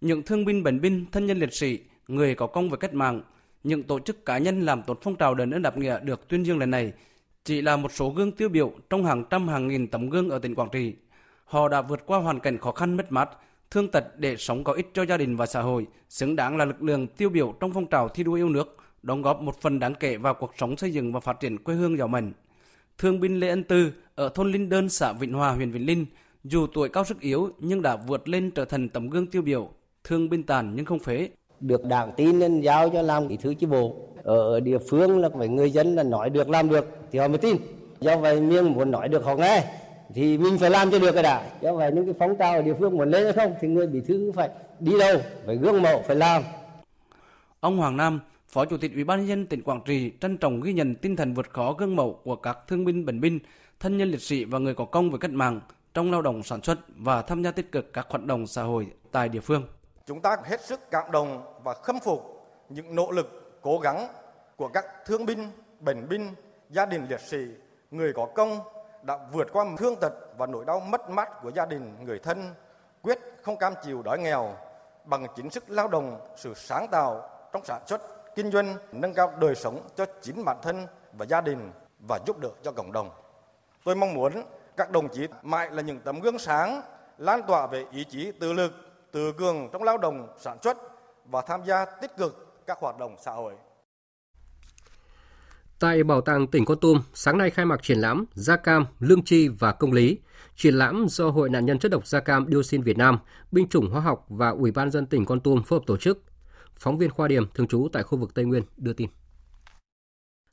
Những 0.00 0.22
thương 0.22 0.44
binh 0.44 0.62
bệnh 0.62 0.80
binh, 0.80 1.06
thân 1.12 1.26
nhân 1.26 1.38
liệt 1.38 1.54
sĩ, 1.54 1.78
người 2.08 2.34
có 2.34 2.46
công 2.46 2.70
với 2.70 2.78
cách 2.78 2.94
mạng, 2.94 3.22
những 3.64 3.82
tổ 3.82 3.98
chức 3.98 4.24
cá 4.24 4.38
nhân 4.38 4.60
làm 4.60 4.82
tốt 4.82 4.98
phong 5.02 5.16
trào 5.16 5.34
đền 5.34 5.50
ơn 5.50 5.62
đáp 5.62 5.76
nghĩa 5.76 6.00
được 6.00 6.28
tuyên 6.28 6.42
dương 6.42 6.58
lần 6.58 6.70
này 6.70 6.92
chỉ 7.44 7.62
là 7.62 7.76
một 7.76 7.92
số 7.92 8.10
gương 8.10 8.32
tiêu 8.32 8.48
biểu 8.48 8.72
trong 8.90 9.04
hàng 9.04 9.24
trăm 9.30 9.48
hàng 9.48 9.68
nghìn 9.68 9.86
tấm 9.86 10.10
gương 10.10 10.30
ở 10.30 10.38
tỉnh 10.38 10.54
Quảng 10.54 10.68
Trị 10.72 10.94
Họ 11.44 11.68
đã 11.68 11.82
vượt 11.82 12.06
qua 12.06 12.18
hoàn 12.18 12.40
cảnh 12.40 12.58
khó 12.58 12.72
khăn 12.72 12.96
mất 12.96 13.12
mát, 13.12 13.28
thương 13.70 13.90
tật 13.90 14.18
để 14.18 14.36
sống 14.36 14.64
có 14.64 14.72
ích 14.72 14.90
cho 14.94 15.02
gia 15.02 15.16
đình 15.16 15.36
và 15.36 15.46
xã 15.46 15.60
hội, 15.60 15.86
xứng 16.08 16.36
đáng 16.36 16.56
là 16.56 16.64
lực 16.64 16.82
lượng 16.82 17.06
tiêu 17.06 17.30
biểu 17.30 17.54
trong 17.60 17.72
phong 17.72 17.86
trào 17.86 18.08
thi 18.08 18.24
đua 18.24 18.34
yêu 18.34 18.48
nước, 18.48 18.76
đóng 19.02 19.22
góp 19.22 19.40
một 19.40 19.60
phần 19.60 19.78
đáng 19.78 19.94
kể 20.00 20.16
vào 20.16 20.34
cuộc 20.34 20.50
sống 20.58 20.76
xây 20.76 20.92
dựng 20.92 21.12
và 21.12 21.20
phát 21.20 21.40
triển 21.40 21.58
quê 21.58 21.74
hương 21.74 21.98
giàu 21.98 22.08
mạnh. 22.08 22.32
Thương 22.98 23.20
binh 23.20 23.40
Lê 23.40 23.48
Ân 23.48 23.64
Tư 23.64 23.92
ở 24.14 24.28
thôn 24.28 24.52
Linh 24.52 24.68
Đơn, 24.68 24.88
xã 24.88 25.12
Vĩnh 25.12 25.32
Hòa, 25.32 25.52
huyện 25.52 25.70
Vĩnh 25.70 25.86
Linh, 25.86 26.06
dù 26.44 26.66
tuổi 26.66 26.88
cao 26.88 27.04
sức 27.04 27.20
yếu 27.20 27.48
nhưng 27.58 27.82
đã 27.82 27.96
vượt 27.96 28.28
lên 28.28 28.50
trở 28.50 28.64
thành 28.64 28.88
tấm 28.88 29.10
gương 29.10 29.26
tiêu 29.26 29.42
biểu, 29.42 29.70
thương 30.04 30.28
binh 30.28 30.42
tàn 30.42 30.72
nhưng 30.76 30.86
không 30.86 30.98
phế. 30.98 31.28
Được 31.60 31.84
đảng 31.84 32.12
tin 32.16 32.38
nên 32.38 32.60
giao 32.60 32.90
cho 32.90 33.02
làm 33.02 33.28
bí 33.28 33.36
thư 33.36 33.54
chi 33.54 33.66
bộ. 33.66 34.08
Ở 34.22 34.60
địa 34.60 34.78
phương 34.78 35.18
là 35.18 35.28
phải 35.38 35.48
người 35.48 35.70
dân 35.70 35.94
là 35.94 36.02
nói 36.02 36.30
được 36.30 36.48
làm 36.48 36.68
được 36.68 36.86
thì 37.14 37.20
họ 37.20 37.28
mới 37.28 37.38
tin. 37.38 37.56
Do 38.00 38.16
vậy 38.16 38.40
miếng 38.40 38.72
muốn 38.72 38.90
nói 38.90 39.08
được 39.08 39.24
họ 39.24 39.34
nghe 39.34 39.64
thì 40.14 40.38
mình 40.38 40.58
phải 40.58 40.70
làm 40.70 40.90
cho 40.90 40.98
được 40.98 41.12
cái 41.12 41.22
đã 41.22 41.50
cho 41.62 41.74
vậy 41.74 41.92
những 41.92 42.04
cái 42.04 42.14
phóng 42.18 42.36
trào 42.36 42.54
ở 42.54 42.62
địa 42.62 42.74
phương 42.78 42.96
muốn 42.96 43.10
lên 43.10 43.24
hay 43.24 43.32
không 43.32 43.54
thì 43.60 43.68
người 43.68 43.86
bí 43.86 44.00
thư 44.00 44.32
phải 44.32 44.48
đi 44.80 44.98
đâu 44.98 45.18
phải 45.46 45.56
gương 45.56 45.82
mẫu 45.82 46.02
phải 46.06 46.16
làm 46.16 46.42
ông 47.60 47.76
Hoàng 47.76 47.96
Nam 47.96 48.20
Phó 48.48 48.64
Chủ 48.64 48.76
tịch 48.76 48.94
Ủy 48.94 49.04
ban 49.04 49.18
nhân 49.18 49.28
dân 49.28 49.46
tỉnh 49.46 49.62
Quảng 49.62 49.80
Trị 49.84 50.12
trân 50.20 50.38
trọng 50.38 50.60
ghi 50.60 50.72
nhận 50.72 50.94
tinh 50.94 51.16
thần 51.16 51.34
vượt 51.34 51.50
khó 51.50 51.72
gương 51.72 51.96
mẫu 51.96 52.20
của 52.24 52.36
các 52.36 52.58
thương 52.68 52.84
binh 52.84 53.06
bệnh 53.06 53.20
binh, 53.20 53.38
thân 53.80 53.96
nhân 53.96 54.08
liệt 54.08 54.22
sĩ 54.22 54.44
và 54.44 54.58
người 54.58 54.74
có 54.74 54.84
công 54.84 55.10
với 55.10 55.20
cách 55.20 55.30
mạng 55.30 55.60
trong 55.94 56.10
lao 56.10 56.22
động 56.22 56.42
sản 56.42 56.62
xuất 56.62 56.78
và 56.96 57.22
tham 57.22 57.42
gia 57.42 57.50
tích 57.50 57.72
cực 57.72 57.92
các 57.92 58.06
hoạt 58.10 58.24
động 58.24 58.46
xã 58.46 58.62
hội 58.62 58.86
tại 59.12 59.28
địa 59.28 59.40
phương. 59.40 59.66
Chúng 60.06 60.20
ta 60.20 60.36
hết 60.44 60.64
sức 60.64 60.80
cảm 60.90 61.12
động 61.12 61.42
và 61.64 61.74
khâm 61.74 62.00
phục 62.00 62.46
những 62.68 62.94
nỗ 62.94 63.10
lực 63.10 63.58
cố 63.62 63.78
gắng 63.78 64.08
của 64.56 64.68
các 64.68 64.84
thương 65.06 65.26
binh, 65.26 65.48
bệnh 65.80 66.08
binh, 66.08 66.30
gia 66.70 66.86
đình 66.86 67.06
liệt 67.08 67.20
sĩ, 67.20 67.46
người 67.90 68.12
có 68.12 68.26
công 68.34 68.60
đã 69.02 69.18
vượt 69.32 69.48
qua 69.52 69.64
thương 69.78 69.96
tật 69.96 70.12
và 70.36 70.46
nỗi 70.46 70.64
đau 70.64 70.80
mất 70.80 71.10
mát 71.10 71.42
của 71.42 71.50
gia 71.50 71.66
đình, 71.66 71.96
người 72.00 72.18
thân, 72.18 72.54
quyết 73.02 73.18
không 73.42 73.56
cam 73.56 73.74
chịu 73.82 74.02
đói 74.02 74.18
nghèo 74.18 74.56
bằng 75.04 75.26
chính 75.36 75.50
sức 75.50 75.64
lao 75.70 75.88
động, 75.88 76.20
sự 76.36 76.54
sáng 76.54 76.88
tạo 76.88 77.30
trong 77.52 77.64
sản 77.64 77.82
xuất, 77.86 78.00
kinh 78.34 78.50
doanh, 78.50 78.76
nâng 78.92 79.14
cao 79.14 79.32
đời 79.40 79.54
sống 79.54 79.80
cho 79.96 80.06
chính 80.22 80.44
bản 80.44 80.56
thân 80.62 80.86
và 81.12 81.26
gia 81.26 81.40
đình 81.40 81.72
và 82.08 82.18
giúp 82.26 82.38
đỡ 82.38 82.48
cho 82.62 82.72
cộng 82.72 82.92
đồng. 82.92 83.10
Tôi 83.84 83.94
mong 83.94 84.14
muốn 84.14 84.32
các 84.76 84.90
đồng 84.90 85.08
chí 85.08 85.28
mãi 85.42 85.70
là 85.70 85.82
những 85.82 86.00
tấm 86.00 86.20
gương 86.20 86.38
sáng, 86.38 86.82
lan 87.18 87.42
tỏa 87.42 87.66
về 87.66 87.84
ý 87.92 88.04
chí 88.04 88.32
tự 88.40 88.52
lực, 88.52 88.72
tự 89.12 89.32
cường 89.32 89.68
trong 89.72 89.82
lao 89.82 89.98
động 89.98 90.28
sản 90.38 90.58
xuất 90.62 90.76
và 91.24 91.42
tham 91.42 91.64
gia 91.64 91.84
tích 91.84 92.16
cực 92.16 92.66
các 92.66 92.78
hoạt 92.78 92.98
động 92.98 93.16
xã 93.18 93.32
hội. 93.32 93.54
Tại 95.84 96.04
Bảo 96.04 96.20
tàng 96.20 96.46
tỉnh 96.46 96.64
Con 96.64 96.80
Tum, 96.80 97.00
sáng 97.14 97.38
nay 97.38 97.50
khai 97.50 97.66
mạc 97.66 97.82
triển 97.82 97.98
lãm 97.98 98.24
Gia 98.34 98.56
Cam, 98.56 98.86
Lương 99.00 99.22
Chi 99.22 99.48
và 99.48 99.72
Công 99.72 99.92
lý. 99.92 100.18
Triển 100.56 100.74
lãm 100.74 101.06
do 101.08 101.30
Hội 101.30 101.50
nạn 101.50 101.66
nhân 101.66 101.78
chất 101.78 101.90
độc 101.90 102.06
da 102.06 102.20
cam 102.20 102.46
dioxin 102.50 102.82
Việt 102.82 102.98
Nam, 102.98 103.18
Binh 103.52 103.68
chủng 103.68 103.90
Hóa 103.90 104.00
học 104.00 104.26
và 104.28 104.48
Ủy 104.48 104.70
ban 104.70 104.90
dân 104.90 105.06
tỉnh 105.06 105.24
Con 105.24 105.40
Tum 105.40 105.62
phối 105.62 105.78
hợp 105.78 105.86
tổ 105.86 105.96
chức. 105.96 106.22
Phóng 106.76 106.98
viên 106.98 107.10
Khoa 107.10 107.28
Điểm 107.28 107.46
thường 107.54 107.68
trú 107.68 107.88
tại 107.92 108.02
khu 108.02 108.18
vực 108.18 108.34
Tây 108.34 108.44
Nguyên 108.44 108.62
đưa 108.76 108.92
tin. 108.92 109.08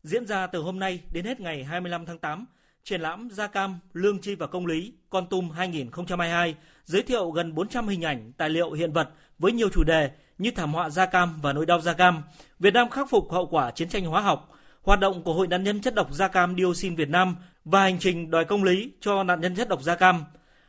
Diễn 0.04 0.26
ra 0.28 0.48
từ 0.48 0.60
hôm 0.60 0.80
nay 0.80 1.02
đến 1.12 1.26
hết 1.26 1.40
ngày 1.40 1.64
25 1.64 2.06
tháng 2.06 2.20
8, 2.20 2.46
triển 2.84 3.02
lãm 3.02 3.30
Gia 3.32 3.48
Cam, 3.48 3.80
Lương 3.94 4.20
Chi 4.20 4.36
và 4.36 4.48
Công 4.48 4.66
lý 4.66 4.94
Con 5.10 5.28
Tum 5.28 5.50
2022 5.50 6.56
giới 6.86 7.02
thiệu 7.02 7.32
gần 7.32 7.56
400 7.56 7.88
hình 7.88 8.02
ảnh, 8.02 8.32
tài 8.38 8.50
liệu 8.50 8.72
hiện 8.72 8.94
vật 8.94 9.10
với 9.40 9.52
nhiều 9.52 9.70
chủ 9.70 9.84
đề 9.84 10.12
như 10.38 10.52
thảm 10.56 10.74
họa 10.74 10.90
da 10.90 11.06
cam 11.06 11.40
và 11.42 11.54
nỗi 11.54 11.66
đau 11.66 11.82
da 11.82 11.94
cam, 11.94 12.24
Việt 12.60 12.74
Nam 12.74 12.90
khắc 12.90 13.10
phục 13.10 13.32
hậu 13.32 13.48
quả 13.48 13.72
chiến 13.72 13.90
tranh 13.90 14.06
hóa 14.06 14.22
học, 14.22 14.48
hoạt 14.84 15.00
động 15.00 15.24
của 15.24 15.34
Hội 15.34 15.48
nạn 15.48 15.64
nhân 15.64 15.82
chất 15.82 15.96
độc 15.96 16.14
da 16.14 16.28
cam 16.28 16.56
dioxin 16.58 16.96
Việt 16.96 17.10
Nam 17.10 17.36
và 17.66 17.82
hành 17.82 18.00
trình 18.00 18.32
đòi 18.32 18.46
công 18.46 18.64
lý 18.64 18.92
cho 19.02 19.24
nạn 19.24 19.42
nhân 19.42 19.56
chất 19.56 19.70
độc 19.70 19.82
da 19.82 19.96
cam. 19.96 20.24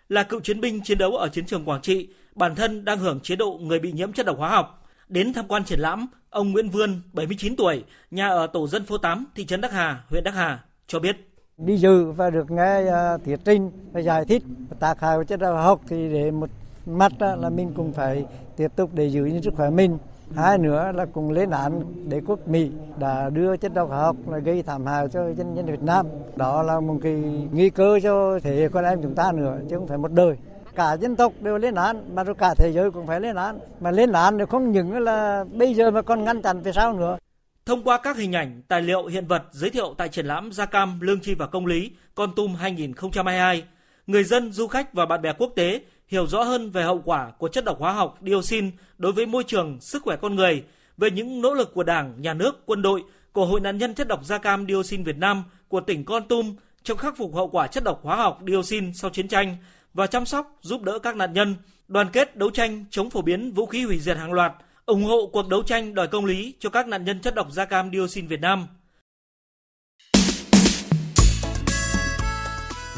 Là 0.09 0.23
cựu 0.23 0.41
chiến 0.41 0.61
binh 0.61 0.81
chiến 0.81 0.99
đấu 0.99 1.17
ở 1.17 1.29
chiến 1.29 1.47
trường 1.47 1.65
Quảng 1.65 1.83
Trị, 1.83 2.09
bản 2.35 2.55
thân 2.55 2.85
đang 2.85 2.99
hưởng 2.99 3.21
chế 3.21 3.37
độ 3.37 3.59
người 3.63 3.79
bị 3.79 3.93
nhiễm 3.93 4.13
chất 4.13 4.27
độc 4.27 4.39
hóa 4.39 4.51
học. 4.51 4.89
Đến 5.09 5.33
tham 5.33 5.49
quan 5.49 5.65
triển 5.65 5.81
lãm, 5.81 6.07
ông 6.31 6.53
Nguyễn 6.53 6.69
Vươn, 6.69 7.01
79 7.13 7.57
tuổi, 7.57 7.85
nhà 8.11 8.29
ở 8.29 8.47
tổ 8.47 8.69
dân 8.69 8.85
phố 8.85 8.99
8, 8.99 9.25
thị 9.35 9.45
trấn 9.45 9.61
Đắc 9.61 9.73
Hà, 9.73 10.05
huyện 10.11 10.25
Đắc 10.25 10.35
Hà, 10.35 10.65
cho 10.87 10.99
biết. 10.99 11.17
Đi 11.57 11.77
dự 11.77 12.11
và 12.11 12.31
được 12.31 12.51
nghe 12.51 12.83
uh, 12.83 13.25
thuyết 13.25 13.41
trình 13.45 13.71
và 13.93 14.01
giải 14.01 14.25
thích 14.25 14.43
tác 14.81 15.01
hại 15.01 15.17
của 15.17 15.25
chất 15.25 15.41
độc 15.41 15.55
hóa 15.55 15.63
học 15.63 15.81
thì 15.89 16.09
để 16.13 16.31
một 16.31 16.51
mặt 16.87 17.13
à, 17.19 17.37
là 17.37 17.51
mình 17.51 17.73
cũng 17.77 17.93
phải 17.93 18.25
tiếp 18.57 18.69
tục 18.77 18.91
để 18.95 19.11
giữ 19.11 19.25
những 19.25 19.43
sức 19.43 19.55
khỏe 19.57 19.71
mình 19.71 19.99
hai 20.37 20.59
nữa 20.59 20.93
là 20.95 21.07
cùng 21.07 21.31
lên 21.31 21.51
án 21.51 21.83
đế 22.09 22.21
quốc 22.27 22.49
Mỹ 22.49 22.71
đã 22.99 23.31
đưa 23.31 23.57
chất 23.57 23.75
độc 23.75 23.89
hóa 23.89 23.99
học 23.99 24.17
là 24.29 24.39
gây 24.39 24.63
thảm 24.63 24.87
hại 24.87 25.09
cho 25.09 25.33
dân 25.33 25.57
dân 25.57 25.67
Việt 25.67 25.83
Nam. 25.83 26.07
Đó 26.37 26.63
là 26.63 26.81
một 26.81 26.97
cái 27.03 27.13
nguy 27.53 27.71
cơ 27.71 28.01
cho 28.03 28.39
thế 28.43 28.57
hệ 28.57 28.69
con 28.69 28.85
em 28.85 29.03
chúng 29.03 29.15
ta 29.15 29.33
nữa 29.33 29.59
chứ 29.71 29.77
không 29.77 29.87
phải 29.87 29.99
một 29.99 30.13
đời. 30.13 30.37
Cả 30.75 30.93
dân 30.93 31.17
tộc 31.17 31.33
đều 31.41 31.59
lên 31.59 31.75
án 31.75 32.15
mà 32.15 32.25
rồi 32.25 32.35
cả 32.35 32.55
thế 32.55 32.73
giới 32.73 32.91
cũng 32.91 33.07
phải 33.07 33.21
lên 33.21 33.37
án. 33.37 33.59
Mà 33.81 33.91
lên 33.91 34.13
án 34.13 34.39
thì 34.39 34.45
không 34.51 34.73
những 34.73 34.99
là 34.99 35.45
bây 35.53 35.75
giờ 35.75 35.91
mà 35.91 36.03
còn 36.03 36.25
ngăn 36.25 36.43
chặn 36.43 36.61
về 36.61 36.73
sau 36.73 36.93
nữa. 36.93 37.19
Thông 37.67 37.83
qua 37.83 37.99
các 38.03 38.17
hình 38.17 38.33
ảnh, 38.33 38.63
tài 38.69 38.83
liệu, 38.83 39.07
hiện 39.07 39.27
vật 39.27 39.43
giới 39.51 39.71
thiệu 39.71 39.95
tại 39.99 40.09
triển 40.09 40.27
lãm 40.27 40.53
Gia 40.53 40.67
Cam, 40.67 41.01
Lương 41.01 41.21
Chi 41.21 41.35
và 41.35 41.47
Công 41.47 41.67
lý 41.67 41.91
Con 42.15 42.35
Tum 42.37 42.55
2022, 42.55 43.65
người 44.07 44.25
dân, 44.25 44.53
du 44.53 44.67
khách 44.67 44.95
và 44.95 45.07
bạn 45.07 45.23
bè 45.23 45.33
quốc 45.39 45.53
tế 45.57 45.81
hiểu 46.13 46.27
rõ 46.27 46.43
hơn 46.43 46.71
về 46.71 46.83
hậu 46.83 47.03
quả 47.05 47.31
của 47.39 47.49
chất 47.49 47.65
độc 47.65 47.79
hóa 47.81 47.93
học 47.93 48.19
dioxin 48.27 48.71
đối 48.99 49.13
với 49.13 49.27
môi 49.27 49.45
trường, 49.45 49.81
sức 49.81 50.03
khỏe 50.03 50.17
con 50.17 50.37
người, 50.37 50.65
về 50.97 51.11
những 51.11 51.41
nỗ 51.41 51.55
lực 51.55 51.75
của 51.75 51.83
Đảng, 51.83 52.23
Nhà 52.23 52.35
nước, 52.35 52.67
quân 52.67 52.83
đội, 52.83 53.03
của 53.33 53.47
Hội 53.47 53.61
nạn 53.61 53.79
nhân 53.79 53.95
chất 53.95 54.09
độc 54.09 54.25
da 54.25 54.39
cam 54.39 54.67
dioxin 54.67 55.03
Việt 55.03 55.17
Nam, 55.17 55.45
của 55.69 55.81
tỉnh 55.81 56.05
Con 56.05 56.29
Tum 56.29 56.57
trong 56.83 56.99
khắc 56.99 57.17
phục 57.17 57.35
hậu 57.35 57.49
quả 57.49 57.67
chất 57.67 57.85
độc 57.85 58.01
hóa 58.03 58.17
học 58.17 58.41
dioxin 58.47 58.95
sau 58.95 59.11
chiến 59.11 59.29
tranh 59.29 59.57
và 59.95 60.07
chăm 60.07 60.27
sóc 60.27 60.59
giúp 60.63 60.83
đỡ 60.83 60.99
các 60.99 61.17
nạn 61.17 61.33
nhân, 61.33 61.55
đoàn 61.89 62.09
kết 62.13 62.37
đấu 62.37 62.51
tranh 62.51 62.85
chống 62.91 63.11
phổ 63.11 63.23
biến 63.23 63.53
vũ 63.53 63.67
khí 63.67 63.85
hủy 63.85 63.99
diệt 63.99 64.17
hàng 64.17 64.33
loạt, 64.33 64.53
ủng 64.87 65.05
hộ 65.05 65.27
cuộc 65.33 65.49
đấu 65.49 65.63
tranh 65.63 65.95
đòi 65.95 66.09
công 66.09 66.25
lý 66.25 66.55
cho 66.59 66.71
các 66.71 66.89
nạn 66.89 67.05
nhân 67.05 67.21
chất 67.21 67.35
độc 67.35 67.53
da 67.53 67.65
cam 67.65 67.91
dioxin 67.93 68.27
Việt 68.27 68.41
Nam. 68.41 68.67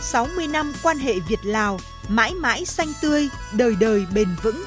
60 0.01 0.47
năm 0.47 0.73
quan 0.83 0.99
hệ 0.99 1.15
Việt 1.29 1.39
Lào, 1.45 1.79
mãi 2.09 2.35
mãi 2.35 2.65
xanh 2.65 2.89
tươi, 3.03 3.29
đời 3.59 3.75
đời 3.81 4.07
bền 4.15 4.29
vững. 4.43 4.63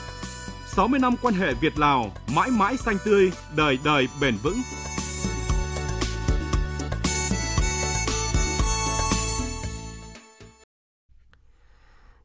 60 0.66 1.00
năm 1.00 1.16
quan 1.22 1.34
hệ 1.34 1.54
Việt 1.54 1.80
Lào, 1.80 2.12
mãi 2.36 2.50
mãi 2.52 2.78
xanh 2.78 2.98
tươi, 3.06 3.32
đời 3.56 3.80
đời 3.86 4.08
bền 4.22 4.36
vững. 4.44 4.58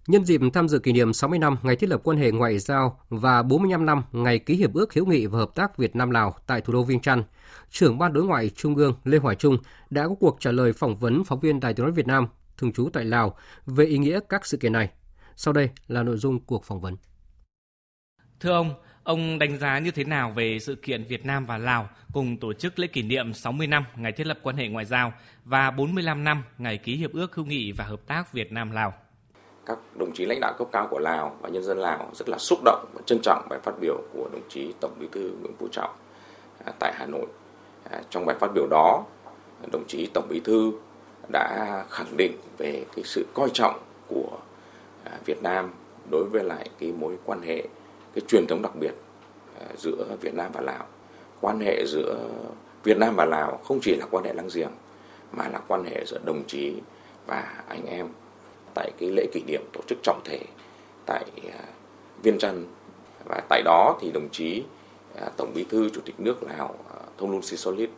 Nhân 0.06 0.24
dịp 0.24 0.40
tham 0.54 0.68
dự 0.68 0.78
kỷ 0.78 0.92
niệm 0.92 1.12
60 1.12 1.38
năm 1.38 1.56
ngày 1.62 1.76
thiết 1.76 1.88
lập 1.88 2.00
quan 2.04 2.18
hệ 2.18 2.30
ngoại 2.30 2.58
giao 2.58 3.00
và 3.08 3.42
45 3.42 3.86
năm 3.86 4.02
ngày 4.12 4.38
ký 4.38 4.54
hiệp 4.54 4.74
ước 4.74 4.94
hữu 4.94 5.06
nghị 5.06 5.26
và 5.26 5.38
hợp 5.38 5.54
tác 5.54 5.76
Việt 5.76 5.96
Nam 5.96 6.10
Lào 6.10 6.34
tại 6.46 6.60
thủ 6.60 6.72
đô 6.72 6.82
Viêng 6.82 7.00
Chăn, 7.00 7.22
trưởng 7.70 7.98
ban 7.98 8.12
đối 8.12 8.24
ngoại 8.24 8.50
Trung 8.56 8.76
ương 8.76 8.94
Lê 9.04 9.18
Hoài 9.18 9.36
Trung 9.36 9.58
đã 9.90 10.08
có 10.08 10.14
cuộc 10.20 10.36
trả 10.40 10.52
lời 10.52 10.72
phỏng 10.72 10.96
vấn 10.96 11.24
phóng 11.24 11.40
viên 11.40 11.60
Đài 11.60 11.74
Tiếng 11.74 11.84
nói 11.84 11.92
Việt 11.92 12.06
Nam 12.06 12.26
thường 12.58 12.72
trú 12.72 12.88
tại 12.92 13.04
Lào 13.04 13.36
về 13.66 13.84
ý 13.84 13.98
nghĩa 13.98 14.20
các 14.28 14.46
sự 14.46 14.56
kiện 14.56 14.72
này. 14.72 14.90
Sau 15.36 15.52
đây 15.52 15.70
là 15.88 16.02
nội 16.02 16.16
dung 16.16 16.40
cuộc 16.40 16.64
phỏng 16.64 16.80
vấn. 16.80 16.96
Thưa 18.40 18.52
ông, 18.52 18.74
ông 19.02 19.38
đánh 19.38 19.58
giá 19.58 19.78
như 19.78 19.90
thế 19.90 20.04
nào 20.04 20.32
về 20.36 20.58
sự 20.58 20.74
kiện 20.74 21.04
Việt 21.04 21.26
Nam 21.26 21.46
và 21.46 21.58
Lào 21.58 21.88
cùng 22.12 22.36
tổ 22.36 22.52
chức 22.52 22.78
lễ 22.78 22.86
kỷ 22.86 23.02
niệm 23.02 23.34
60 23.34 23.66
năm 23.66 23.84
ngày 23.96 24.12
thiết 24.12 24.26
lập 24.26 24.38
quan 24.42 24.56
hệ 24.56 24.68
ngoại 24.68 24.84
giao 24.84 25.12
và 25.44 25.70
45 25.70 26.24
năm 26.24 26.42
ngày 26.58 26.78
ký 26.78 26.96
hiệp 26.96 27.12
ước 27.12 27.34
hữu 27.34 27.46
nghị 27.46 27.72
và 27.72 27.84
hợp 27.84 28.00
tác 28.06 28.32
Việt 28.32 28.52
Nam 28.52 28.70
Lào? 28.70 28.94
các 29.66 29.78
đồng 29.98 30.12
chí 30.12 30.26
lãnh 30.26 30.40
đạo 30.40 30.54
cấp 30.58 30.68
cao 30.72 30.88
của 30.90 30.98
Lào 30.98 31.36
và 31.40 31.48
nhân 31.48 31.62
dân 31.62 31.78
Lào 31.78 32.10
rất 32.14 32.28
là 32.28 32.38
xúc 32.38 32.58
động 32.64 32.84
và 32.94 33.00
trân 33.06 33.18
trọng 33.22 33.46
bài 33.48 33.58
phát 33.62 33.72
biểu 33.80 33.96
của 34.12 34.28
đồng 34.32 34.48
chí 34.48 34.74
Tổng 34.80 34.92
Bí 35.00 35.06
thư 35.12 35.30
Nguyễn 35.40 35.52
Phú 35.58 35.68
Trọng 35.72 35.90
à, 36.64 36.72
tại 36.78 36.92
Hà 36.96 37.06
Nội. 37.06 37.26
À, 37.90 38.00
trong 38.10 38.26
bài 38.26 38.36
phát 38.40 38.50
biểu 38.54 38.66
đó, 38.70 39.04
đồng 39.72 39.84
chí 39.88 40.08
Tổng 40.14 40.26
Bí 40.28 40.40
thư 40.40 40.72
đã 41.32 41.84
khẳng 41.90 42.16
định 42.16 42.36
về 42.58 42.84
cái 42.96 43.04
sự 43.04 43.26
coi 43.34 43.50
trọng 43.52 43.82
của 44.08 44.38
Việt 45.24 45.42
Nam 45.42 45.70
đối 46.10 46.24
với 46.24 46.44
lại 46.44 46.70
cái 46.78 46.92
mối 46.92 47.16
quan 47.24 47.42
hệ, 47.42 47.62
cái 48.14 48.22
truyền 48.28 48.46
thống 48.48 48.62
đặc 48.62 48.72
biệt 48.80 48.92
à, 49.60 49.66
giữa 49.76 50.16
Việt 50.20 50.34
Nam 50.34 50.50
và 50.52 50.60
Lào. 50.60 50.86
Quan 51.40 51.60
hệ 51.60 51.86
giữa 51.86 52.28
Việt 52.84 52.98
Nam 52.98 53.14
và 53.16 53.24
Lào 53.24 53.60
không 53.64 53.78
chỉ 53.82 53.96
là 53.96 54.06
quan 54.10 54.24
hệ 54.24 54.32
láng 54.32 54.48
giềng, 54.54 54.72
mà 55.32 55.48
là 55.48 55.60
quan 55.68 55.84
hệ 55.84 56.04
giữa 56.06 56.18
đồng 56.24 56.42
chí 56.46 56.74
và 57.26 57.64
anh 57.68 57.86
em 57.86 58.08
tại 58.74 58.90
cái 58.98 59.10
lễ 59.10 59.26
kỷ 59.32 59.42
niệm 59.46 59.62
tổ 59.72 59.80
chức 59.88 59.98
trọng 60.02 60.20
thể 60.24 60.40
tại 61.06 61.24
à, 61.52 61.64
Viên 62.22 62.38
Trăn 62.38 62.66
và 63.24 63.40
tại 63.48 63.62
đó 63.62 63.98
thì 64.00 64.10
đồng 64.10 64.28
chí 64.32 64.62
à, 65.20 65.28
Tổng 65.36 65.52
Bí 65.54 65.64
thư, 65.68 65.90
Chủ 65.90 66.00
tịch 66.04 66.20
nước 66.20 66.42
Lào 66.42 66.74
Thông 67.18 67.30
Luân 67.30 67.42
Sisolit 67.42 67.90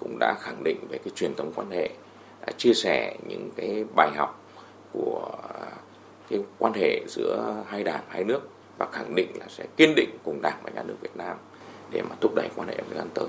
cũng 0.00 0.18
đã 0.18 0.34
khẳng 0.40 0.64
định 0.64 0.78
về 0.90 0.98
cái 0.98 1.12
truyền 1.14 1.34
thống 1.34 1.52
quan 1.54 1.70
hệ 1.70 1.90
chia 2.56 2.74
sẻ 2.74 3.16
những 3.28 3.50
cái 3.56 3.84
bài 3.96 4.10
học 4.16 4.40
của 4.92 5.30
cái 6.32 6.40
quan 6.58 6.72
hệ 6.72 7.00
giữa 7.08 7.64
hai 7.68 7.84
đảng 7.84 8.04
hai 8.08 8.24
nước 8.24 8.40
và 8.78 8.86
khẳng 8.92 9.14
định 9.14 9.30
là 9.34 9.46
sẽ 9.48 9.66
kiên 9.76 9.94
định 9.96 10.10
cùng 10.24 10.42
đảng 10.42 10.58
và 10.62 10.70
nhà 10.70 10.82
nước 10.82 10.96
Việt 11.02 11.16
Nam 11.16 11.36
để 11.92 12.02
mà 12.02 12.16
thúc 12.20 12.32
đẩy 12.34 12.48
quan 12.56 12.68
hệ 12.68 12.76
thời 12.88 12.98
gian 12.98 13.08
tới. 13.14 13.28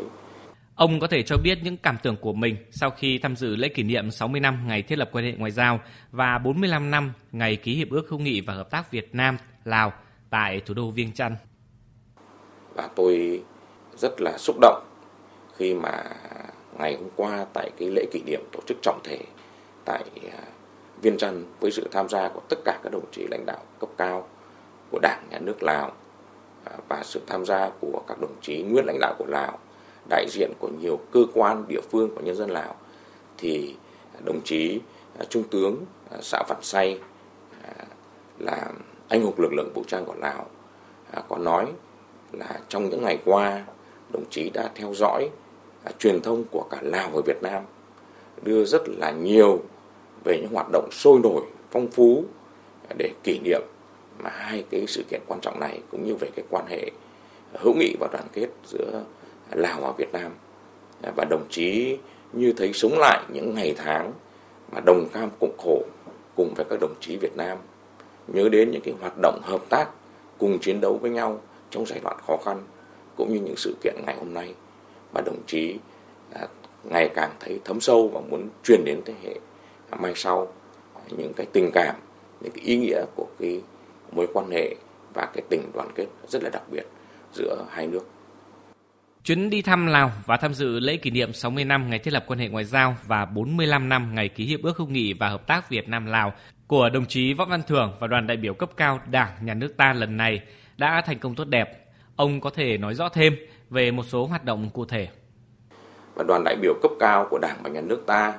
Ông 0.75 0.99
có 0.99 1.07
thể 1.07 1.23
cho 1.23 1.37
biết 1.37 1.57
những 1.63 1.77
cảm 1.77 1.97
tưởng 2.03 2.15
của 2.21 2.33
mình 2.33 2.55
sau 2.71 2.89
khi 2.89 3.17
tham 3.17 3.35
dự 3.35 3.55
lễ 3.55 3.67
kỷ 3.67 3.83
niệm 3.83 4.11
60 4.11 4.41
năm 4.41 4.67
ngày 4.67 4.81
thiết 4.81 4.97
lập 4.97 5.09
quan 5.11 5.25
hệ 5.25 5.31
ngoại 5.31 5.51
giao 5.51 5.79
và 6.11 6.37
45 6.37 6.91
năm 6.91 7.13
ngày 7.31 7.55
ký 7.55 7.75
hiệp 7.75 7.89
ước 7.89 8.09
hữu 8.09 8.19
nghị 8.19 8.41
và 8.41 8.53
hợp 8.53 8.69
tác 8.71 8.91
Việt 8.91 9.15
Nam 9.15 9.37
Lào 9.63 9.93
tại 10.29 10.61
thủ 10.65 10.73
đô 10.73 10.91
Viêng 10.91 11.11
Chăn. 11.11 11.35
Và 12.75 12.89
tôi 12.95 13.41
rất 13.97 14.21
là 14.21 14.37
xúc 14.37 14.55
động 14.61 14.83
khi 15.57 15.73
mà 15.73 16.03
ngày 16.79 16.95
hôm 16.95 17.09
qua 17.15 17.45
tại 17.53 17.69
cái 17.79 17.89
lễ 17.89 18.05
kỷ 18.11 18.21
niệm 18.25 18.41
tổ 18.51 18.59
chức 18.67 18.77
trọng 18.81 18.99
thể 19.03 19.19
tại 19.85 20.03
à, 20.31 20.43
Viên 21.03 21.17
Chăn 21.17 21.45
với 21.59 21.71
sự 21.71 21.87
tham 21.91 22.09
gia 22.09 22.29
của 22.29 22.41
tất 22.49 22.59
cả 22.65 22.79
các 22.83 22.89
đồng 22.91 23.05
chí 23.11 23.27
lãnh 23.31 23.45
đạo 23.45 23.59
cấp 23.79 23.89
cao 23.97 24.27
của 24.91 24.99
Đảng, 25.01 25.23
Nhà 25.29 25.39
nước 25.39 25.63
Lào 25.63 25.91
à, 26.65 26.71
và 26.89 27.01
sự 27.03 27.21
tham 27.27 27.45
gia 27.45 27.69
của 27.81 28.01
các 28.07 28.21
đồng 28.21 28.35
chí 28.41 28.63
nguyên 28.63 28.85
lãnh 28.85 28.99
đạo 28.99 29.15
của 29.17 29.25
Lào 29.27 29.59
đại 30.09 30.25
diện 30.29 30.51
của 30.59 30.69
nhiều 30.81 30.99
cơ 31.11 31.19
quan 31.33 31.65
địa 31.67 31.81
phương 31.91 32.15
của 32.15 32.21
nhân 32.21 32.35
dân 32.35 32.49
Lào 32.49 32.75
thì 33.37 33.75
đồng 34.25 34.41
chí 34.43 34.79
à, 35.19 35.25
Trung 35.29 35.43
tướng 35.43 35.85
à, 36.11 36.17
xã 36.21 36.43
Vạn 36.49 36.59
Say 36.61 36.99
là 38.39 38.71
anh 39.09 39.23
hùng 39.23 39.33
lực 39.37 39.53
lượng 39.53 39.71
vũ 39.73 39.83
trang 39.87 40.05
của 40.05 40.15
Lào 40.17 40.45
có 41.29 41.37
nói 41.37 41.65
là 42.31 42.59
trong 42.69 42.89
những 42.89 43.01
ngày 43.03 43.17
qua 43.25 43.63
đồng 44.13 44.23
chí 44.29 44.49
đã 44.49 44.69
theo 44.75 44.93
dõi 44.93 45.29
truyền 45.99 46.21
thông 46.21 46.43
của 46.51 46.65
cả 46.69 46.77
Lào 46.81 47.09
và 47.13 47.21
Việt 47.25 47.37
Nam 47.41 47.63
đưa 48.43 48.65
rất 48.65 48.81
là 48.87 49.11
nhiều 49.11 49.61
về 50.25 50.39
những 50.41 50.53
hoạt 50.53 50.67
động 50.71 50.89
sôi 50.91 51.19
nổi, 51.23 51.41
phong 51.71 51.87
phú 51.87 52.25
để 52.97 53.09
kỷ 53.23 53.39
niệm 53.43 53.61
mà 54.23 54.29
hai 54.29 54.63
cái 54.69 54.85
sự 54.87 55.03
kiện 55.09 55.21
quan 55.27 55.39
trọng 55.41 55.59
này 55.59 55.79
cũng 55.91 56.07
như 56.07 56.15
về 56.15 56.29
cái 56.35 56.45
quan 56.49 56.65
hệ 56.67 56.91
hữu 57.53 57.73
nghị 57.73 57.95
và 57.99 58.07
đoàn 58.11 58.25
kết 58.33 58.47
giữa 58.65 59.03
Lào 59.51 59.81
và 59.81 59.91
Việt 59.97 60.13
Nam. 60.13 60.31
Và 61.15 61.25
đồng 61.29 61.45
chí 61.49 61.97
như 62.33 62.53
thấy 62.57 62.73
sống 62.73 62.99
lại 62.99 63.23
những 63.33 63.55
ngày 63.55 63.73
tháng 63.77 64.11
mà 64.71 64.79
đồng 64.85 65.07
cam 65.13 65.29
cộng 65.39 65.57
khổ 65.57 65.83
cùng 66.35 66.53
với 66.55 66.65
các 66.69 66.79
đồng 66.81 66.93
chí 66.99 67.17
Việt 67.17 67.35
Nam, 67.35 67.57
nhớ 68.27 68.49
đến 68.49 68.71
những 68.71 68.81
cái 68.81 68.93
hoạt 69.01 69.13
động 69.21 69.39
hợp 69.43 69.61
tác 69.69 69.89
cùng 70.37 70.59
chiến 70.59 70.81
đấu 70.81 70.97
với 71.01 71.11
nhau 71.11 71.41
trong 71.69 71.85
giai 71.85 71.99
đoạn 72.03 72.17
khó 72.27 72.37
khăn 72.45 72.61
cũng 73.17 73.33
như 73.33 73.39
những 73.39 73.55
sự 73.57 73.75
kiện 73.83 73.95
ngày 74.05 74.15
hôm 74.19 74.33
nay. 74.33 74.53
Mà 75.13 75.21
đồng 75.21 75.41
chí 75.47 75.77
à, 76.33 76.47
ngày 76.83 77.09
càng 77.15 77.31
thấy 77.39 77.59
thấm 77.63 77.79
sâu 77.79 78.07
và 78.07 78.21
muốn 78.29 78.49
truyền 78.63 78.83
đến 78.85 79.01
thế 79.05 79.13
hệ 79.23 79.35
mai 80.01 80.13
sau 80.15 80.47
những 81.09 81.33
cái 81.33 81.47
tình 81.53 81.69
cảm 81.73 81.95
những 82.41 82.51
cái 82.51 82.63
ý 82.65 82.77
nghĩa 82.77 83.05
của 83.15 83.27
cái 83.39 83.61
mối 84.11 84.27
quan 84.33 84.49
hệ 84.51 84.75
và 85.13 85.25
cái 85.33 85.43
tình 85.49 85.71
đoàn 85.73 85.91
kết 85.95 86.05
rất 86.27 86.43
là 86.43 86.49
đặc 86.49 86.63
biệt 86.71 86.83
giữa 87.33 87.65
hai 87.69 87.87
nước 87.87 88.09
Chuyến 89.23 89.49
đi 89.49 89.61
thăm 89.61 89.87
Lào 89.87 90.11
và 90.25 90.37
tham 90.37 90.53
dự 90.53 90.79
lễ 90.79 90.97
kỷ 90.97 91.11
niệm 91.11 91.33
60 91.33 91.65
năm 91.65 91.89
ngày 91.89 91.99
thiết 91.99 92.13
lập 92.13 92.23
quan 92.27 92.39
hệ 92.39 92.47
ngoại 92.47 92.65
giao 92.65 92.95
và 93.07 93.25
45 93.25 93.89
năm 93.89 94.15
ngày 94.15 94.29
ký 94.29 94.45
hiệp 94.45 94.63
ước 94.63 94.77
hữu 94.77 94.87
nghị 94.87 95.13
và 95.13 95.29
hợp 95.29 95.47
tác 95.47 95.69
Việt 95.69 95.89
Nam 95.89 96.05
Lào 96.05 96.33
của 96.67 96.89
đồng 96.89 97.05
chí 97.05 97.33
Võ 97.33 97.45
Văn 97.45 97.61
Thưởng 97.67 97.91
và 97.99 98.07
đoàn 98.07 98.27
đại 98.27 98.37
biểu 98.37 98.53
cấp 98.53 98.69
cao 98.77 98.99
Đảng 99.11 99.29
nhà 99.41 99.53
nước 99.53 99.77
ta 99.77 99.93
lần 99.93 100.17
này 100.17 100.41
đã 100.77 101.01
thành 101.05 101.19
công 101.19 101.35
tốt 101.35 101.45
đẹp. 101.45 101.85
Ông 102.15 102.41
có 102.41 102.49
thể 102.49 102.77
nói 102.77 102.95
rõ 102.95 103.09
thêm 103.09 103.35
về 103.69 103.91
một 103.91 104.03
số 104.03 104.25
hoạt 104.25 104.45
động 104.45 104.69
cụ 104.73 104.85
thể. 104.85 105.07
Và 106.15 106.23
đoàn 106.27 106.43
đại 106.43 106.55
biểu 106.61 106.73
cấp 106.81 106.91
cao 106.99 107.27
của 107.29 107.39
Đảng 107.39 107.57
và 107.63 107.69
nhà 107.69 107.81
nước 107.81 108.03
ta 108.07 108.33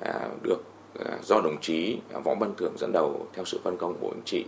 à, 0.00 0.12
được 0.42 0.64
À, 0.98 1.18
do 1.22 1.40
đồng 1.40 1.60
chí 1.60 1.98
à, 2.14 2.20
Võ 2.24 2.34
Văn 2.34 2.54
Thưởng 2.56 2.72
dẫn 2.78 2.92
đầu 2.92 3.26
theo 3.32 3.44
sự 3.44 3.60
phân 3.64 3.76
công 3.76 3.94
của 3.94 4.06
Bộ 4.06 4.12
Chính 4.12 4.24
trị 4.24 4.44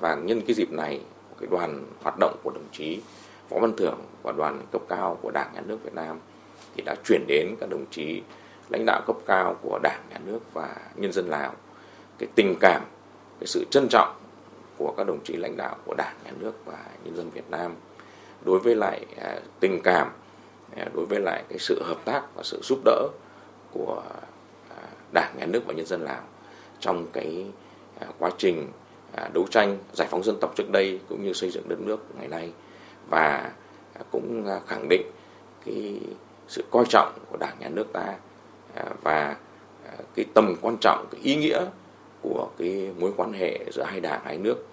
và 0.00 0.14
nhân 0.14 0.40
cái 0.46 0.54
dịp 0.54 0.72
này 0.72 1.00
cái 1.40 1.48
đoàn 1.50 1.84
hoạt 2.02 2.14
động 2.18 2.36
của 2.42 2.50
đồng 2.50 2.68
chí 2.72 3.00
Võ 3.48 3.58
Văn 3.58 3.76
Thưởng 3.76 3.98
và 4.22 4.32
đoàn 4.32 4.62
cấp 4.72 4.82
cao 4.88 5.18
của 5.22 5.30
Đảng 5.30 5.50
Nhà 5.54 5.60
nước 5.60 5.78
Việt 5.84 5.94
Nam 5.94 6.18
thì 6.76 6.82
đã 6.86 6.94
chuyển 7.04 7.24
đến 7.26 7.54
các 7.60 7.70
đồng 7.70 7.84
chí 7.90 8.22
lãnh 8.68 8.84
đạo 8.86 9.02
cấp 9.06 9.16
cao 9.26 9.56
của 9.62 9.78
Đảng, 9.82 10.00
Nhà 10.10 10.18
nước 10.26 10.38
và 10.52 10.76
nhân 10.96 11.12
dân 11.12 11.28
Lào. 11.28 11.54
Cái 12.18 12.28
tình 12.34 12.54
cảm, 12.60 12.82
cái 13.40 13.46
sự 13.46 13.64
trân 13.70 13.86
trọng 13.90 14.14
của 14.78 14.94
các 14.96 15.06
đồng 15.06 15.20
chí 15.24 15.36
lãnh 15.36 15.56
đạo 15.56 15.76
của 15.84 15.94
Đảng, 15.94 16.16
Nhà 16.24 16.30
nước 16.38 16.52
và 16.64 16.78
nhân 17.04 17.16
dân 17.16 17.30
Việt 17.30 17.50
Nam 17.50 17.74
đối 18.44 18.58
với 18.58 18.74
lại 18.74 19.06
à, 19.16 19.40
tình 19.60 19.80
cảm, 19.84 20.10
đối 20.94 21.06
với 21.06 21.20
lại 21.20 21.44
cái 21.48 21.58
sự 21.58 21.82
hợp 21.82 22.04
tác 22.04 22.22
và 22.34 22.42
sự 22.42 22.60
giúp 22.62 22.78
đỡ 22.84 23.08
của 23.72 24.02
Đảng, 25.12 25.34
Nhà 25.38 25.46
nước 25.46 25.62
và 25.66 25.74
nhân 25.74 25.86
dân 25.86 26.02
Lào 26.02 26.22
trong 26.80 27.06
cái 27.12 27.46
à, 28.00 28.06
quá 28.18 28.30
trình 28.38 28.68
à, 29.12 29.28
đấu 29.32 29.46
tranh 29.50 29.78
giải 29.92 30.08
phóng 30.10 30.22
dân 30.22 30.36
tộc 30.40 30.56
trước 30.56 30.70
đây 30.70 31.00
cũng 31.08 31.24
như 31.24 31.32
xây 31.32 31.50
dựng 31.50 31.68
đất 31.68 31.80
nước 31.80 32.04
ngày 32.18 32.28
nay. 32.28 32.52
Và 33.08 33.52
à, 33.94 34.00
cũng 34.10 34.46
khẳng 34.66 34.88
định 34.88 35.02
cái 35.66 36.00
sự 36.48 36.64
coi 36.70 36.84
trọng 36.88 37.12
của 37.30 37.36
Đảng 37.36 37.56
nhà 37.60 37.68
nước 37.68 37.86
ta 37.92 38.14
và 39.02 39.36
cái 40.14 40.24
tầm 40.34 40.56
quan 40.60 40.76
trọng 40.80 41.06
cái 41.10 41.20
ý 41.24 41.36
nghĩa 41.36 41.64
của 42.22 42.48
cái 42.58 42.90
mối 42.98 43.12
quan 43.16 43.32
hệ 43.32 43.58
giữa 43.72 43.82
hai 43.82 44.00
đảng 44.00 44.20
hai 44.24 44.38
nước 44.38 44.66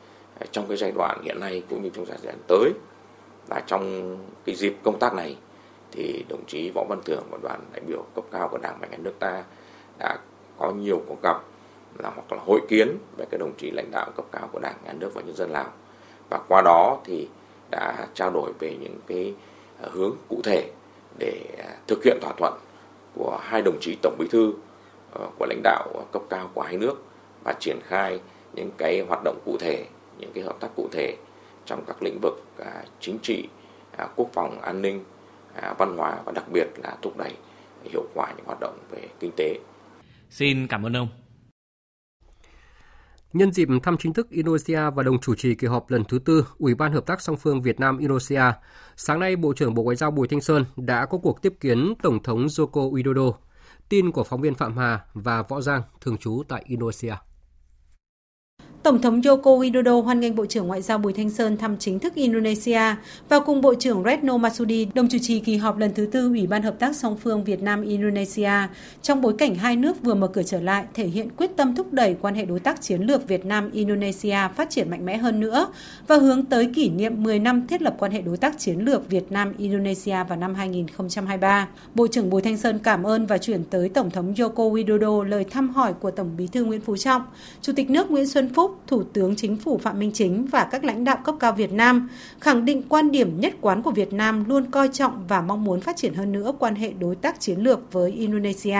trong 0.51 0.67
cái 0.67 0.77
giai 0.77 0.91
đoạn 0.95 1.21
hiện 1.23 1.39
nay 1.39 1.63
cũng 1.69 1.83
như 1.83 1.89
trong 1.93 2.05
giai 2.05 2.17
đoạn 2.23 2.37
tới. 2.47 2.71
Và 3.47 3.63
trong 3.67 4.17
cái 4.45 4.55
dịp 4.55 4.75
công 4.83 4.99
tác 4.99 5.13
này 5.13 5.37
thì 5.91 6.25
đồng 6.29 6.45
chí 6.47 6.71
Võ 6.75 6.83
Văn 6.89 7.01
Thưởng 7.05 7.23
và 7.29 7.37
đoàn 7.41 7.59
đại 7.73 7.81
biểu 7.87 8.05
cấp 8.15 8.23
cao 8.31 8.47
của 8.51 8.57
Đảng 8.57 8.77
và 8.81 8.87
Nhà 8.87 8.97
nước 8.97 9.13
ta 9.19 9.43
đã 9.99 10.17
có 10.57 10.71
nhiều 10.71 11.01
cuộc 11.07 11.21
gặp 11.23 11.37
là 11.99 12.09
hoặc 12.15 12.31
là 12.31 12.43
hội 12.45 12.61
kiến 12.67 12.97
với 13.17 13.27
các 13.31 13.39
đồng 13.39 13.53
chí 13.57 13.71
lãnh 13.71 13.91
đạo 13.91 14.11
cấp 14.15 14.25
cao 14.31 14.49
của 14.51 14.59
Đảng, 14.59 14.75
Nhà 14.85 14.93
nước 14.93 15.11
và 15.13 15.21
nhân 15.21 15.35
dân 15.35 15.49
Lào. 15.51 15.69
Và 16.29 16.39
qua 16.47 16.61
đó 16.61 16.97
thì 17.05 17.27
đã 17.71 18.07
trao 18.13 18.31
đổi 18.31 18.51
về 18.59 18.75
những 18.81 18.99
cái 19.07 19.33
ờ, 19.81 19.89
hướng 19.93 20.15
cụ 20.29 20.41
thể 20.43 20.69
để 21.19 21.45
ờ, 21.57 21.69
thực 21.87 22.03
hiện 22.03 22.17
thỏa 22.21 22.33
thuận 22.37 22.53
của 23.15 23.39
hai 23.41 23.61
đồng 23.61 23.77
chí 23.81 23.97
tổng 24.01 24.15
bí 24.19 24.27
thư 24.31 24.53
ờ, 25.13 25.27
của 25.39 25.45
lãnh 25.45 25.61
đạo 25.63 26.05
cấp 26.11 26.21
cao 26.29 26.49
của 26.53 26.61
hai 26.61 26.77
nước 26.77 27.03
và 27.43 27.53
triển 27.59 27.79
khai 27.83 28.19
những 28.53 28.71
cái 28.77 29.05
hoạt 29.07 29.21
động 29.23 29.39
cụ 29.45 29.57
thể, 29.59 29.85
những 30.17 30.31
cái 30.33 30.43
hợp 30.43 30.55
tác 30.59 30.67
cụ 30.75 30.87
thể 30.91 31.15
trong 31.65 31.83
các 31.87 32.03
lĩnh 32.03 32.19
vực 32.21 32.41
à, 32.59 32.83
chính 32.99 33.17
trị, 33.21 33.47
à, 33.97 34.07
quốc 34.15 34.29
phòng, 34.33 34.61
an 34.61 34.81
ninh, 34.81 35.03
à, 35.61 35.73
văn 35.77 35.97
hóa 35.97 36.17
và 36.25 36.31
đặc 36.31 36.43
biệt 36.53 36.67
là 36.83 36.95
thúc 37.01 37.17
đẩy 37.17 37.31
hiệu 37.83 38.03
quả 38.13 38.33
những 38.37 38.45
hoạt 38.45 38.59
động 38.59 38.77
về 38.91 39.07
kinh 39.19 39.31
tế. 39.35 39.55
Xin 40.29 40.67
cảm 40.67 40.85
ơn 40.85 40.97
ông. 40.97 41.07
Nhân 43.33 43.51
dịp 43.51 43.67
thăm 43.83 43.97
chính 43.97 44.13
thức 44.13 44.29
Indonesia 44.29 44.89
và 44.95 45.03
đồng 45.03 45.19
chủ 45.19 45.35
trì 45.35 45.55
kỳ 45.55 45.67
họp 45.67 45.91
lần 45.91 46.03
thứ 46.03 46.19
tư 46.19 46.47
Ủy 46.57 46.75
ban 46.75 46.91
Hợp 46.93 47.05
tác 47.05 47.21
song 47.21 47.37
phương 47.37 47.61
Việt 47.61 47.79
Nam 47.79 47.97
Indonesia, 47.97 48.43
sáng 48.95 49.19
nay 49.19 49.35
Bộ 49.35 49.53
trưởng 49.53 49.73
Bộ 49.73 49.83
Ngoại 49.83 49.95
giao 49.95 50.11
Bùi 50.11 50.27
Thanh 50.27 50.41
Sơn 50.41 50.65
đã 50.75 51.05
có 51.05 51.17
cuộc 51.17 51.41
tiếp 51.41 51.53
kiến 51.59 51.93
Tổng 52.03 52.23
thống 52.23 52.45
Joko 52.45 52.91
Widodo. 52.91 53.33
Tin 53.89 54.11
của 54.11 54.23
phóng 54.23 54.41
viên 54.41 54.55
Phạm 54.55 54.77
Hà 54.77 55.05
và 55.13 55.41
Võ 55.41 55.61
Giang 55.61 55.81
thường 56.01 56.17
trú 56.17 56.43
tại 56.47 56.63
Indonesia. 56.65 57.15
Tổng 58.87 59.01
thống 59.01 59.21
Joko 59.21 59.59
Widodo 59.59 60.01
hoan 60.01 60.19
nghênh 60.19 60.35
Bộ 60.35 60.45
trưởng 60.45 60.67
Ngoại 60.67 60.81
giao 60.81 60.97
Bùi 60.97 61.13
Thanh 61.13 61.29
Sơn 61.29 61.57
thăm 61.57 61.77
chính 61.77 61.99
thức 61.99 62.15
Indonesia 62.15 62.81
và 63.29 63.39
cùng 63.39 63.61
Bộ 63.61 63.75
trưởng 63.75 64.03
Retno 64.03 64.37
Masudi 64.37 64.87
đồng 64.93 65.07
chủ 65.09 65.17
trì 65.21 65.39
kỳ 65.39 65.57
họp 65.57 65.77
lần 65.77 65.93
thứ 65.93 66.05
tư 66.05 66.27
Ủy 66.27 66.47
ban 66.47 66.61
Hợp 66.61 66.79
tác 66.79 66.95
song 66.95 67.17
phương 67.23 67.43
Việt 67.43 67.61
Nam-Indonesia 67.61 68.51
trong 69.01 69.21
bối 69.21 69.33
cảnh 69.37 69.55
hai 69.55 69.75
nước 69.75 70.03
vừa 70.03 70.13
mở 70.13 70.27
cửa 70.27 70.43
trở 70.43 70.61
lại 70.61 70.85
thể 70.93 71.07
hiện 71.07 71.29
quyết 71.37 71.55
tâm 71.55 71.75
thúc 71.75 71.93
đẩy 71.93 72.15
quan 72.21 72.35
hệ 72.35 72.45
đối 72.45 72.59
tác 72.59 72.81
chiến 72.81 73.01
lược 73.01 73.27
Việt 73.27 73.45
Nam-Indonesia 73.45 74.37
phát 74.55 74.69
triển 74.69 74.89
mạnh 74.89 75.05
mẽ 75.05 75.17
hơn 75.17 75.39
nữa 75.39 75.67
và 76.07 76.17
hướng 76.17 76.45
tới 76.45 76.69
kỷ 76.75 76.89
niệm 76.89 77.23
10 77.23 77.39
năm 77.39 77.67
thiết 77.67 77.81
lập 77.81 77.95
quan 77.99 78.11
hệ 78.11 78.21
đối 78.21 78.37
tác 78.37 78.59
chiến 78.59 78.79
lược 78.79 79.09
Việt 79.09 79.31
Nam-Indonesia 79.31 80.23
vào 80.29 80.37
năm 80.37 80.55
2023. 80.55 81.67
Bộ 81.95 82.07
trưởng 82.07 82.29
Bùi 82.29 82.41
Thanh 82.41 82.57
Sơn 82.57 82.79
cảm 82.83 83.03
ơn 83.03 83.25
và 83.25 83.37
chuyển 83.37 83.63
tới 83.63 83.89
Tổng 83.89 84.09
thống 84.09 84.33
Joko 84.33 84.73
Widodo 84.73 85.23
lời 85.23 85.43
thăm 85.43 85.69
hỏi 85.69 85.93
của 85.93 86.11
Tổng 86.11 86.31
bí 86.37 86.47
thư 86.47 86.63
Nguyễn 86.63 86.81
Phú 86.81 86.97
Trọng, 86.97 87.21
Chủ 87.61 87.73
tịch 87.75 87.89
nước 87.89 88.11
Nguyễn 88.11 88.27
Xuân 88.27 88.49
Phúc, 88.53 88.76
Thủ 88.87 89.03
tướng 89.03 89.35
Chính 89.35 89.57
phủ 89.57 89.77
Phạm 89.77 89.99
Minh 89.99 90.11
Chính 90.13 90.45
và 90.45 90.63
các 90.63 90.83
lãnh 90.83 91.03
đạo 91.03 91.17
cấp 91.23 91.35
cao 91.39 91.53
Việt 91.53 91.71
Nam, 91.71 92.09
khẳng 92.39 92.65
định 92.65 92.83
quan 92.89 93.11
điểm 93.11 93.39
nhất 93.39 93.53
quán 93.61 93.81
của 93.81 93.91
Việt 93.91 94.13
Nam 94.13 94.45
luôn 94.47 94.71
coi 94.71 94.87
trọng 94.87 95.27
và 95.27 95.41
mong 95.41 95.63
muốn 95.63 95.81
phát 95.81 95.97
triển 95.97 96.13
hơn 96.13 96.31
nữa 96.31 96.51
quan 96.59 96.75
hệ 96.75 96.93
đối 96.99 97.15
tác 97.15 97.39
chiến 97.39 97.59
lược 97.59 97.93
với 97.93 98.11
Indonesia. 98.11 98.79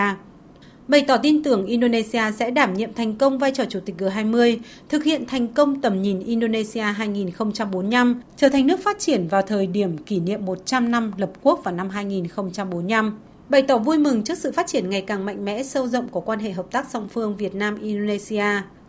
Bày 0.88 1.04
tỏ 1.08 1.16
tin 1.16 1.42
tưởng 1.42 1.66
Indonesia 1.66 2.22
sẽ 2.38 2.50
đảm 2.50 2.74
nhiệm 2.74 2.94
thành 2.94 3.16
công 3.16 3.38
vai 3.38 3.50
trò 3.54 3.64
chủ 3.64 3.80
tịch 3.84 3.94
G20, 3.98 4.58
thực 4.88 5.04
hiện 5.04 5.26
thành 5.26 5.48
công 5.48 5.80
tầm 5.80 6.02
nhìn 6.02 6.20
Indonesia 6.20 6.82
2045, 6.82 8.20
trở 8.36 8.48
thành 8.48 8.66
nước 8.66 8.80
phát 8.84 8.98
triển 8.98 9.28
vào 9.28 9.42
thời 9.42 9.66
điểm 9.66 9.98
kỷ 9.98 10.20
niệm 10.20 10.44
100 10.44 10.90
năm 10.90 11.12
lập 11.16 11.30
quốc 11.42 11.60
vào 11.64 11.74
năm 11.74 11.90
2045 11.90 13.18
bày 13.48 13.62
tỏ 13.62 13.78
vui 13.78 13.98
mừng 13.98 14.24
trước 14.24 14.38
sự 14.38 14.52
phát 14.52 14.66
triển 14.66 14.90
ngày 14.90 15.02
càng 15.02 15.24
mạnh 15.24 15.44
mẽ 15.44 15.62
sâu 15.62 15.88
rộng 15.88 16.08
của 16.08 16.20
quan 16.20 16.38
hệ 16.38 16.50
hợp 16.50 16.66
tác 16.70 16.86
song 16.90 17.08
phương 17.08 17.36
Việt 17.36 17.54
Nam 17.54 17.80
Indonesia. 17.80 18.44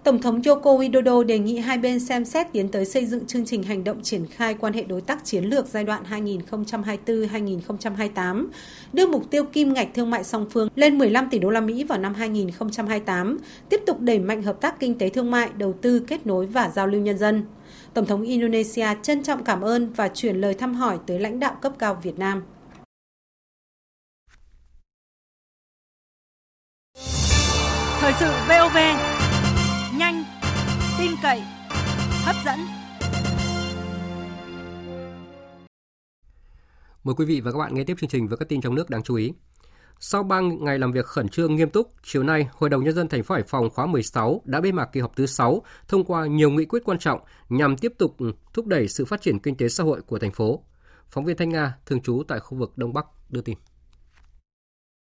Tổng 0.10 0.22
thống 0.22 0.42
Joko 0.42 0.80
Widodo 0.80 1.24
đề 1.24 1.40
nghị 1.40 1.58
hai 1.58 1.78
bên 1.78 2.00
xem 2.00 2.26
xét 2.26 2.48
tiến 2.54 2.70
tới 2.70 2.86
xây 2.86 3.06
dựng 3.06 3.26
chương 3.26 3.46
trình 3.46 3.64
hành 3.64 3.84
động 3.84 4.02
triển 4.04 4.26
khai 4.26 4.54
quan 4.54 4.74
hệ 4.74 4.84
đối 4.84 5.02
tác 5.02 5.26
chiến 5.26 5.44
lược 5.44 5.68
giai 5.68 5.84
đoạn 5.84 6.04
2024-2028, 7.06 8.48
đưa 8.94 9.08
mục 9.08 9.30
tiêu 9.32 9.44
kim 9.44 9.74
ngạch 9.74 9.88
thương 9.94 10.10
mại 10.10 10.24
song 10.24 10.46
phương 10.50 10.70
lên 10.76 10.98
15 10.98 11.30
tỷ 11.30 11.40
đô 11.40 11.50
la 11.50 11.62
Mỹ 11.62 11.84
vào 11.84 12.00
năm 12.00 12.14
2028, 12.14 13.38
tiếp 13.70 13.82
tục 13.86 14.00
đẩy 14.00 14.20
mạnh 14.20 14.44
hợp 14.44 14.62
tác 14.62 14.80
kinh 14.80 14.98
tế 14.98 15.10
thương 15.10 15.32
mại, 15.32 15.50
đầu 15.58 15.74
tư, 15.82 16.00
kết 16.08 16.26
nối 16.28 16.46
và 16.46 16.72
giao 16.76 16.88
lưu 16.88 17.02
nhân 17.02 17.18
dân. 17.18 17.44
Tổng 17.94 18.06
thống 18.06 18.22
Indonesia 18.22 18.88
trân 19.02 19.24
trọng 19.24 19.44
cảm 19.44 19.62
ơn 19.62 19.94
và 19.94 20.08
chuyển 20.08 20.36
lời 20.36 20.54
thăm 20.54 20.74
hỏi 20.74 20.98
tới 21.06 21.20
lãnh 21.20 21.40
đạo 21.40 21.58
cấp 21.62 21.74
cao 21.80 22.00
Việt 22.04 22.20
Nam. 22.20 22.44
Thời 28.00 28.14
sự 28.20 28.32
VOV 28.48 28.78
cậy, 31.24 31.44
hấp 32.26 32.36
dẫn. 32.46 32.60
Mời 37.04 37.16
quý 37.16 37.26
vị 37.26 37.42
và 37.42 37.52
các 37.52 37.58
bạn 37.58 37.74
nghe 37.74 37.84
tiếp 37.84 37.98
chương 38.00 38.10
trình 38.10 38.28
với 38.28 38.38
các 38.38 38.50
tin 38.50 38.62
trong 38.62 38.76
nước 38.76 38.90
đáng 38.90 39.04
chú 39.04 39.16
ý. 39.16 39.34
Sau 40.00 40.24
3 40.24 40.40
ngày 40.40 40.80
làm 40.80 40.92
việc 40.92 41.06
khẩn 41.06 41.30
trương 41.30 41.56
nghiêm 41.56 41.70
túc, 41.70 41.92
chiều 42.04 42.24
nay, 42.24 42.48
Hội 42.54 42.70
đồng 42.70 42.84
Nhân 42.84 42.96
dân 42.96 43.08
thành 43.08 43.24
phố 43.24 43.36
Hải 43.36 43.44
Phòng 43.44 43.70
khóa 43.70 43.86
16 43.86 44.42
đã 44.46 44.62
bế 44.62 44.72
mạc 44.72 44.86
kỳ 44.86 45.00
họp 45.00 45.16
thứ 45.16 45.26
6, 45.26 45.62
thông 45.88 46.04
qua 46.04 46.26
nhiều 46.26 46.50
nghị 46.50 46.66
quyết 46.66 46.84
quan 46.86 47.00
trọng 47.00 47.20
nhằm 47.50 47.78
tiếp 47.78 47.94
tục 47.98 48.16
thúc 48.54 48.66
đẩy 48.68 48.88
sự 48.88 49.06
phát 49.06 49.22
triển 49.22 49.40
kinh 49.40 49.58
tế 49.58 49.70
xã 49.70 49.84
hội 49.84 50.02
của 50.02 50.20
thành 50.20 50.32
phố. 50.32 50.64
Phóng 51.08 51.26
viên 51.26 51.38
Thanh 51.38 51.50
Nga, 51.50 51.78
thường 51.86 52.02
trú 52.02 52.24
tại 52.28 52.40
khu 52.40 52.58
vực 52.58 52.78
Đông 52.78 52.94
Bắc, 52.94 53.06
đưa 53.30 53.42
tin. 53.42 53.58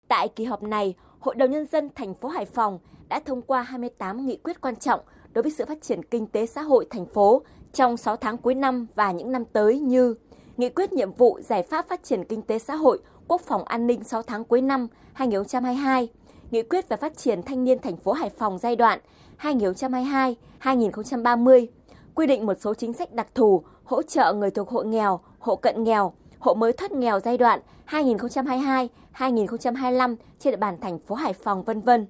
Tại 0.07 0.29
kỳ 0.35 0.43
họp 0.43 0.63
này, 0.63 0.93
Hội 1.19 1.35
đồng 1.35 1.51
Nhân 1.51 1.65
dân 1.65 1.89
thành 1.95 2.13
phố 2.13 2.29
Hải 2.29 2.45
Phòng 2.45 2.79
đã 3.09 3.19
thông 3.25 3.41
qua 3.41 3.61
28 3.61 4.25
nghị 4.25 4.39
quyết 4.43 4.61
quan 4.61 4.75
trọng 4.75 4.99
đối 5.33 5.43
với 5.43 5.51
sự 5.51 5.65
phát 5.65 5.81
triển 5.81 6.03
kinh 6.03 6.27
tế 6.27 6.45
xã 6.45 6.61
hội 6.61 6.85
thành 6.89 7.05
phố 7.05 7.41
trong 7.73 7.97
6 7.97 8.15
tháng 8.15 8.37
cuối 8.37 8.55
năm 8.55 8.87
và 8.95 9.11
những 9.11 9.31
năm 9.31 9.45
tới 9.45 9.79
như 9.79 10.15
Nghị 10.57 10.69
quyết 10.69 10.93
nhiệm 10.93 11.13
vụ 11.13 11.39
giải 11.43 11.63
pháp 11.63 11.87
phát 11.87 12.03
triển 12.03 12.23
kinh 12.23 12.41
tế 12.41 12.59
xã 12.59 12.75
hội, 12.75 12.99
quốc 13.27 13.41
phòng 13.41 13.63
an 13.63 13.87
ninh 13.87 14.03
6 14.03 14.21
tháng 14.21 14.43
cuối 14.43 14.61
năm 14.61 14.87
2022, 15.13 16.09
Nghị 16.51 16.63
quyết 16.63 16.89
về 16.89 16.97
phát 16.97 17.17
triển 17.17 17.43
thanh 17.43 17.63
niên 17.63 17.79
thành 17.79 17.97
phố 17.97 18.11
Hải 18.11 18.29
Phòng 18.29 18.57
giai 18.57 18.75
đoạn 18.75 18.99
2022-2030, 19.39 21.67
quy 22.15 22.27
định 22.27 22.45
một 22.45 22.53
số 22.59 22.73
chính 22.73 22.93
sách 22.93 23.13
đặc 23.13 23.27
thù 23.35 23.63
hỗ 23.83 24.03
trợ 24.03 24.33
người 24.33 24.51
thuộc 24.51 24.69
hộ 24.69 24.83
nghèo, 24.83 25.19
hộ 25.39 25.55
cận 25.55 25.83
nghèo, 25.83 26.13
hộ 26.39 26.53
mới 26.53 26.73
thoát 26.73 26.91
nghèo 26.91 27.19
giai 27.19 27.37
đoạn 27.37 27.59
2022-2025 27.87 30.15
trên 30.39 30.51
địa 30.51 30.57
bàn 30.57 30.77
thành 30.81 30.99
phố 30.99 31.15
Hải 31.15 31.33
Phòng 31.33 31.63
vân 31.63 31.81
vân. 31.81 32.07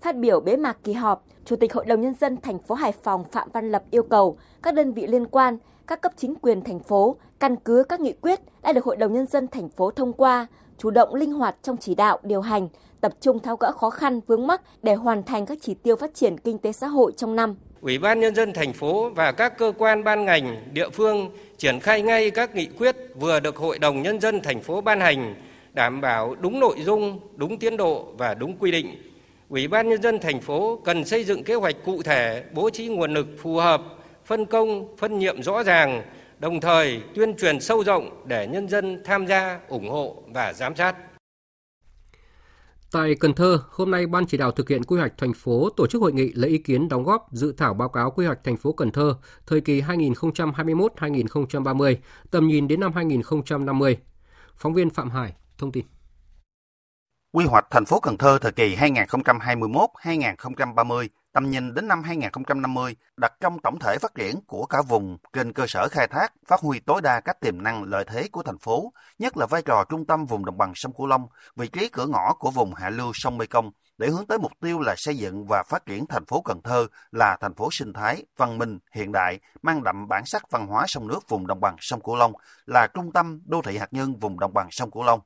Phát 0.00 0.16
biểu 0.16 0.40
bế 0.40 0.56
mạc 0.56 0.76
kỳ 0.84 0.92
họp, 0.92 1.24
Chủ 1.44 1.56
tịch 1.56 1.72
Hội 1.72 1.84
đồng 1.84 2.00
Nhân 2.00 2.14
dân 2.20 2.36
thành 2.36 2.58
phố 2.58 2.74
Hải 2.74 2.92
Phòng 2.92 3.24
Phạm 3.32 3.48
Văn 3.52 3.72
Lập 3.72 3.82
yêu 3.90 4.02
cầu 4.02 4.38
các 4.62 4.74
đơn 4.74 4.92
vị 4.92 5.06
liên 5.06 5.26
quan, 5.26 5.58
các 5.86 6.00
cấp 6.00 6.12
chính 6.16 6.34
quyền 6.34 6.62
thành 6.62 6.80
phố 6.80 7.16
căn 7.40 7.56
cứ 7.56 7.84
các 7.88 8.00
nghị 8.00 8.12
quyết 8.12 8.40
đã 8.62 8.72
được 8.72 8.84
Hội 8.84 8.96
đồng 8.96 9.12
Nhân 9.12 9.26
dân 9.26 9.48
thành 9.48 9.68
phố 9.68 9.90
thông 9.90 10.12
qua, 10.12 10.46
chủ 10.78 10.90
động 10.90 11.14
linh 11.14 11.32
hoạt 11.32 11.56
trong 11.62 11.76
chỉ 11.76 11.94
đạo, 11.94 12.18
điều 12.22 12.40
hành, 12.40 12.68
tập 13.00 13.12
trung 13.20 13.38
tháo 13.38 13.56
gỡ 13.56 13.72
khó 13.72 13.90
khăn 13.90 14.20
vướng 14.26 14.46
mắc 14.46 14.62
để 14.82 14.94
hoàn 14.94 15.22
thành 15.22 15.46
các 15.46 15.58
chỉ 15.60 15.74
tiêu 15.74 15.96
phát 15.96 16.14
triển 16.14 16.38
kinh 16.38 16.58
tế 16.58 16.72
xã 16.72 16.86
hội 16.86 17.12
trong 17.16 17.36
năm. 17.36 17.56
Ủy 17.80 17.98
ban 17.98 18.20
Nhân 18.20 18.34
dân 18.34 18.52
thành 18.52 18.72
phố 18.72 19.10
và 19.10 19.32
các 19.32 19.58
cơ 19.58 19.72
quan 19.78 20.04
ban 20.04 20.24
ngành, 20.24 20.64
địa 20.72 20.90
phương 20.90 21.30
triển 21.58 21.80
khai 21.80 22.02
ngay 22.02 22.30
các 22.30 22.54
nghị 22.54 22.66
quyết 22.66 22.96
vừa 23.14 23.40
được 23.40 23.56
Hội 23.56 23.78
đồng 23.78 24.02
Nhân 24.02 24.20
dân 24.20 24.40
thành 24.40 24.62
phố 24.62 24.80
ban 24.80 25.00
hành, 25.00 25.34
đảm 25.72 26.00
bảo 26.00 26.34
đúng 26.40 26.60
nội 26.60 26.76
dung, 26.84 27.20
đúng 27.36 27.58
tiến 27.58 27.76
độ 27.76 28.06
và 28.18 28.34
đúng 28.34 28.56
quy 28.58 28.70
định. 28.70 29.09
Ủy 29.50 29.68
ban 29.68 29.88
Nhân 29.88 30.02
dân 30.02 30.18
thành 30.20 30.40
phố 30.40 30.80
cần 30.84 31.04
xây 31.04 31.24
dựng 31.24 31.44
kế 31.44 31.54
hoạch 31.54 31.76
cụ 31.84 32.02
thể, 32.02 32.44
bố 32.54 32.70
trí 32.70 32.88
nguồn 32.88 33.14
lực 33.14 33.26
phù 33.38 33.56
hợp, 33.56 33.82
phân 34.24 34.46
công, 34.46 34.96
phân 34.96 35.18
nhiệm 35.18 35.42
rõ 35.42 35.62
ràng, 35.62 36.02
đồng 36.38 36.60
thời 36.60 37.02
tuyên 37.14 37.36
truyền 37.36 37.60
sâu 37.60 37.84
rộng 37.84 38.24
để 38.26 38.46
nhân 38.46 38.68
dân 38.68 38.98
tham 39.04 39.26
gia, 39.26 39.60
ủng 39.68 39.88
hộ 39.88 40.22
và 40.34 40.52
giám 40.52 40.76
sát. 40.76 40.96
Tại 42.92 43.14
Cần 43.20 43.34
Thơ, 43.34 43.60
hôm 43.70 43.90
nay 43.90 44.06
Ban 44.06 44.26
chỉ 44.26 44.38
đạo 44.38 44.50
thực 44.50 44.68
hiện 44.68 44.84
quy 44.84 44.98
hoạch 44.98 45.18
thành 45.18 45.32
phố 45.32 45.68
tổ 45.76 45.86
chức 45.86 46.02
hội 46.02 46.12
nghị 46.12 46.32
lấy 46.32 46.50
ý 46.50 46.58
kiến 46.58 46.88
đóng 46.88 47.04
góp 47.04 47.28
dự 47.32 47.54
thảo 47.56 47.74
báo 47.74 47.88
cáo 47.88 48.10
quy 48.10 48.26
hoạch 48.26 48.44
thành 48.44 48.56
phố 48.56 48.72
Cần 48.72 48.90
Thơ 48.90 49.14
thời 49.46 49.60
kỳ 49.60 49.80
2021-2030, 49.80 51.96
tầm 52.30 52.48
nhìn 52.48 52.68
đến 52.68 52.80
năm 52.80 52.92
2050. 52.92 53.98
Phóng 54.56 54.74
viên 54.74 54.90
Phạm 54.90 55.10
Hải 55.10 55.34
thông 55.58 55.72
tin. 55.72 55.84
Quy 57.32 57.46
hoạch 57.46 57.66
thành 57.70 57.84
phố 57.84 58.00
Cần 58.00 58.18
Thơ 58.18 58.38
thời 58.38 58.52
kỳ 58.52 58.76
2021-2030 58.76 61.08
tầm 61.32 61.50
nhìn 61.50 61.74
đến 61.74 61.88
năm 61.88 62.02
2050 62.02 62.96
đặt 63.16 63.32
trong 63.40 63.58
tổng 63.58 63.78
thể 63.78 63.96
phát 64.00 64.14
triển 64.14 64.40
của 64.46 64.66
cả 64.66 64.82
vùng 64.88 65.18
trên 65.32 65.52
cơ 65.52 65.66
sở 65.68 65.88
khai 65.88 66.06
thác, 66.06 66.32
phát 66.46 66.60
huy 66.60 66.80
tối 66.80 67.00
đa 67.02 67.20
các 67.20 67.40
tiềm 67.40 67.62
năng 67.62 67.82
lợi 67.82 68.04
thế 68.06 68.28
của 68.32 68.42
thành 68.42 68.58
phố, 68.58 68.92
nhất 69.18 69.36
là 69.36 69.46
vai 69.46 69.62
trò 69.62 69.84
trung 69.88 70.06
tâm 70.06 70.26
vùng 70.26 70.44
đồng 70.44 70.58
bằng 70.58 70.72
sông 70.74 70.92
Cửu 70.92 71.06
Long, 71.06 71.26
vị 71.56 71.68
trí 71.68 71.88
cửa 71.88 72.06
ngõ 72.06 72.34
của 72.38 72.50
vùng 72.50 72.74
hạ 72.74 72.90
lưu 72.90 73.12
sông 73.14 73.38
Mekong 73.38 73.70
để 73.98 74.08
hướng 74.08 74.26
tới 74.26 74.38
mục 74.38 74.52
tiêu 74.60 74.80
là 74.80 74.94
xây 74.96 75.16
dựng 75.16 75.46
và 75.46 75.62
phát 75.62 75.86
triển 75.86 76.06
thành 76.06 76.26
phố 76.26 76.42
Cần 76.42 76.62
Thơ 76.62 76.86
là 77.12 77.36
thành 77.40 77.54
phố 77.54 77.68
sinh 77.72 77.92
thái, 77.92 78.24
văn 78.36 78.58
minh, 78.58 78.78
hiện 78.94 79.12
đại, 79.12 79.40
mang 79.62 79.84
đậm 79.84 80.08
bản 80.08 80.26
sắc 80.26 80.50
văn 80.50 80.66
hóa 80.66 80.84
sông 80.88 81.08
nước 81.08 81.28
vùng 81.28 81.46
đồng 81.46 81.60
bằng 81.60 81.76
sông 81.78 82.00
Cửu 82.00 82.16
Long, 82.16 82.32
là 82.66 82.86
trung 82.86 83.12
tâm 83.12 83.40
đô 83.46 83.62
thị 83.62 83.78
hạt 83.78 83.92
nhân 83.92 84.18
vùng 84.18 84.40
đồng 84.40 84.54
bằng 84.54 84.68
sông 84.70 84.90
Cửu 84.90 85.02
Long. 85.02 85.20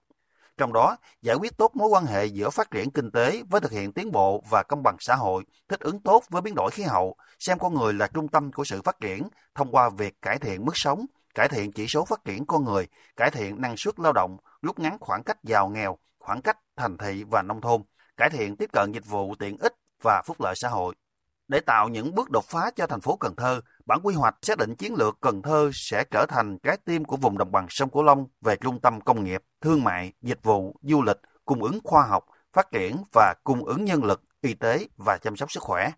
Trong 0.56 0.72
đó, 0.72 0.96
giải 1.22 1.36
quyết 1.36 1.56
tốt 1.56 1.76
mối 1.76 1.88
quan 1.88 2.06
hệ 2.06 2.26
giữa 2.26 2.50
phát 2.50 2.70
triển 2.70 2.90
kinh 2.90 3.10
tế 3.10 3.42
với 3.50 3.60
thực 3.60 3.72
hiện 3.72 3.92
tiến 3.92 4.12
bộ 4.12 4.42
và 4.50 4.62
công 4.62 4.82
bằng 4.82 4.96
xã 4.98 5.14
hội, 5.14 5.44
thích 5.68 5.80
ứng 5.80 6.00
tốt 6.00 6.24
với 6.28 6.42
biến 6.42 6.54
đổi 6.54 6.70
khí 6.70 6.82
hậu, 6.82 7.16
xem 7.38 7.58
con 7.58 7.74
người 7.74 7.92
là 7.92 8.06
trung 8.06 8.28
tâm 8.28 8.52
của 8.52 8.64
sự 8.64 8.82
phát 8.82 9.00
triển 9.00 9.28
thông 9.54 9.70
qua 9.70 9.90
việc 9.90 10.22
cải 10.22 10.38
thiện 10.38 10.64
mức 10.64 10.72
sống, 10.74 11.06
cải 11.34 11.48
thiện 11.48 11.72
chỉ 11.72 11.86
số 11.86 12.04
phát 12.04 12.24
triển 12.24 12.46
con 12.46 12.64
người, 12.64 12.86
cải 13.16 13.30
thiện 13.30 13.60
năng 13.60 13.76
suất 13.76 14.00
lao 14.00 14.12
động, 14.12 14.36
rút 14.62 14.78
ngắn 14.78 14.98
khoảng 15.00 15.22
cách 15.22 15.44
giàu 15.44 15.68
nghèo, 15.68 15.98
khoảng 16.18 16.42
cách 16.42 16.58
thành 16.76 16.98
thị 16.98 17.24
và 17.30 17.42
nông 17.42 17.60
thôn, 17.60 17.82
cải 18.16 18.30
thiện 18.30 18.56
tiếp 18.56 18.70
cận 18.72 18.92
dịch 18.92 19.06
vụ 19.06 19.34
tiện 19.38 19.56
ích 19.58 19.74
và 20.02 20.22
phúc 20.26 20.40
lợi 20.40 20.54
xã 20.56 20.68
hội. 20.68 20.94
Để 21.48 21.60
tạo 21.60 21.88
những 21.88 22.14
bước 22.14 22.30
đột 22.30 22.44
phá 22.44 22.70
cho 22.76 22.86
thành 22.86 23.00
phố 23.00 23.16
Cần 23.16 23.36
Thơ, 23.36 23.60
bản 23.86 24.00
quy 24.02 24.14
hoạch 24.14 24.36
xác 24.42 24.58
định 24.58 24.74
chiến 24.74 24.94
lược 24.94 25.18
Cần 25.20 25.42
Thơ 25.42 25.70
sẽ 25.74 26.04
trở 26.10 26.26
thành 26.28 26.58
trái 26.58 26.76
tim 26.84 27.04
của 27.04 27.16
vùng 27.16 27.38
đồng 27.38 27.52
bằng 27.52 27.66
sông 27.70 27.90
Cửu 27.90 28.02
Long 28.02 28.26
về 28.40 28.56
trung 28.56 28.80
tâm 28.80 29.00
công 29.00 29.24
nghiệp, 29.24 29.42
thương 29.60 29.84
mại, 29.84 30.12
dịch 30.22 30.42
vụ, 30.42 30.76
du 30.82 31.02
lịch, 31.02 31.16
cung 31.44 31.62
ứng 31.62 31.78
khoa 31.84 32.06
học, 32.06 32.26
phát 32.52 32.70
triển 32.72 32.96
và 33.12 33.34
cung 33.44 33.64
ứng 33.64 33.84
nhân 33.84 34.04
lực, 34.04 34.22
y 34.40 34.54
tế 34.54 34.88
và 34.96 35.18
chăm 35.18 35.36
sóc 35.36 35.52
sức 35.52 35.62
khỏe. 35.62 35.90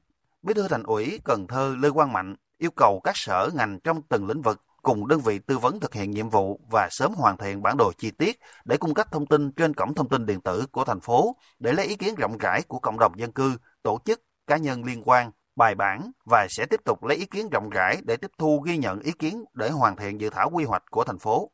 Bí 0.42 0.55
thư 0.55 0.68
Thành 0.68 0.83
ủy 0.83 1.20
Cần 1.25 1.46
Thơ 1.46 1.77
Lê 1.79 1.90
Quang 1.90 2.12
Mạnh 2.12 2.37
yêu 2.59 2.70
cầu 2.70 3.01
các 3.05 3.16
sở 3.16 3.51
ngành 3.55 3.81
trong 3.81 4.03
từng 4.03 4.27
lĩnh 4.27 4.42
vực 4.42 4.62
cùng 4.83 5.09
đơn 5.09 5.20
vị 5.20 5.38
tư 5.38 5.59
vấn 5.59 5.81
thực 5.81 5.94
hiện 5.94 6.11
nhiệm 6.11 6.29
vụ 6.29 6.61
và 6.70 6.88
sớm 6.90 7.14
hoàn 7.14 7.37
thiện 7.37 7.62
bản 7.62 7.77
đồ 7.77 7.92
chi 7.99 8.11
tiết 8.11 8.40
để 8.64 8.77
cung 8.77 8.94
cấp 8.94 9.12
thông 9.12 9.27
tin 9.27 9.53
trên 9.53 9.75
cổng 9.75 9.94
thông 9.94 10.09
tin 10.09 10.27
điện 10.27 10.40
tử 10.40 10.66
của 10.72 10.85
thành 10.85 11.01
phố 11.01 11.37
để 11.59 11.72
lấy 11.72 11.87
ý 11.87 11.96
kiến 11.96 12.14
rộng 12.14 12.38
rãi 12.38 12.62
của 12.62 12.79
cộng 12.79 12.99
đồng 12.99 13.12
dân 13.18 13.33
cư, 13.33 13.57
tổ 13.83 13.99
chức, 14.05 14.22
cá 14.46 14.57
nhân 14.57 14.85
liên 14.85 15.03
quan, 15.05 15.31
bài 15.56 15.74
bản 15.74 16.10
và 16.24 16.46
sẽ 16.50 16.66
tiếp 16.66 16.80
tục 16.84 17.04
lấy 17.04 17.16
ý 17.16 17.26
kiến 17.26 17.48
rộng 17.52 17.70
rãi 17.70 17.96
để 18.04 18.16
tiếp 18.16 18.30
thu 18.38 18.60
ghi 18.60 18.76
nhận 18.76 19.00
ý 19.00 19.12
kiến 19.18 19.44
để 19.54 19.70
hoàn 19.70 19.96
thiện 19.96 20.20
dự 20.20 20.30
thảo 20.30 20.50
quy 20.52 20.64
hoạch 20.64 20.82
của 20.90 21.04
thành 21.04 21.18
phố. 21.18 21.50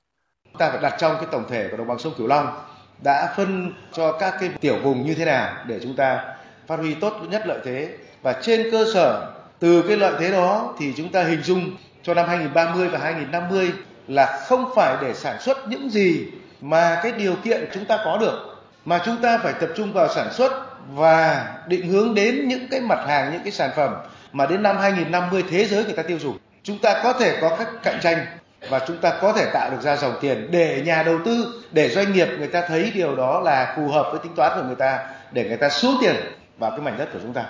Ta 0.58 0.70
phải 0.70 0.82
đặt 0.82 0.96
trong 0.98 1.16
cái 1.16 1.26
tổng 1.32 1.44
thể 1.48 1.68
của 1.70 1.76
đồng 1.76 1.86
bằng 1.86 1.98
sông 1.98 2.14
Cửu 2.18 2.26
Long 2.26 2.64
đã 3.04 3.34
phân 3.36 3.72
cho 3.92 4.12
các 4.12 4.34
cái 4.40 4.50
tiểu 4.60 4.78
vùng 4.82 5.06
như 5.06 5.14
thế 5.14 5.24
nào 5.24 5.64
để 5.66 5.80
chúng 5.82 5.96
ta 5.96 6.36
phát 6.66 6.76
huy 6.76 6.94
tốt 6.94 7.12
nhất 7.30 7.42
lợi 7.46 7.60
thế 7.64 7.98
và 8.22 8.40
trên 8.42 8.68
cơ 8.72 8.84
sở 8.94 9.34
từ 9.58 9.82
cái 9.88 9.96
lợi 9.96 10.14
thế 10.20 10.32
đó 10.32 10.74
thì 10.78 10.92
chúng 10.96 11.12
ta 11.12 11.22
hình 11.22 11.42
dung 11.42 11.76
cho 12.02 12.14
năm 12.14 12.28
2030 12.28 12.88
và 12.88 12.98
2050 12.98 13.72
là 14.08 14.44
không 14.48 14.72
phải 14.76 14.96
để 15.00 15.14
sản 15.14 15.40
xuất 15.40 15.68
những 15.68 15.90
gì 15.90 16.32
mà 16.60 17.00
cái 17.02 17.12
điều 17.12 17.34
kiện 17.44 17.68
chúng 17.74 17.84
ta 17.84 17.98
có 18.04 18.18
được, 18.18 18.64
mà 18.84 19.02
chúng 19.04 19.16
ta 19.22 19.38
phải 19.38 19.52
tập 19.60 19.70
trung 19.76 19.92
vào 19.92 20.08
sản 20.08 20.32
xuất 20.32 20.71
và 20.90 21.48
định 21.68 21.88
hướng 21.88 22.14
đến 22.14 22.48
những 22.48 22.68
cái 22.70 22.80
mặt 22.80 23.04
hàng 23.06 23.32
những 23.32 23.42
cái 23.42 23.52
sản 23.52 23.70
phẩm 23.76 23.94
mà 24.32 24.46
đến 24.46 24.62
năm 24.62 24.76
2050 24.76 25.44
thế 25.50 25.64
giới 25.64 25.84
người 25.84 25.94
ta 25.94 26.02
tiêu 26.02 26.18
dùng. 26.18 26.38
Chúng 26.62 26.78
ta 26.78 27.00
có 27.02 27.12
thể 27.12 27.38
có 27.40 27.56
các 27.58 27.68
cạnh 27.82 27.98
tranh 28.02 28.26
và 28.70 28.84
chúng 28.86 28.98
ta 28.98 29.18
có 29.22 29.32
thể 29.32 29.50
tạo 29.52 29.70
được 29.70 29.82
ra 29.82 29.96
dòng 29.96 30.14
tiền 30.20 30.48
để 30.50 30.82
nhà 30.86 31.02
đầu 31.02 31.18
tư, 31.24 31.62
để 31.72 31.88
doanh 31.88 32.12
nghiệp 32.12 32.28
người 32.38 32.48
ta 32.48 32.64
thấy 32.68 32.92
điều 32.94 33.16
đó 33.16 33.40
là 33.40 33.74
phù 33.76 33.88
hợp 33.88 34.08
với 34.10 34.20
tính 34.22 34.32
toán 34.36 34.52
của 34.60 34.66
người 34.66 34.76
ta 34.76 35.06
để 35.32 35.48
người 35.48 35.56
ta 35.56 35.68
xuống 35.68 35.96
tiền 36.00 36.16
vào 36.58 36.70
cái 36.70 36.80
mảnh 36.80 36.98
đất 36.98 37.08
của 37.12 37.18
chúng 37.22 37.32
ta. 37.32 37.46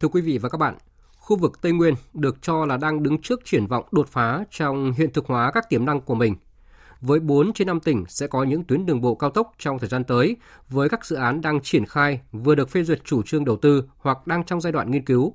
Thưa 0.00 0.08
quý 0.08 0.20
vị 0.20 0.38
và 0.38 0.48
các 0.48 0.58
bạn, 0.58 0.74
khu 1.18 1.36
vực 1.36 1.60
Tây 1.62 1.72
Nguyên 1.72 1.94
được 2.14 2.36
cho 2.42 2.66
là 2.66 2.76
đang 2.76 3.02
đứng 3.02 3.22
trước 3.22 3.40
triển 3.44 3.66
vọng 3.66 3.84
đột 3.90 4.08
phá 4.08 4.40
trong 4.50 4.92
hiện 4.92 5.12
thực 5.12 5.26
hóa 5.26 5.50
các 5.54 5.68
tiềm 5.68 5.84
năng 5.86 6.00
của 6.00 6.14
mình. 6.14 6.34
Với 7.00 7.20
4 7.20 7.52
trên 7.52 7.66
5 7.66 7.80
tỉnh 7.80 8.04
sẽ 8.08 8.26
có 8.26 8.44
những 8.44 8.64
tuyến 8.64 8.86
đường 8.86 9.00
bộ 9.00 9.14
cao 9.14 9.30
tốc 9.30 9.52
trong 9.58 9.78
thời 9.78 9.88
gian 9.88 10.04
tới, 10.04 10.36
với 10.68 10.88
các 10.88 11.06
dự 11.06 11.16
án 11.16 11.40
đang 11.40 11.60
triển 11.60 11.86
khai, 11.86 12.20
vừa 12.32 12.54
được 12.54 12.70
phê 12.70 12.82
duyệt 12.82 13.04
chủ 13.04 13.22
trương 13.22 13.44
đầu 13.44 13.56
tư 13.56 13.84
hoặc 13.98 14.26
đang 14.26 14.44
trong 14.44 14.60
giai 14.60 14.72
đoạn 14.72 14.90
nghiên 14.90 15.04
cứu. 15.04 15.34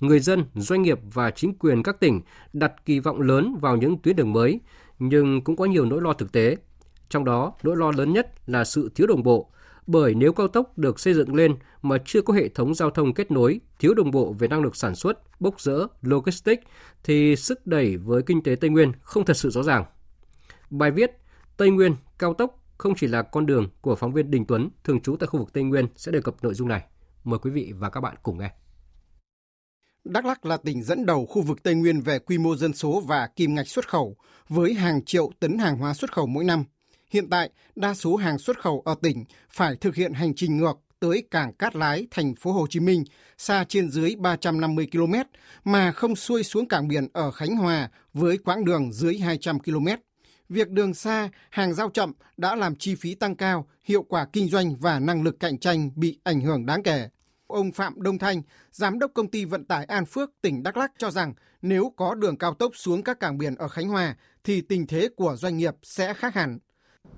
Người 0.00 0.20
dân, 0.20 0.44
doanh 0.54 0.82
nghiệp 0.82 0.98
và 1.12 1.30
chính 1.30 1.54
quyền 1.54 1.82
các 1.82 2.00
tỉnh 2.00 2.20
đặt 2.52 2.72
kỳ 2.84 3.00
vọng 3.00 3.20
lớn 3.20 3.56
vào 3.60 3.76
những 3.76 3.98
tuyến 3.98 4.16
đường 4.16 4.32
mới, 4.32 4.60
nhưng 4.98 5.44
cũng 5.44 5.56
có 5.56 5.64
nhiều 5.64 5.84
nỗi 5.84 6.00
lo 6.00 6.12
thực 6.12 6.32
tế. 6.32 6.56
Trong 7.08 7.24
đó, 7.24 7.52
nỗi 7.62 7.76
lo 7.76 7.92
lớn 7.96 8.12
nhất 8.12 8.32
là 8.46 8.64
sự 8.64 8.90
thiếu 8.94 9.06
đồng 9.06 9.22
bộ, 9.22 9.50
bởi 9.86 10.14
nếu 10.14 10.32
cao 10.32 10.48
tốc 10.48 10.78
được 10.78 11.00
xây 11.00 11.14
dựng 11.14 11.34
lên 11.34 11.56
mà 11.82 11.96
chưa 12.04 12.22
có 12.22 12.34
hệ 12.34 12.48
thống 12.48 12.74
giao 12.74 12.90
thông 12.90 13.14
kết 13.14 13.30
nối, 13.30 13.60
thiếu 13.78 13.94
đồng 13.94 14.10
bộ 14.10 14.32
về 14.38 14.48
năng 14.48 14.62
lực 14.62 14.76
sản 14.76 14.94
xuất, 14.94 15.40
bốc 15.40 15.60
rỡ, 15.60 15.86
logistics 16.02 16.62
thì 17.04 17.36
sức 17.36 17.66
đẩy 17.66 17.96
với 17.96 18.22
kinh 18.22 18.42
tế 18.42 18.54
Tây 18.54 18.70
Nguyên 18.70 18.92
không 19.00 19.24
thật 19.24 19.36
sự 19.36 19.50
rõ 19.50 19.62
ràng. 19.62 19.84
Bài 20.72 20.90
viết 20.90 21.10
Tây 21.56 21.70
Nguyên 21.70 21.96
cao 22.18 22.34
tốc 22.34 22.64
không 22.78 22.94
chỉ 22.96 23.06
là 23.06 23.22
con 23.22 23.46
đường 23.46 23.68
của 23.80 23.96
phóng 23.96 24.12
viên 24.12 24.30
Đình 24.30 24.44
Tuấn 24.46 24.70
thường 24.84 25.00
trú 25.00 25.16
tại 25.16 25.26
khu 25.26 25.38
vực 25.38 25.52
Tây 25.52 25.64
Nguyên 25.64 25.86
sẽ 25.96 26.12
đề 26.12 26.20
cập 26.20 26.34
nội 26.42 26.54
dung 26.54 26.68
này. 26.68 26.84
Mời 27.24 27.38
quý 27.38 27.50
vị 27.50 27.72
và 27.78 27.90
các 27.90 28.00
bạn 28.00 28.16
cùng 28.22 28.38
nghe. 28.38 28.50
Đắk 30.04 30.24
Lắk 30.24 30.46
là 30.46 30.56
tỉnh 30.56 30.82
dẫn 30.82 31.06
đầu 31.06 31.26
khu 31.26 31.42
vực 31.42 31.62
Tây 31.62 31.74
Nguyên 31.74 32.00
về 32.00 32.18
quy 32.18 32.38
mô 32.38 32.56
dân 32.56 32.72
số 32.72 33.00
và 33.00 33.28
kim 33.36 33.54
ngạch 33.54 33.68
xuất 33.68 33.88
khẩu, 33.88 34.16
với 34.48 34.74
hàng 34.74 35.04
triệu 35.04 35.30
tấn 35.40 35.58
hàng 35.58 35.78
hóa 35.78 35.94
xuất 35.94 36.12
khẩu 36.12 36.26
mỗi 36.26 36.44
năm. 36.44 36.64
Hiện 37.10 37.30
tại, 37.30 37.50
đa 37.76 37.94
số 37.94 38.16
hàng 38.16 38.38
xuất 38.38 38.60
khẩu 38.60 38.82
ở 38.84 38.94
tỉnh 39.02 39.24
phải 39.50 39.76
thực 39.76 39.94
hiện 39.94 40.12
hành 40.12 40.34
trình 40.34 40.56
ngược 40.56 40.74
tới 41.00 41.24
cảng 41.30 41.52
Cát 41.52 41.76
Lái, 41.76 42.06
thành 42.10 42.34
phố 42.34 42.52
Hồ 42.52 42.66
Chí 42.70 42.80
Minh, 42.80 43.04
xa 43.38 43.64
trên 43.68 43.90
dưới 43.90 44.14
350 44.18 44.88
km, 44.92 45.14
mà 45.64 45.92
không 45.92 46.16
xuôi 46.16 46.42
xuống 46.42 46.68
cảng 46.68 46.88
biển 46.88 47.08
ở 47.12 47.30
Khánh 47.30 47.56
Hòa 47.56 47.90
với 48.12 48.38
quãng 48.38 48.64
đường 48.64 48.92
dưới 48.92 49.18
200 49.18 49.58
km. 49.58 49.86
Việc 50.52 50.70
đường 50.70 50.94
xa, 50.94 51.28
hàng 51.50 51.74
giao 51.74 51.90
chậm 51.90 52.12
đã 52.36 52.56
làm 52.56 52.76
chi 52.76 52.94
phí 52.94 53.14
tăng 53.14 53.36
cao, 53.36 53.66
hiệu 53.84 54.02
quả 54.02 54.26
kinh 54.32 54.48
doanh 54.48 54.76
và 54.76 54.98
năng 54.98 55.22
lực 55.22 55.40
cạnh 55.40 55.58
tranh 55.58 55.90
bị 55.96 56.18
ảnh 56.22 56.40
hưởng 56.40 56.66
đáng 56.66 56.82
kể. 56.82 57.08
Ông 57.46 57.72
Phạm 57.72 58.02
Đông 58.02 58.18
Thanh, 58.18 58.42
Giám 58.72 58.98
đốc 58.98 59.10
công 59.14 59.30
ty 59.30 59.44
vận 59.44 59.64
tải 59.64 59.84
An 59.84 60.06
Phước, 60.06 60.30
tỉnh 60.42 60.62
Đắk 60.62 60.76
Lắk 60.76 60.92
cho 60.98 61.10
rằng 61.10 61.34
nếu 61.62 61.92
có 61.96 62.14
đường 62.14 62.36
cao 62.36 62.54
tốc 62.54 62.72
xuống 62.74 63.02
các 63.02 63.20
cảng 63.20 63.38
biển 63.38 63.54
ở 63.54 63.68
Khánh 63.68 63.88
Hòa 63.88 64.16
thì 64.44 64.60
tình 64.60 64.86
thế 64.86 65.08
của 65.16 65.36
doanh 65.36 65.56
nghiệp 65.56 65.74
sẽ 65.82 66.14
khác 66.14 66.34
hẳn. 66.34 66.58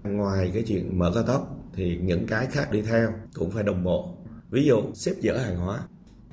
Ngoài 0.03 0.51
cái 0.55 0.65
chuyện 0.67 0.99
mở 0.99 1.13
cao 1.15 1.23
tốc 1.23 1.57
thì 1.75 1.99
những 2.03 2.27
cái 2.27 2.47
khác 2.47 2.71
đi 2.71 2.83
theo 2.83 3.13
cũng 3.35 3.51
phải 3.51 3.63
đồng 3.63 3.85
bộ. 3.85 4.17
Ví 4.51 4.65
dụ 4.67 4.83
xếp 4.95 5.15
dỡ 5.23 5.39
hàng 5.39 5.57
hóa. 5.57 5.81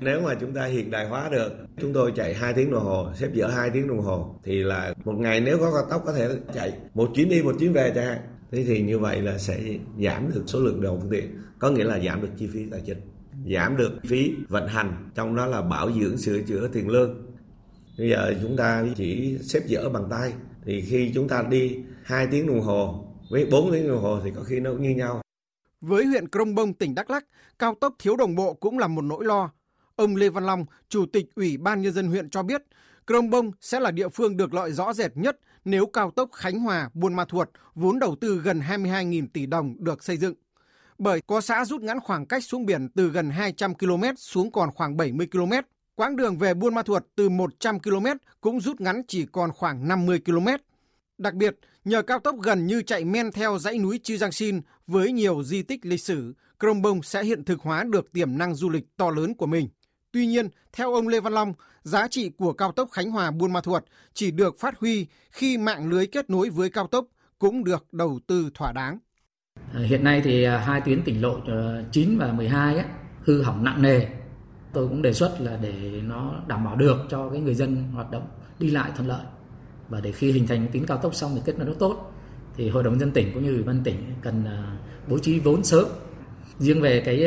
Nếu 0.04 0.20
mà 0.20 0.34
chúng 0.40 0.54
ta 0.54 0.64
hiện 0.64 0.90
đại 0.90 1.08
hóa 1.08 1.28
được, 1.28 1.52
chúng 1.80 1.92
tôi 1.92 2.12
chạy 2.16 2.34
2 2.34 2.52
tiếng 2.52 2.70
đồng 2.70 2.84
hồ, 2.84 3.08
xếp 3.14 3.30
dỡ 3.34 3.46
2 3.46 3.70
tiếng 3.70 3.88
đồng 3.88 4.00
hồ 4.00 4.34
thì 4.44 4.62
là 4.62 4.94
một 5.04 5.14
ngày 5.18 5.40
nếu 5.40 5.58
có 5.58 5.72
cao 5.72 5.84
tốc 5.90 6.02
có 6.06 6.12
thể 6.12 6.28
chạy 6.54 6.72
một 6.94 7.10
chuyến 7.14 7.28
đi 7.28 7.42
một 7.42 7.56
chuyến 7.60 7.72
về 7.72 7.92
chẳng 7.94 8.04
hạn. 8.04 8.18
Thế 8.50 8.64
thì 8.64 8.82
như 8.82 8.98
vậy 8.98 9.20
là 9.20 9.38
sẽ 9.38 9.60
giảm 9.98 10.32
được 10.34 10.42
số 10.46 10.60
lượng 10.60 10.82
đầu 10.82 10.98
phương 11.00 11.10
tiện, 11.10 11.42
có 11.58 11.70
nghĩa 11.70 11.84
là 11.84 12.00
giảm 12.06 12.22
được 12.22 12.28
chi 12.38 12.48
phí 12.52 12.66
tài 12.70 12.80
chính, 12.86 13.00
giảm 13.54 13.76
được 13.76 13.92
phí 14.04 14.34
vận 14.48 14.68
hành, 14.68 15.10
trong 15.14 15.36
đó 15.36 15.46
là 15.46 15.62
bảo 15.62 15.92
dưỡng 15.92 16.16
sửa 16.16 16.38
chữa 16.38 16.68
tiền 16.72 16.88
lương. 16.88 17.26
Bây 17.98 18.10
giờ 18.10 18.34
chúng 18.42 18.56
ta 18.56 18.84
chỉ 18.96 19.38
xếp 19.42 19.60
dỡ 19.66 19.88
bằng 19.88 20.04
tay 20.10 20.32
thì 20.64 20.80
khi 20.80 21.12
chúng 21.14 21.28
ta 21.28 21.42
đi 21.50 21.76
2 22.02 22.26
tiếng 22.30 22.46
đồng 22.46 22.60
hồ 22.60 23.04
với 23.30 23.46
4 23.50 23.72
tiếng 23.72 23.88
đồng 23.88 24.02
hồ 24.02 24.20
thì 24.24 24.30
có 24.36 24.42
khi 24.42 24.60
nó 24.60 24.70
cũng 24.70 24.82
như 24.82 24.90
nhau. 24.90 25.22
Với 25.80 26.06
huyện 26.06 26.28
Krông 26.28 26.54
Bông, 26.54 26.74
tỉnh 26.74 26.94
Đắk 26.94 27.10
Lắk, 27.10 27.24
cao 27.58 27.74
tốc 27.80 27.94
thiếu 27.98 28.16
đồng 28.16 28.34
bộ 28.34 28.54
cũng 28.54 28.78
là 28.78 28.86
một 28.86 29.02
nỗi 29.02 29.24
lo. 29.24 29.50
Ông 30.02 30.16
Lê 30.16 30.28
Văn 30.28 30.46
Long, 30.46 30.64
Chủ 30.88 31.06
tịch 31.12 31.34
Ủy 31.34 31.56
ban 31.56 31.82
Nhân 31.82 31.92
dân 31.92 32.06
huyện 32.06 32.30
cho 32.30 32.42
biết, 32.42 32.62
Krông 33.06 33.30
Bông 33.30 33.50
sẽ 33.60 33.80
là 33.80 33.90
địa 33.90 34.08
phương 34.08 34.36
được 34.36 34.54
lợi 34.54 34.72
rõ 34.72 34.92
rệt 34.92 35.16
nhất 35.16 35.38
nếu 35.64 35.86
cao 35.86 36.10
tốc 36.10 36.30
Khánh 36.32 36.58
Hòa– 36.58 36.90
Buôn 36.94 37.14
Ma 37.14 37.24
Thuột 37.24 37.48
vốn 37.74 37.98
đầu 37.98 38.16
tư 38.20 38.40
gần 38.44 38.60
22.000 38.60 39.26
tỷ 39.32 39.46
đồng 39.46 39.74
được 39.78 40.04
xây 40.04 40.16
dựng. 40.16 40.34
Bởi 40.98 41.20
có 41.26 41.40
xã 41.40 41.64
rút 41.64 41.82
ngắn 41.82 42.00
khoảng 42.00 42.26
cách 42.26 42.44
xuống 42.44 42.66
biển 42.66 42.88
từ 42.88 43.08
gần 43.08 43.30
200 43.30 43.74
km 43.74 44.02
xuống 44.16 44.52
còn 44.52 44.70
khoảng 44.70 44.96
70 44.96 45.26
km. 45.32 45.52
Quãng 45.94 46.16
đường 46.16 46.38
về 46.38 46.54
Buôn 46.54 46.74
Ma 46.74 46.82
Thuột 46.82 47.02
từ 47.16 47.28
100 47.28 47.80
km 47.80 48.06
cũng 48.40 48.60
rút 48.60 48.80
ngắn 48.80 49.02
chỉ 49.08 49.26
còn 49.32 49.52
khoảng 49.52 49.88
50 49.88 50.20
km. 50.24 50.48
Đặc 51.18 51.34
biệt, 51.34 51.56
nhờ 51.84 52.02
cao 52.02 52.18
tốc 52.18 52.36
gần 52.42 52.66
như 52.66 52.82
chạy 52.82 53.04
men 53.04 53.32
theo 53.32 53.58
dãy 53.58 53.78
núi 53.78 54.00
Chư 54.02 54.16
Giang 54.16 54.32
Sin 54.32 54.60
với 54.86 55.12
nhiều 55.12 55.42
di 55.42 55.62
tích 55.62 55.86
lịch 55.86 56.00
sử, 56.00 56.34
Krông 56.60 56.82
Bông 56.82 57.02
sẽ 57.02 57.24
hiện 57.24 57.44
thực 57.44 57.60
hóa 57.60 57.84
được 57.84 58.12
tiềm 58.12 58.38
năng 58.38 58.54
du 58.54 58.70
lịch 58.70 58.84
to 58.96 59.10
lớn 59.10 59.34
của 59.34 59.46
mình. 59.46 59.68
Tuy 60.12 60.26
nhiên, 60.26 60.48
theo 60.72 60.94
ông 60.94 61.08
Lê 61.08 61.20
Văn 61.20 61.32
Long, 61.32 61.52
giá 61.82 62.08
trị 62.08 62.30
của 62.38 62.52
cao 62.52 62.72
tốc 62.72 62.88
Khánh 62.92 63.10
Hòa 63.10 63.30
Buôn 63.30 63.52
Ma 63.52 63.60
Thuột 63.60 63.84
chỉ 64.14 64.30
được 64.30 64.60
phát 64.60 64.80
huy 64.80 65.06
khi 65.30 65.58
mạng 65.58 65.90
lưới 65.90 66.06
kết 66.06 66.30
nối 66.30 66.50
với 66.50 66.70
cao 66.70 66.86
tốc 66.86 67.06
cũng 67.38 67.64
được 67.64 67.86
đầu 67.92 68.20
tư 68.26 68.50
thỏa 68.54 68.72
đáng. 68.72 68.98
À, 69.74 69.80
hiện 69.80 70.04
nay 70.04 70.20
thì 70.24 70.44
à, 70.44 70.58
hai 70.58 70.80
tuyến 70.80 71.02
tỉnh 71.04 71.22
lộ 71.22 71.40
ờ, 71.46 71.84
9 71.92 72.18
và 72.18 72.32
12 72.32 72.74
ấy, 72.74 72.84
hư 73.24 73.42
hỏng 73.42 73.64
nặng 73.64 73.82
nề. 73.82 74.06
Tôi 74.72 74.88
cũng 74.88 75.02
đề 75.02 75.12
xuất 75.12 75.40
là 75.40 75.58
để 75.62 76.00
nó 76.04 76.34
đảm 76.46 76.64
bảo 76.64 76.76
được 76.76 76.96
cho 77.10 77.30
cái 77.30 77.40
người 77.40 77.54
dân 77.54 77.92
hoạt 77.92 78.10
động 78.10 78.26
đi 78.58 78.70
lại 78.70 78.90
thuận 78.96 79.08
lợi 79.08 79.24
và 79.88 80.00
để 80.00 80.12
khi 80.12 80.32
hình 80.32 80.46
thành 80.46 80.66
tuyến 80.72 80.86
cao 80.86 80.98
tốc 80.98 81.14
xong 81.14 81.30
thì 81.34 81.40
kết 81.44 81.58
nối 81.58 81.66
nó 81.66 81.72
tốt 81.78 82.12
thì 82.56 82.68
hội 82.68 82.82
đồng 82.82 83.00
dân 83.00 83.10
tỉnh 83.12 83.30
cũng 83.34 83.44
như 83.44 83.54
ủy 83.54 83.62
ban 83.62 83.80
tỉnh 83.84 83.96
cần 84.22 84.44
à, 84.44 84.76
bố 85.08 85.18
trí 85.18 85.38
vốn 85.38 85.64
sớm 85.64 85.88
riêng 86.58 86.80
về 86.80 87.00
cái 87.00 87.24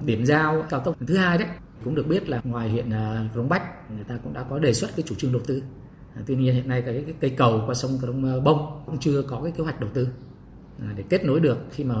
điểm 0.00 0.26
giao 0.26 0.64
cao 0.70 0.80
tốc 0.80 0.96
thứ 1.06 1.16
hai 1.16 1.38
đấy 1.38 1.48
cũng 1.84 1.94
được 1.94 2.06
biết 2.06 2.28
là 2.28 2.40
ngoài 2.44 2.68
huyện 2.70 2.90
à, 2.90 3.28
Rống 3.34 3.48
Bách 3.48 3.90
người 3.90 4.04
ta 4.08 4.18
cũng 4.24 4.32
đã 4.32 4.42
có 4.50 4.58
đề 4.58 4.74
xuất 4.74 4.90
cái 4.96 5.04
chủ 5.08 5.14
trương 5.14 5.32
đầu 5.32 5.42
tư 5.46 5.62
à, 6.14 6.22
tuy 6.26 6.36
nhiên 6.36 6.54
hiện 6.54 6.68
nay 6.68 6.82
cái, 6.86 7.02
cái 7.06 7.14
cây 7.20 7.30
cầu 7.30 7.62
qua 7.66 7.74
sông 7.74 7.98
Crong 7.98 8.24
à, 8.24 8.40
Bông 8.44 8.82
cũng 8.86 8.98
chưa 9.00 9.22
có 9.22 9.40
cái 9.42 9.52
kế 9.56 9.64
hoạch 9.64 9.80
đầu 9.80 9.90
tư 9.94 10.08
để 10.96 11.04
kết 11.08 11.24
nối 11.24 11.40
được 11.40 11.58
khi 11.70 11.84
mà 11.84 11.94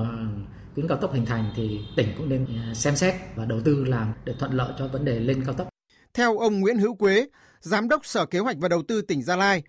tuyến 0.74 0.88
cao 0.88 0.98
tốc 0.98 1.12
hình 1.12 1.26
thành 1.26 1.52
thì 1.56 1.80
tỉnh 1.96 2.08
cũng 2.18 2.28
nên 2.28 2.46
xem 2.74 2.96
xét 2.96 3.14
và 3.36 3.44
đầu 3.44 3.60
tư 3.64 3.84
làm 3.84 4.12
để 4.24 4.34
thuận 4.38 4.52
lợi 4.52 4.72
cho 4.78 4.88
vấn 4.88 5.04
đề 5.04 5.20
lên 5.20 5.42
cao 5.46 5.54
tốc. 5.54 5.68
Theo 6.14 6.38
ông 6.38 6.60
Nguyễn 6.60 6.78
Hữu 6.78 6.94
Quế, 6.94 7.28
Giám 7.60 7.88
đốc 7.88 8.06
Sở 8.06 8.26
Kế 8.26 8.38
hoạch 8.38 8.56
và 8.58 8.68
Đầu 8.68 8.82
tư 8.88 9.02
tỉnh 9.02 9.22
Gia 9.22 9.36
Lai, 9.36 9.62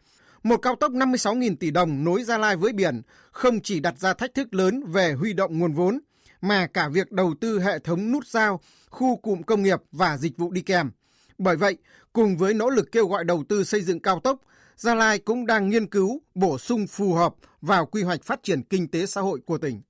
một 0.43 0.57
cao 0.57 0.75
tốc 0.75 0.91
56.000 0.91 1.55
tỷ 1.55 1.71
đồng 1.71 2.03
nối 2.03 2.23
Gia 2.23 2.37
Lai 2.37 2.55
với 2.55 2.73
biển 2.73 3.01
không 3.31 3.59
chỉ 3.59 3.79
đặt 3.79 3.99
ra 3.99 4.13
thách 4.13 4.33
thức 4.33 4.53
lớn 4.53 4.83
về 4.87 5.13
huy 5.13 5.33
động 5.33 5.59
nguồn 5.59 5.73
vốn, 5.73 5.99
mà 6.41 6.67
cả 6.67 6.89
việc 6.89 7.11
đầu 7.11 7.33
tư 7.41 7.59
hệ 7.59 7.79
thống 7.79 8.11
nút 8.11 8.27
giao, 8.27 8.59
khu 8.95 9.15
cụm 9.15 9.41
công 9.41 9.63
nghiệp 9.63 9.79
và 9.91 10.17
dịch 10.17 10.37
vụ 10.37 10.51
đi 10.51 10.61
kèm. 10.61 10.91
Bởi 11.37 11.55
vậy, 11.55 11.77
cùng 12.13 12.37
với 12.37 12.53
nỗ 12.53 12.69
lực 12.69 12.91
kêu 12.91 13.07
gọi 13.07 13.23
đầu 13.23 13.43
tư 13.49 13.63
xây 13.63 13.81
dựng 13.81 13.99
cao 13.99 14.19
tốc, 14.19 14.39
Gia 14.75 14.95
Lai 14.95 15.19
cũng 15.19 15.45
đang 15.45 15.69
nghiên 15.69 15.87
cứu 15.87 16.21
bổ 16.35 16.57
sung 16.57 16.87
phù 16.87 17.13
hợp 17.13 17.35
vào 17.61 17.85
quy 17.85 18.03
hoạch 18.03 18.23
phát 18.23 18.43
triển 18.43 18.61
kinh 18.61 18.87
tế 18.87 19.05
xã 19.05 19.21
hội 19.21 19.39
của 19.45 19.57
tỉnh. 19.57 19.81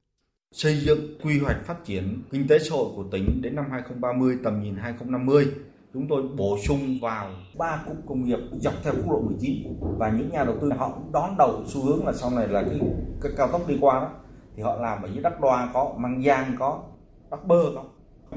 Xây 0.52 0.82
dựng 0.86 1.18
quy 1.24 1.40
hoạch 1.40 1.66
phát 1.66 1.86
triển 1.86 2.24
kinh 2.32 2.48
tế 2.48 2.60
xã 2.60 2.76
hội 2.76 2.92
của 2.96 3.06
tỉnh 3.12 3.42
đến 3.42 3.56
năm 3.56 3.66
2030 3.72 4.38
tầm 4.44 4.64
nhìn 4.64 4.76
2050 4.76 5.48
chúng 5.94 6.08
tôi 6.10 6.24
bổ 6.38 6.58
sung 6.68 6.98
vào 7.02 7.30
ba 7.58 7.84
cụm 7.88 7.96
công 8.08 8.26
nghiệp 8.26 8.40
dọc 8.60 8.74
theo 8.84 8.94
quốc 8.94 9.14
lộ 9.14 9.22
19 9.22 9.80
và 9.98 10.10
những 10.10 10.30
nhà 10.32 10.44
đầu 10.44 10.56
tư 10.62 10.72
họ 10.78 10.90
cũng 10.90 11.12
đón 11.12 11.36
đầu 11.38 11.64
xu 11.68 11.86
hướng 11.86 12.06
là 12.06 12.14
sau 12.14 12.32
này 12.32 12.48
là 12.48 12.62
cái, 12.62 12.80
cái 13.22 13.32
cao 13.38 13.48
tốc 13.52 13.68
đi 13.68 13.78
qua 13.82 14.00
đó 14.00 14.10
thì 14.56 14.64
họ 14.64 14.76
làm 14.76 15.02
ở 15.02 15.10
dưới 15.14 15.24
đất 15.24 15.42
đoa 15.42 15.70
có 15.74 15.96
măng 15.98 16.24
giang 16.24 16.56
có 16.60 16.84
bắc 17.30 17.46
bơ 17.48 17.64
có 17.76 17.84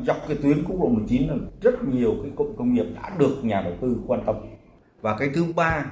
Dọc 0.06 0.28
cái 0.28 0.36
tuyến 0.42 0.64
quốc 0.64 0.80
lộ 0.80 0.88
19 0.88 1.28
là 1.28 1.34
rất 1.60 1.84
nhiều 1.84 2.16
cái 2.22 2.32
cụm 2.36 2.56
công 2.56 2.74
nghiệp 2.74 2.86
đã 2.94 3.16
được 3.18 3.36
nhà 3.42 3.62
đầu 3.62 3.72
tư 3.80 3.96
quan 4.06 4.20
tâm. 4.26 4.36
Và 5.00 5.16
cái 5.18 5.30
thứ 5.34 5.44
ba 5.56 5.84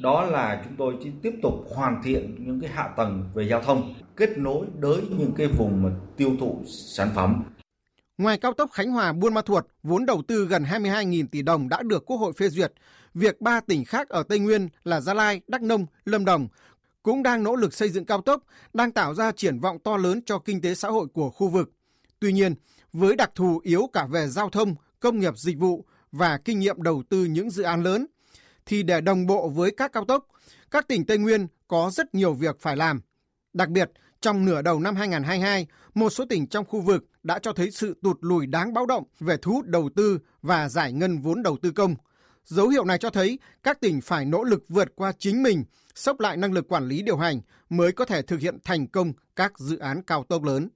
đó 0.00 0.24
là 0.24 0.62
chúng 0.64 0.76
tôi 0.76 0.94
chỉ 1.02 1.10
tiếp 1.22 1.34
tục 1.42 1.54
hoàn 1.74 2.02
thiện 2.04 2.46
những 2.46 2.60
cái 2.60 2.70
hạ 2.70 2.88
tầng 2.96 3.28
về 3.34 3.48
giao 3.48 3.62
thông 3.62 3.94
kết 4.16 4.38
nối 4.38 4.66
tới 4.82 5.02
những 5.18 5.32
cái 5.36 5.46
vùng 5.46 5.82
mà 5.82 5.90
tiêu 6.16 6.30
thụ 6.40 6.62
sản 6.66 7.08
phẩm. 7.14 7.42
Ngoài 8.18 8.38
cao 8.38 8.52
tốc 8.52 8.70
Khánh 8.72 8.90
Hòa 8.90 9.12
Buôn 9.12 9.34
Ma 9.34 9.42
Thuột, 9.42 9.66
vốn 9.82 10.06
đầu 10.06 10.22
tư 10.28 10.46
gần 10.46 10.62
22.000 10.62 11.26
tỷ 11.26 11.42
đồng 11.42 11.68
đã 11.68 11.82
được 11.82 12.06
Quốc 12.06 12.16
hội 12.16 12.32
phê 12.32 12.48
duyệt. 12.48 12.72
Việc 13.14 13.40
ba 13.40 13.60
tỉnh 13.60 13.84
khác 13.84 14.08
ở 14.08 14.22
Tây 14.22 14.38
Nguyên 14.38 14.68
là 14.84 15.00
Gia 15.00 15.14
Lai, 15.14 15.40
Đắk 15.48 15.62
Nông, 15.62 15.86
Lâm 16.04 16.24
Đồng 16.24 16.48
cũng 17.02 17.22
đang 17.22 17.42
nỗ 17.42 17.56
lực 17.56 17.74
xây 17.74 17.88
dựng 17.88 18.04
cao 18.04 18.20
tốc, 18.20 18.42
đang 18.72 18.92
tạo 18.92 19.14
ra 19.14 19.32
triển 19.32 19.60
vọng 19.60 19.78
to 19.78 19.96
lớn 19.96 20.20
cho 20.26 20.38
kinh 20.38 20.60
tế 20.60 20.74
xã 20.74 20.88
hội 20.88 21.06
của 21.12 21.30
khu 21.30 21.48
vực. 21.48 21.72
Tuy 22.20 22.32
nhiên, 22.32 22.54
với 22.92 23.16
đặc 23.16 23.30
thù 23.34 23.60
yếu 23.64 23.90
cả 23.92 24.06
về 24.06 24.26
giao 24.28 24.50
thông, 24.50 24.74
công 25.00 25.18
nghiệp 25.18 25.38
dịch 25.38 25.58
vụ 25.58 25.84
và 26.12 26.38
kinh 26.44 26.58
nghiệm 26.58 26.82
đầu 26.82 27.02
tư 27.08 27.24
những 27.24 27.50
dự 27.50 27.62
án 27.62 27.82
lớn, 27.82 28.06
thì 28.66 28.82
để 28.82 29.00
đồng 29.00 29.26
bộ 29.26 29.48
với 29.48 29.70
các 29.76 29.92
cao 29.92 30.04
tốc, 30.04 30.26
các 30.70 30.88
tỉnh 30.88 31.06
Tây 31.06 31.18
Nguyên 31.18 31.46
có 31.68 31.90
rất 31.92 32.14
nhiều 32.14 32.34
việc 32.34 32.60
phải 32.60 32.76
làm. 32.76 33.00
Đặc 33.52 33.68
biệt, 33.68 33.90
trong 34.20 34.44
nửa 34.44 34.62
đầu 34.62 34.80
năm 34.80 34.96
2022, 34.96 35.66
một 35.94 36.10
số 36.10 36.24
tỉnh 36.28 36.46
trong 36.46 36.64
khu 36.64 36.80
vực 36.80 37.04
đã 37.22 37.38
cho 37.38 37.52
thấy 37.52 37.70
sự 37.70 37.98
tụt 38.02 38.18
lùi 38.20 38.46
đáng 38.46 38.72
báo 38.74 38.86
động 38.86 39.04
về 39.20 39.36
thu 39.42 39.52
hút 39.52 39.66
đầu 39.66 39.90
tư 39.96 40.18
và 40.42 40.68
giải 40.68 40.92
ngân 40.92 41.18
vốn 41.18 41.42
đầu 41.42 41.56
tư 41.62 41.70
công. 41.70 41.94
Dấu 42.44 42.68
hiệu 42.68 42.84
này 42.84 42.98
cho 42.98 43.10
thấy 43.10 43.38
các 43.62 43.80
tỉnh 43.80 44.00
phải 44.00 44.24
nỗ 44.24 44.44
lực 44.44 44.64
vượt 44.68 44.88
qua 44.94 45.12
chính 45.18 45.42
mình, 45.42 45.64
sốc 45.94 46.20
lại 46.20 46.36
năng 46.36 46.52
lực 46.52 46.68
quản 46.68 46.88
lý 46.88 47.02
điều 47.02 47.16
hành 47.16 47.40
mới 47.68 47.92
có 47.92 48.04
thể 48.04 48.22
thực 48.22 48.40
hiện 48.40 48.58
thành 48.64 48.86
công 48.86 49.12
các 49.36 49.58
dự 49.58 49.78
án 49.78 50.02
cao 50.02 50.24
tốc 50.28 50.44
lớn. 50.44 50.68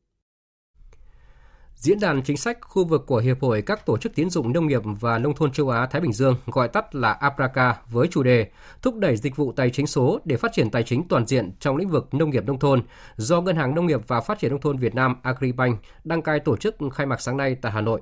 Diễn 1.82 2.00
đàn 2.00 2.22
chính 2.22 2.36
sách 2.36 2.58
khu 2.60 2.84
vực 2.84 3.04
của 3.06 3.18
Hiệp 3.18 3.40
hội 3.42 3.62
các 3.62 3.86
tổ 3.86 3.98
chức 3.98 4.14
tiến 4.14 4.30
dụng 4.30 4.52
nông 4.52 4.66
nghiệp 4.66 4.82
và 4.84 5.18
nông 5.18 5.34
thôn 5.34 5.52
châu 5.52 5.68
Á 5.68 5.86
Thái 5.86 6.00
Bình 6.00 6.12
Dương, 6.12 6.36
gọi 6.46 6.68
tắt 6.68 6.94
là 6.94 7.12
APRACA, 7.12 7.76
với 7.90 8.08
chủ 8.10 8.22
đề 8.22 8.50
thúc 8.82 8.96
đẩy 8.96 9.16
dịch 9.16 9.36
vụ 9.36 9.52
tài 9.52 9.70
chính 9.70 9.86
số 9.86 10.20
để 10.24 10.36
phát 10.36 10.52
triển 10.52 10.70
tài 10.70 10.82
chính 10.82 11.08
toàn 11.08 11.26
diện 11.26 11.50
trong 11.60 11.76
lĩnh 11.76 11.88
vực 11.88 12.14
nông 12.14 12.30
nghiệp 12.30 12.44
nông 12.44 12.58
thôn, 12.58 12.82
do 13.16 13.40
Ngân 13.40 13.56
hàng 13.56 13.74
Nông 13.74 13.86
nghiệp 13.86 14.00
và 14.06 14.20
Phát 14.20 14.38
triển 14.38 14.50
nông 14.50 14.60
thôn 14.60 14.78
Việt 14.78 14.94
Nam 14.94 15.16
Agribank 15.22 15.80
đăng 16.04 16.22
cai 16.22 16.40
tổ 16.40 16.56
chức 16.56 16.76
khai 16.94 17.06
mạc 17.06 17.20
sáng 17.20 17.36
nay 17.36 17.56
tại 17.62 17.72
Hà 17.72 17.80
Nội. 17.80 18.00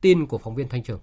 Tin 0.00 0.26
của 0.26 0.38
phóng 0.38 0.54
viên 0.54 0.68
Thanh 0.68 0.82
Trường. 0.82 1.00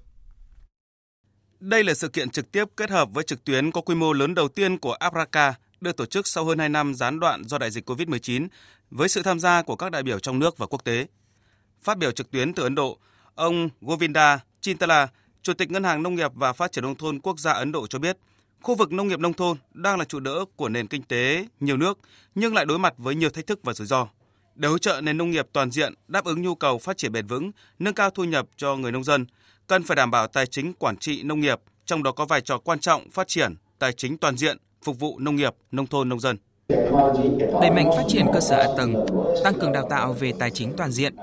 Đây 1.59 1.83
là 1.83 1.93
sự 1.93 2.07
kiện 2.07 2.29
trực 2.29 2.51
tiếp 2.51 2.65
kết 2.77 2.89
hợp 2.89 3.09
với 3.13 3.23
trực 3.23 3.43
tuyến 3.43 3.71
có 3.71 3.81
quy 3.81 3.95
mô 3.95 4.13
lớn 4.13 4.35
đầu 4.35 4.47
tiên 4.47 4.77
của 4.77 4.93
APRACA 4.93 5.53
được 5.81 5.97
tổ 5.97 6.05
chức 6.05 6.27
sau 6.27 6.45
hơn 6.45 6.59
2 6.59 6.69
năm 6.69 6.93
gián 6.93 7.19
đoạn 7.19 7.43
do 7.43 7.57
đại 7.57 7.71
dịch 7.71 7.89
COVID-19 7.89 8.47
với 8.91 9.09
sự 9.09 9.23
tham 9.23 9.39
gia 9.39 9.61
của 9.61 9.75
các 9.75 9.91
đại 9.91 10.03
biểu 10.03 10.19
trong 10.19 10.39
nước 10.39 10.57
và 10.57 10.65
quốc 10.65 10.83
tế. 10.83 11.07
Phát 11.83 11.97
biểu 11.97 12.11
trực 12.11 12.31
tuyến 12.31 12.53
từ 12.53 12.63
Ấn 12.63 12.75
Độ, 12.75 12.97
ông 13.35 13.69
Govinda 13.81 14.39
Chintala, 14.61 15.07
Chủ 15.41 15.53
tịch 15.53 15.71
Ngân 15.71 15.83
hàng 15.83 16.03
Nông 16.03 16.15
nghiệp 16.15 16.31
và 16.35 16.53
Phát 16.53 16.71
triển 16.71 16.83
Nông 16.83 16.95
thôn 16.95 17.19
Quốc 17.19 17.39
gia 17.39 17.51
Ấn 17.51 17.71
Độ 17.71 17.87
cho 17.87 17.99
biết, 17.99 18.17
khu 18.61 18.75
vực 18.75 18.91
nông 18.91 19.07
nghiệp 19.07 19.19
nông 19.19 19.33
thôn 19.33 19.57
đang 19.73 19.99
là 19.99 20.05
trụ 20.05 20.19
đỡ 20.19 20.45
của 20.55 20.69
nền 20.69 20.87
kinh 20.87 21.03
tế 21.03 21.45
nhiều 21.59 21.77
nước, 21.77 21.99
nhưng 22.35 22.53
lại 22.53 22.65
đối 22.65 22.79
mặt 22.79 22.93
với 22.97 23.15
nhiều 23.15 23.29
thách 23.29 23.47
thức 23.47 23.59
và 23.63 23.73
rủi 23.73 23.87
ro. 23.87 24.07
Để 24.55 24.69
hỗ 24.69 24.77
trợ 24.77 25.01
nền 25.01 25.17
nông 25.17 25.31
nghiệp 25.31 25.47
toàn 25.53 25.71
diện 25.71 25.93
đáp 26.07 26.25
ứng 26.25 26.41
nhu 26.41 26.55
cầu 26.55 26.77
phát 26.77 26.97
triển 26.97 27.11
bền 27.11 27.27
vững, 27.27 27.51
nâng 27.79 27.93
cao 27.93 28.09
thu 28.09 28.23
nhập 28.23 28.47
cho 28.57 28.75
người 28.75 28.91
nông 28.91 29.03
dân, 29.03 29.25
cần 29.67 29.83
phải 29.83 29.95
đảm 29.95 30.11
bảo 30.11 30.27
tài 30.27 30.47
chính 30.47 30.73
quản 30.73 30.97
trị 30.97 31.23
nông 31.23 31.39
nghiệp, 31.39 31.59
trong 31.85 32.03
đó 32.03 32.11
có 32.11 32.25
vai 32.25 32.41
trò 32.41 32.57
quan 32.57 32.79
trọng 32.79 33.09
phát 33.09 33.27
triển 33.27 33.55
tài 33.79 33.93
chính 33.93 34.17
toàn 34.17 34.37
diện, 34.37 34.57
phục 34.83 34.99
vụ 34.99 35.19
nông 35.19 35.35
nghiệp, 35.35 35.53
nông 35.71 35.87
thôn 35.87 36.09
nông 36.09 36.19
dân. 36.19 36.37
Đẩy 37.61 37.71
mạnh 37.71 37.91
phát 37.97 38.03
triển 38.07 38.25
cơ 38.33 38.39
sở 38.39 38.55
hạ 38.55 38.67
tầng, 38.77 39.05
tăng 39.43 39.53
cường 39.59 39.71
đào 39.71 39.87
tạo 39.89 40.13
về 40.13 40.33
tài 40.39 40.51
chính 40.51 40.73
toàn 40.77 40.91
diện, 40.91 41.15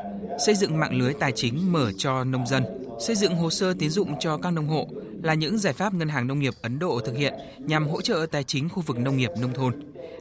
xây 0.47 0.55
dựng 0.55 0.79
mạng 0.79 0.95
lưới 0.99 1.15
tài 1.15 1.33
chính 1.33 1.73
mở 1.73 1.93
cho 1.99 2.25
nông 2.25 2.47
dân, 2.47 2.65
xây 3.01 3.17
dựng 3.17 3.35
hồ 3.35 3.51
sơ 3.51 3.75
tiến 3.79 3.91
dụng 3.91 4.19
cho 4.21 4.37
các 4.37 4.51
nông 4.51 4.67
hộ 4.67 4.89
là 5.23 5.35
những 5.35 5.59
giải 5.59 5.73
pháp 5.73 5.95
Ngân 5.95 6.09
hàng 6.09 6.27
Nông 6.27 6.39
nghiệp 6.39 6.55
Ấn 6.63 6.79
Độ 6.79 7.01
thực 7.01 7.17
hiện 7.17 7.35
nhằm 7.59 7.89
hỗ 7.89 8.01
trợ 8.01 8.27
tài 8.31 8.45
chính 8.45 8.69
khu 8.69 8.83
vực 8.83 8.99
nông 8.99 9.17
nghiệp 9.17 9.31
nông 9.41 9.55
thôn. 9.55 9.75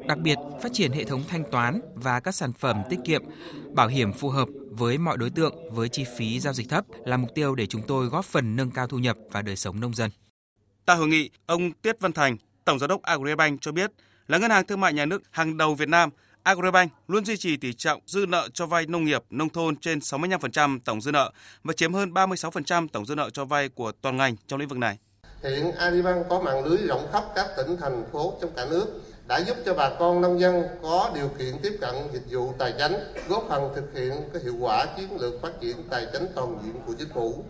Đặc 0.08 0.18
biệt, 0.18 0.38
phát 0.62 0.74
triển 0.74 0.92
hệ 0.92 1.04
thống 1.04 1.24
thanh 1.28 1.44
toán 1.52 1.82
và 1.96 2.20
các 2.20 2.36
sản 2.36 2.54
phẩm 2.54 2.84
tiết 2.90 3.00
kiệm, 3.06 3.24
bảo 3.74 3.88
hiểm 3.88 4.14
phù 4.14 4.30
hợp 4.30 4.48
với 4.72 4.98
mọi 4.98 5.18
đối 5.18 5.30
tượng 5.30 5.56
với 5.74 5.90
chi 5.90 6.06
phí 6.18 6.40
giao 6.40 6.54
dịch 6.54 6.70
thấp 6.70 6.86
là 7.06 7.18
mục 7.18 7.30
tiêu 7.36 7.56
để 7.56 7.66
chúng 7.66 7.82
tôi 7.88 8.06
góp 8.06 8.26
phần 8.26 8.56
nâng 8.56 8.72
cao 8.72 8.88
thu 8.88 8.98
nhập 8.98 9.18
và 9.32 9.42
đời 9.42 9.56
sống 9.56 9.80
nông 9.80 9.94
dân. 9.94 10.12
Tại 10.86 10.98
hội 10.98 11.08
nghị, 11.08 11.30
ông 11.46 11.72
Tiết 11.72 12.00
Văn 12.00 12.14
Thành, 12.14 12.38
Tổng 12.66 12.80
giám 12.80 12.90
đốc 12.90 13.02
Agribank 13.02 13.62
cho 13.62 13.72
biết 13.72 13.92
là 14.28 14.38
ngân 14.38 14.52
hàng 14.52 14.68
thương 14.68 14.80
mại 14.80 14.94
nhà 14.94 15.06
nước 15.06 15.22
hàng 15.32 15.58
đầu 15.58 15.76
Việt 15.76 15.90
Nam, 15.90 16.10
Agribank 16.44 16.92
luôn 17.08 17.26
duy 17.26 17.38
trì 17.38 17.58
tỷ 17.58 17.74
trọng 17.74 18.02
dư 18.06 18.26
nợ 18.26 18.50
cho 18.54 18.66
vay 18.66 18.86
nông 18.86 19.06
nghiệp, 19.06 19.24
nông 19.30 19.50
thôn 19.50 19.76
trên 19.76 20.00
65% 20.00 20.80
tổng 20.86 21.02
dư 21.02 21.12
nợ 21.12 21.32
và 21.64 21.74
chiếm 21.74 21.94
hơn 21.94 22.14
36% 22.14 22.88
tổng 22.88 23.06
dư 23.06 23.16
nợ 23.16 23.30
cho 23.30 23.46
vay 23.46 23.70
của 23.70 23.92
toàn 24.02 24.18
ngành 24.18 24.36
trong 24.48 24.60
lĩnh 24.60 24.70
vực 24.70 24.78
này. 24.78 24.98
Hiện 25.44 25.72
Agribank 25.72 26.26
có 26.30 26.42
mạng 26.42 26.66
lưới 26.66 26.78
rộng 26.78 27.08
khắp 27.14 27.24
các 27.36 27.48
tỉnh 27.58 27.78
thành 27.82 28.04
phố 28.12 28.34
trong 28.42 28.52
cả 28.56 28.66
nước 28.70 29.02
đã 29.28 29.38
giúp 29.38 29.58
cho 29.66 29.74
bà 29.74 29.90
con 30.00 30.22
nông 30.22 30.40
dân 30.40 30.64
có 30.82 31.12
điều 31.16 31.28
kiện 31.40 31.56
tiếp 31.64 31.78
cận 31.82 31.96
dịch 32.14 32.24
vụ 32.32 32.54
tài 32.60 32.74
chính, 32.80 32.94
góp 33.28 33.46
phần 33.50 33.72
thực 33.76 33.94
hiện 33.94 34.14
cái 34.34 34.44
hiệu 34.44 34.56
quả 34.60 34.86
chiến 34.98 35.18
lược 35.20 35.42
phát 35.42 35.62
triển 35.62 35.78
tài 35.90 36.08
chính 36.14 36.26
toàn 36.36 36.58
diện 36.64 36.74
của 36.86 36.94
chính 37.00 37.10
phủ. 37.14 37.44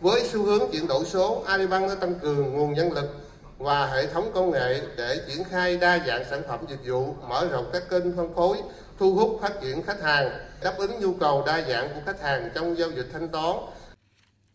Với 0.00 0.28
xu 0.32 0.42
hướng 0.42 0.62
chuyển 0.72 0.86
đổi 0.86 1.04
số, 1.04 1.44
Agribank 1.46 1.88
đã 1.88 1.94
tăng 1.94 2.14
cường 2.14 2.52
nguồn 2.52 2.72
nhân 2.72 2.92
lực 2.92 3.23
và 3.64 3.86
hệ 3.86 4.06
thống 4.06 4.30
công 4.34 4.50
nghệ 4.50 4.80
để 4.96 5.20
triển 5.28 5.44
khai 5.50 5.76
đa 5.76 6.04
dạng 6.06 6.24
sản 6.30 6.42
phẩm 6.48 6.60
dịch 6.68 6.90
vụ, 6.90 7.16
mở 7.28 7.48
rộng 7.50 7.70
các 7.72 7.82
kênh 7.90 8.16
phân 8.16 8.34
phối, 8.34 8.56
thu 8.98 9.14
hút 9.14 9.38
phát 9.42 9.52
triển 9.62 9.82
khách 9.82 10.02
hàng, 10.02 10.28
đáp 10.62 10.74
ứng 10.78 11.00
nhu 11.00 11.14
cầu 11.14 11.42
đa 11.46 11.62
dạng 11.68 11.88
của 11.88 12.00
khách 12.06 12.22
hàng 12.22 12.48
trong 12.54 12.78
giao 12.78 12.90
dịch 12.90 13.06
thanh 13.12 13.28
toán. 13.28 13.56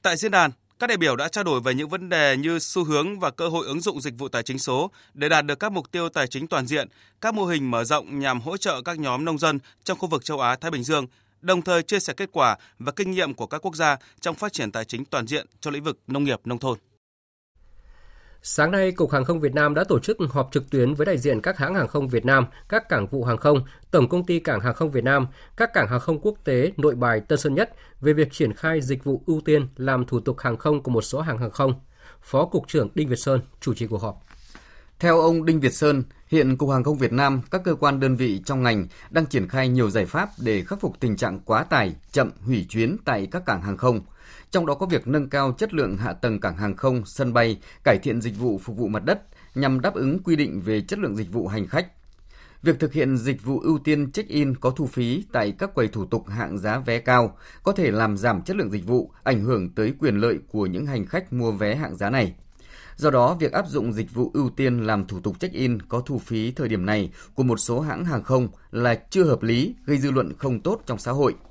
Tại 0.02 0.18
diễn 0.18 0.32
đàn, 0.32 0.52
các 0.80 0.88
đại 0.88 0.98
biểu 0.98 1.16
đã 1.16 1.28
trao 1.28 1.44
đổi 1.44 1.62
về 1.62 1.74
những 1.74 1.90
vấn 1.90 2.10
đề 2.10 2.38
như 2.38 2.60
xu 2.60 2.84
hướng 2.84 3.20
và 3.20 3.32
cơ 3.32 3.48
hội 3.48 3.66
ứng 3.66 3.82
dụng 3.82 4.02
dịch 4.02 4.14
vụ 4.18 4.28
tài 4.28 4.44
chính 4.44 4.60
số 4.60 4.92
để 5.14 5.30
đạt 5.30 5.46
được 5.46 5.60
các 5.60 5.72
mục 5.72 5.92
tiêu 5.92 6.10
tài 6.10 6.28
chính 6.28 6.48
toàn 6.48 6.68
diện, 6.68 6.88
các 7.22 7.34
mô 7.34 7.46
hình 7.46 7.72
mở 7.72 7.84
rộng 7.84 8.20
nhằm 8.20 8.42
hỗ 8.42 8.58
trợ 8.58 8.82
các 8.82 9.00
nhóm 9.00 9.26
nông 9.26 9.38
dân 9.38 9.60
trong 9.84 9.98
khu 9.98 10.08
vực 10.08 10.26
châu 10.26 10.40
Á 10.40 10.56
Thái 10.56 10.72
Bình 10.72 10.84
Dương, 10.84 11.08
đồng 11.42 11.62
thời 11.62 11.84
chia 11.84 12.00
sẻ 12.00 12.14
kết 12.18 12.30
quả 12.32 12.58
và 12.80 12.92
kinh 12.92 13.12
nghiệm 13.12 13.34
của 13.34 13.48
các 13.48 13.66
quốc 13.66 13.76
gia 13.76 13.98
trong 14.20 14.36
phát 14.36 14.54
triển 14.54 14.72
tài 14.72 14.86
chính 14.86 15.06
toàn 15.06 15.28
diện 15.28 15.46
cho 15.62 15.72
lĩnh 15.72 15.84
vực 15.84 16.00
nông 16.08 16.24
nghiệp 16.24 16.40
nông 16.46 16.60
thôn. 16.60 16.80
Sáng 18.42 18.72
nay, 18.72 18.92
Cục 18.92 19.12
Hàng 19.12 19.26
không 19.26 19.40
Việt 19.40 19.54
Nam 19.54 19.74
đã 19.74 19.84
tổ 19.84 20.00
chức 20.00 20.18
họp 20.30 20.50
trực 20.52 20.70
tuyến 20.70 20.94
với 20.94 21.06
đại 21.06 21.18
diện 21.18 21.42
các 21.42 21.58
hãng 21.58 21.76
hàng 21.76 21.88
không 21.88 22.08
Việt 22.08 22.26
Nam, 22.26 22.46
các 22.70 22.90
cảng 22.90 23.08
vụ 23.08 23.24
hàng 23.24 23.38
không, 23.38 23.64
Tổng 23.92 24.10
công 24.10 24.26
ty 24.26 24.40
Cảng 24.40 24.60
hàng 24.60 24.74
không 24.74 24.92
Việt 24.92 25.04
Nam, 25.04 25.28
các 25.58 25.74
cảng 25.74 25.88
hàng 25.88 26.00
không 26.00 26.20
quốc 26.20 26.36
tế 26.44 26.72
Nội 26.78 26.96
Bài, 26.96 27.20
Tân 27.20 27.40
Sơn 27.40 27.56
Nhất 27.56 27.76
về 28.02 28.14
việc 28.14 28.32
triển 28.32 28.54
khai 28.54 28.82
dịch 28.82 29.04
vụ 29.04 29.24
ưu 29.26 29.42
tiên 29.46 29.68
làm 29.76 30.06
thủ 30.06 30.20
tục 30.20 30.40
hàng 30.40 30.58
không 30.58 30.84
của 30.84 30.92
một 30.92 31.02
số 31.02 31.22
hàng 31.22 31.38
hàng 31.38 31.52
không. 31.52 31.74
Phó 32.22 32.46
Cục 32.46 32.68
trưởng 32.68 32.90
Đinh 32.96 33.08
Việt 33.08 33.20
Sơn 33.20 33.42
chủ 33.62 33.74
trì 33.74 33.88
cuộc 33.88 34.02
họp. 34.02 34.24
Theo 35.00 35.22
ông 35.22 35.46
Đinh 35.46 35.60
Việt 35.60 35.74
Sơn, 35.74 36.04
hiện 36.28 36.58
Cục 36.58 36.70
Hàng 36.70 36.84
không 36.84 36.98
Việt 36.98 37.14
Nam, 37.14 37.42
các 37.52 37.62
cơ 37.64 37.76
quan 37.76 38.00
đơn 38.00 38.16
vị 38.16 38.42
trong 38.46 38.64
ngành 38.64 38.88
đang 39.10 39.26
triển 39.26 39.48
khai 39.48 39.68
nhiều 39.68 39.90
giải 39.90 40.06
pháp 40.06 40.30
để 40.40 40.64
khắc 40.64 40.82
phục 40.82 41.00
tình 41.00 41.18
trạng 41.18 41.40
quá 41.40 41.64
tải, 41.64 41.96
chậm 42.12 42.32
hủy 42.46 42.66
chuyến 42.70 42.98
tại 43.06 43.28
các 43.32 43.46
cảng 43.46 43.62
hàng 43.62 43.78
không– 43.78 44.02
trong 44.52 44.66
đó 44.66 44.74
có 44.74 44.86
việc 44.86 45.08
nâng 45.08 45.30
cao 45.30 45.52
chất 45.58 45.74
lượng 45.74 45.98
hạ 45.98 46.14
tầng 46.14 46.40
cảng 46.40 46.58
hàng 46.58 46.76
không, 46.76 47.06
sân 47.06 47.34
bay, 47.34 47.60
cải 47.84 47.98
thiện 48.04 48.22
dịch 48.22 48.38
vụ 48.38 48.60
phục 48.64 48.78
vụ 48.78 48.88
mặt 48.88 49.06
đất 49.06 49.22
nhằm 49.56 49.82
đáp 49.82 49.94
ứng 49.94 50.24
quy 50.24 50.36
định 50.36 50.62
về 50.62 50.82
chất 50.82 51.00
lượng 51.00 51.16
dịch 51.16 51.32
vụ 51.32 51.48
hành 51.48 51.68
khách. 51.68 51.88
Việc 52.64 52.80
thực 52.80 52.94
hiện 52.94 53.18
dịch 53.18 53.44
vụ 53.44 53.60
ưu 53.60 53.80
tiên 53.80 54.12
check-in 54.12 54.56
có 54.56 54.70
thu 54.70 54.86
phí 54.86 55.24
tại 55.32 55.52
các 55.52 55.74
quầy 55.74 55.88
thủ 55.88 56.06
tục 56.06 56.28
hạng 56.28 56.58
giá 56.58 56.80
vé 56.80 57.00
cao 57.00 57.38
có 57.64 57.72
thể 57.72 57.92
làm 57.92 58.18
giảm 58.18 58.42
chất 58.42 58.58
lượng 58.58 58.72
dịch 58.72 58.86
vụ, 58.86 59.12
ảnh 59.24 59.44
hưởng 59.44 59.70
tới 59.70 59.94
quyền 60.00 60.16
lợi 60.16 60.40
của 60.48 60.66
những 60.66 60.86
hành 60.86 61.06
khách 61.06 61.34
mua 61.34 61.52
vé 61.52 61.76
hạng 61.76 61.96
giá 61.96 62.10
này. 62.10 62.36
Do 62.96 63.10
đó, 63.10 63.34
việc 63.34 63.52
áp 63.52 63.68
dụng 63.68 63.94
dịch 63.94 64.14
vụ 64.14 64.32
ưu 64.34 64.50
tiên 64.50 64.80
làm 64.84 65.08
thủ 65.08 65.20
tục 65.20 65.40
check-in 65.40 65.82
có 65.82 66.02
thu 66.06 66.20
phí 66.20 66.52
thời 66.52 66.70
điểm 66.70 66.86
này 66.86 67.12
của 67.36 67.44
một 67.44 67.58
số 67.58 67.80
hãng 67.80 68.06
hàng 68.06 68.24
không 68.24 68.48
là 68.72 68.96
chưa 69.10 69.24
hợp 69.24 69.44
lý, 69.44 69.76
gây 69.86 69.98
dư 69.98 70.12
luận 70.12 70.34
không 70.38 70.62
tốt 70.62 70.82
trong 70.86 71.00
xã 71.00 71.12
hội– 71.12 71.36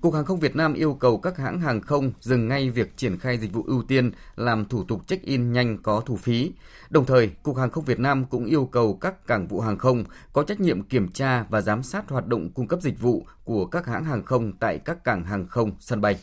Cục 0.00 0.14
Hàng 0.14 0.24
không 0.24 0.40
Việt 0.40 0.56
Nam 0.56 0.74
yêu 0.74 0.94
cầu 0.94 1.18
các 1.18 1.36
hãng 1.36 1.60
hàng 1.60 1.80
không 1.80 2.12
dừng 2.20 2.48
ngay 2.48 2.70
việc 2.70 2.96
triển 2.96 3.18
khai 3.18 3.38
dịch 3.38 3.52
vụ 3.52 3.64
ưu 3.66 3.82
tiên 3.82 4.10
làm 4.36 4.64
thủ 4.64 4.84
tục 4.84 5.06
check-in 5.06 5.52
nhanh 5.52 5.78
có 5.82 6.02
thu 6.06 6.16
phí. 6.16 6.52
Đồng 6.90 7.04
thời, 7.04 7.28
Cục 7.42 7.56
Hàng 7.56 7.70
không 7.70 7.84
Việt 7.84 8.00
Nam 8.00 8.24
cũng 8.24 8.44
yêu 8.44 8.68
cầu 8.72 8.98
các 9.00 9.26
cảng 9.26 9.46
vụ 9.46 9.60
hàng 9.60 9.78
không 9.78 10.04
có 10.32 10.42
trách 10.42 10.60
nhiệm 10.60 10.82
kiểm 10.82 11.08
tra 11.08 11.44
và 11.48 11.60
giám 11.60 11.82
sát 11.82 12.08
hoạt 12.08 12.26
động 12.26 12.50
cung 12.50 12.66
cấp 12.66 12.80
dịch 12.82 13.00
vụ 13.00 13.26
của 13.44 13.66
các 13.66 13.86
hãng 13.86 14.04
hàng 14.04 14.24
không 14.24 14.52
tại 14.52 14.78
các 14.78 15.04
cảng 15.04 15.24
hàng 15.24 15.46
không, 15.46 15.70
sân 15.80 16.00
bay. 16.00 16.16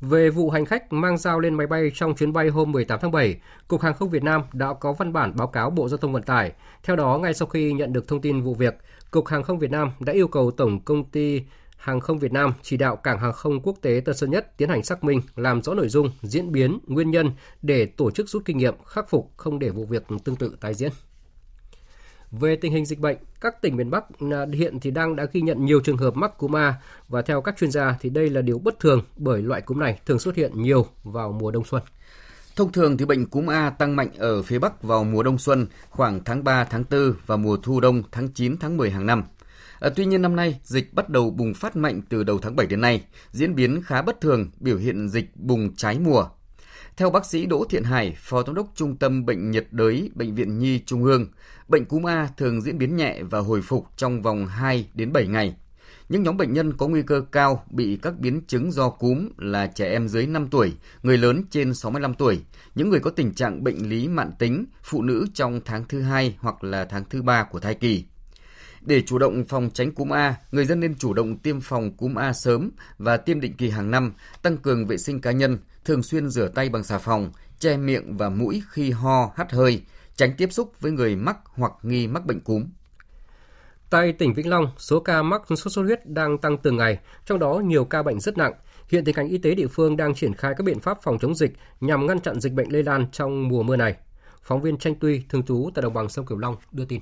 Về 0.00 0.30
vụ 0.30 0.50
hành 0.50 0.64
khách 0.64 0.92
mang 0.92 1.18
dao 1.18 1.40
lên 1.40 1.54
máy 1.54 1.66
bay 1.66 1.90
trong 1.94 2.14
chuyến 2.14 2.32
bay 2.32 2.48
hôm 2.48 2.72
18 2.72 2.98
tháng 3.02 3.12
7, 3.12 3.40
Cục 3.68 3.80
Hàng 3.80 3.94
không 3.94 4.10
Việt 4.10 4.22
Nam 4.22 4.42
đã 4.52 4.74
có 4.80 4.92
văn 4.92 5.12
bản 5.12 5.36
báo 5.36 5.46
cáo 5.46 5.70
Bộ 5.70 5.88
Giao 5.88 5.98
thông 5.98 6.12
Vận 6.12 6.22
tải. 6.22 6.52
Theo 6.82 6.96
đó, 6.96 7.18
ngay 7.18 7.34
sau 7.34 7.48
khi 7.48 7.72
nhận 7.72 7.92
được 7.92 8.08
thông 8.08 8.20
tin 8.20 8.42
vụ 8.42 8.54
việc, 8.54 8.74
Cục 9.10 9.26
Hàng 9.26 9.42
không 9.42 9.58
Việt 9.58 9.70
Nam 9.70 9.90
đã 10.00 10.12
yêu 10.12 10.28
cầu 10.28 10.50
Tổng 10.50 10.80
công 10.80 11.04
ty 11.04 11.42
Hàng 11.78 12.00
không 12.00 12.18
Việt 12.18 12.32
Nam 12.32 12.52
chỉ 12.62 12.76
đạo 12.76 12.96
Cảng 12.96 13.18
hàng 13.18 13.32
không 13.32 13.60
quốc 13.62 13.76
tế 13.82 14.02
Tân 14.04 14.16
Sơn 14.16 14.30
Nhất 14.30 14.56
tiến 14.56 14.68
hành 14.68 14.82
xác 14.82 15.04
minh, 15.04 15.20
làm 15.36 15.62
rõ 15.62 15.74
nội 15.74 15.88
dung, 15.88 16.10
diễn 16.22 16.52
biến, 16.52 16.78
nguyên 16.86 17.10
nhân 17.10 17.30
để 17.62 17.86
tổ 17.86 18.10
chức 18.10 18.28
rút 18.28 18.44
kinh 18.44 18.58
nghiệm, 18.58 18.74
khắc 18.84 19.10
phục 19.10 19.32
không 19.36 19.58
để 19.58 19.70
vụ 19.70 19.84
việc 19.84 20.02
tương 20.24 20.36
tự 20.36 20.56
tái 20.60 20.74
diễn. 20.74 20.92
Về 22.30 22.56
tình 22.56 22.72
hình 22.72 22.86
dịch 22.86 22.98
bệnh, 22.98 23.16
các 23.40 23.62
tỉnh 23.62 23.76
miền 23.76 23.90
Bắc 23.90 24.04
à, 24.32 24.46
hiện 24.52 24.80
thì 24.80 24.90
đang 24.90 25.16
đã 25.16 25.26
ghi 25.32 25.40
nhận 25.40 25.64
nhiều 25.64 25.80
trường 25.80 25.96
hợp 25.96 26.16
mắc 26.16 26.38
cúm 26.38 26.56
A 26.56 26.74
và 27.08 27.22
theo 27.22 27.40
các 27.40 27.56
chuyên 27.58 27.70
gia 27.70 27.96
thì 28.00 28.10
đây 28.10 28.30
là 28.30 28.40
điều 28.40 28.58
bất 28.58 28.80
thường 28.80 29.02
bởi 29.16 29.42
loại 29.42 29.60
cúm 29.60 29.78
này 29.78 30.00
thường 30.06 30.18
xuất 30.18 30.36
hiện 30.36 30.62
nhiều 30.62 30.86
vào 31.04 31.32
mùa 31.32 31.50
đông 31.50 31.64
xuân. 31.64 31.82
Thông 32.56 32.72
thường 32.72 32.96
thì 32.96 33.04
bệnh 33.04 33.26
cúm 33.26 33.50
A 33.50 33.70
tăng 33.70 33.96
mạnh 33.96 34.08
ở 34.18 34.42
phía 34.42 34.58
Bắc 34.58 34.82
vào 34.82 35.04
mùa 35.04 35.22
đông 35.22 35.38
xuân 35.38 35.66
khoảng 35.90 36.24
tháng 36.24 36.44
3, 36.44 36.64
tháng 36.64 36.84
4 36.90 37.14
và 37.26 37.36
mùa 37.36 37.56
thu 37.56 37.80
đông 37.80 38.02
tháng 38.12 38.28
9, 38.28 38.56
tháng 38.58 38.76
10 38.76 38.90
hàng 38.90 39.06
năm. 39.06 39.24
À, 39.80 39.90
tuy 39.96 40.06
nhiên 40.06 40.22
năm 40.22 40.36
nay, 40.36 40.60
dịch 40.62 40.94
bắt 40.94 41.08
đầu 41.08 41.30
bùng 41.30 41.54
phát 41.54 41.76
mạnh 41.76 42.00
từ 42.08 42.22
đầu 42.22 42.38
tháng 42.38 42.56
7 42.56 42.66
đến 42.66 42.80
nay, 42.80 43.04
diễn 43.30 43.54
biến 43.54 43.82
khá 43.82 44.02
bất 44.02 44.20
thường, 44.20 44.50
biểu 44.60 44.78
hiện 44.78 45.08
dịch 45.08 45.36
bùng 45.36 45.74
trái 45.76 45.98
mùa. 45.98 46.24
Theo 46.96 47.10
bác 47.10 47.26
sĩ 47.26 47.46
Đỗ 47.46 47.64
Thiện 47.70 47.84
Hải, 47.84 48.16
Phó 48.18 48.42
Giám 48.42 48.54
đốc 48.54 48.72
Trung 48.74 48.96
tâm 48.96 49.26
Bệnh 49.26 49.50
nhiệt 49.50 49.66
đới 49.70 50.10
Bệnh 50.14 50.34
viện 50.34 50.58
Nhi 50.58 50.80
Trung 50.86 51.04
ương, 51.04 51.26
bệnh 51.68 51.84
cúm 51.84 52.06
A 52.06 52.28
thường 52.36 52.62
diễn 52.62 52.78
biến 52.78 52.96
nhẹ 52.96 53.22
và 53.22 53.38
hồi 53.38 53.62
phục 53.62 53.86
trong 53.96 54.22
vòng 54.22 54.46
2 54.46 54.88
đến 54.94 55.12
7 55.12 55.26
ngày. 55.26 55.56
Những 56.08 56.22
nhóm 56.22 56.36
bệnh 56.36 56.52
nhân 56.52 56.72
có 56.76 56.88
nguy 56.88 57.02
cơ 57.02 57.22
cao 57.32 57.64
bị 57.70 57.98
các 58.02 58.18
biến 58.18 58.40
chứng 58.46 58.72
do 58.72 58.90
cúm 58.90 59.28
là 59.36 59.66
trẻ 59.66 59.90
em 59.90 60.08
dưới 60.08 60.26
5 60.26 60.48
tuổi, 60.50 60.72
người 61.02 61.18
lớn 61.18 61.44
trên 61.50 61.74
65 61.74 62.14
tuổi, 62.14 62.40
những 62.74 62.90
người 62.90 63.00
có 63.00 63.10
tình 63.10 63.34
trạng 63.34 63.64
bệnh 63.64 63.88
lý 63.88 64.08
mạn 64.08 64.30
tính, 64.38 64.64
phụ 64.82 65.02
nữ 65.02 65.26
trong 65.34 65.60
tháng 65.64 65.84
thứ 65.88 66.00
hai 66.00 66.36
hoặc 66.38 66.64
là 66.64 66.84
tháng 66.84 67.04
thứ 67.10 67.22
ba 67.22 67.44
của 67.44 67.60
thai 67.60 67.74
kỳ. 67.74 68.04
Để 68.88 69.02
chủ 69.02 69.18
động 69.18 69.44
phòng 69.44 69.70
tránh 69.74 69.92
cúm 69.92 70.12
A, 70.12 70.36
người 70.52 70.64
dân 70.64 70.80
nên 70.80 70.94
chủ 70.94 71.12
động 71.14 71.38
tiêm 71.38 71.60
phòng 71.60 71.96
cúm 71.96 72.14
A 72.14 72.32
sớm 72.32 72.70
và 72.98 73.16
tiêm 73.16 73.40
định 73.40 73.52
kỳ 73.56 73.70
hàng 73.70 73.90
năm, 73.90 74.12
tăng 74.42 74.56
cường 74.56 74.86
vệ 74.86 74.98
sinh 74.98 75.20
cá 75.20 75.32
nhân, 75.32 75.58
thường 75.84 76.02
xuyên 76.02 76.28
rửa 76.28 76.48
tay 76.48 76.68
bằng 76.68 76.84
xà 76.84 76.98
phòng, 76.98 77.32
che 77.58 77.76
miệng 77.76 78.16
và 78.16 78.28
mũi 78.28 78.62
khi 78.70 78.90
ho, 78.90 79.32
hắt 79.36 79.52
hơi, 79.52 79.82
tránh 80.16 80.32
tiếp 80.36 80.52
xúc 80.52 80.72
với 80.80 80.92
người 80.92 81.16
mắc 81.16 81.36
hoặc 81.44 81.72
nghi 81.82 82.06
mắc 82.06 82.26
bệnh 82.26 82.40
cúm. 82.40 82.64
Tại 83.90 84.12
tỉnh 84.12 84.34
Vĩnh 84.34 84.48
Long, 84.48 84.66
số 84.78 85.00
ca 85.00 85.22
mắc 85.22 85.42
sốt 85.48 85.72
xuất 85.72 85.82
huyết 85.82 86.06
đang 86.06 86.38
tăng 86.38 86.58
từng 86.58 86.76
ngày, 86.76 86.98
trong 87.26 87.38
đó 87.38 87.62
nhiều 87.64 87.84
ca 87.84 88.02
bệnh 88.02 88.20
rất 88.20 88.38
nặng. 88.38 88.52
Hiện 88.88 89.04
tình 89.04 89.16
ngành 89.16 89.28
y 89.28 89.38
tế 89.38 89.54
địa 89.54 89.66
phương 89.66 89.96
đang 89.96 90.14
triển 90.14 90.34
khai 90.34 90.54
các 90.56 90.64
biện 90.64 90.80
pháp 90.80 90.98
phòng 91.02 91.18
chống 91.18 91.34
dịch 91.34 91.52
nhằm 91.80 92.06
ngăn 92.06 92.20
chặn 92.20 92.40
dịch 92.40 92.52
bệnh 92.52 92.72
lây 92.72 92.82
lan 92.82 93.06
trong 93.12 93.48
mùa 93.48 93.62
mưa 93.62 93.76
này. 93.76 93.96
Phóng 94.42 94.62
viên 94.62 94.78
Tranh 94.78 94.94
Tuy, 95.00 95.22
thường 95.28 95.42
trú 95.42 95.70
tại 95.74 95.82
đồng 95.82 95.94
bằng 95.94 96.08
sông 96.08 96.26
Cửu 96.26 96.38
Long 96.38 96.56
đưa 96.72 96.84
tin. 96.84 97.00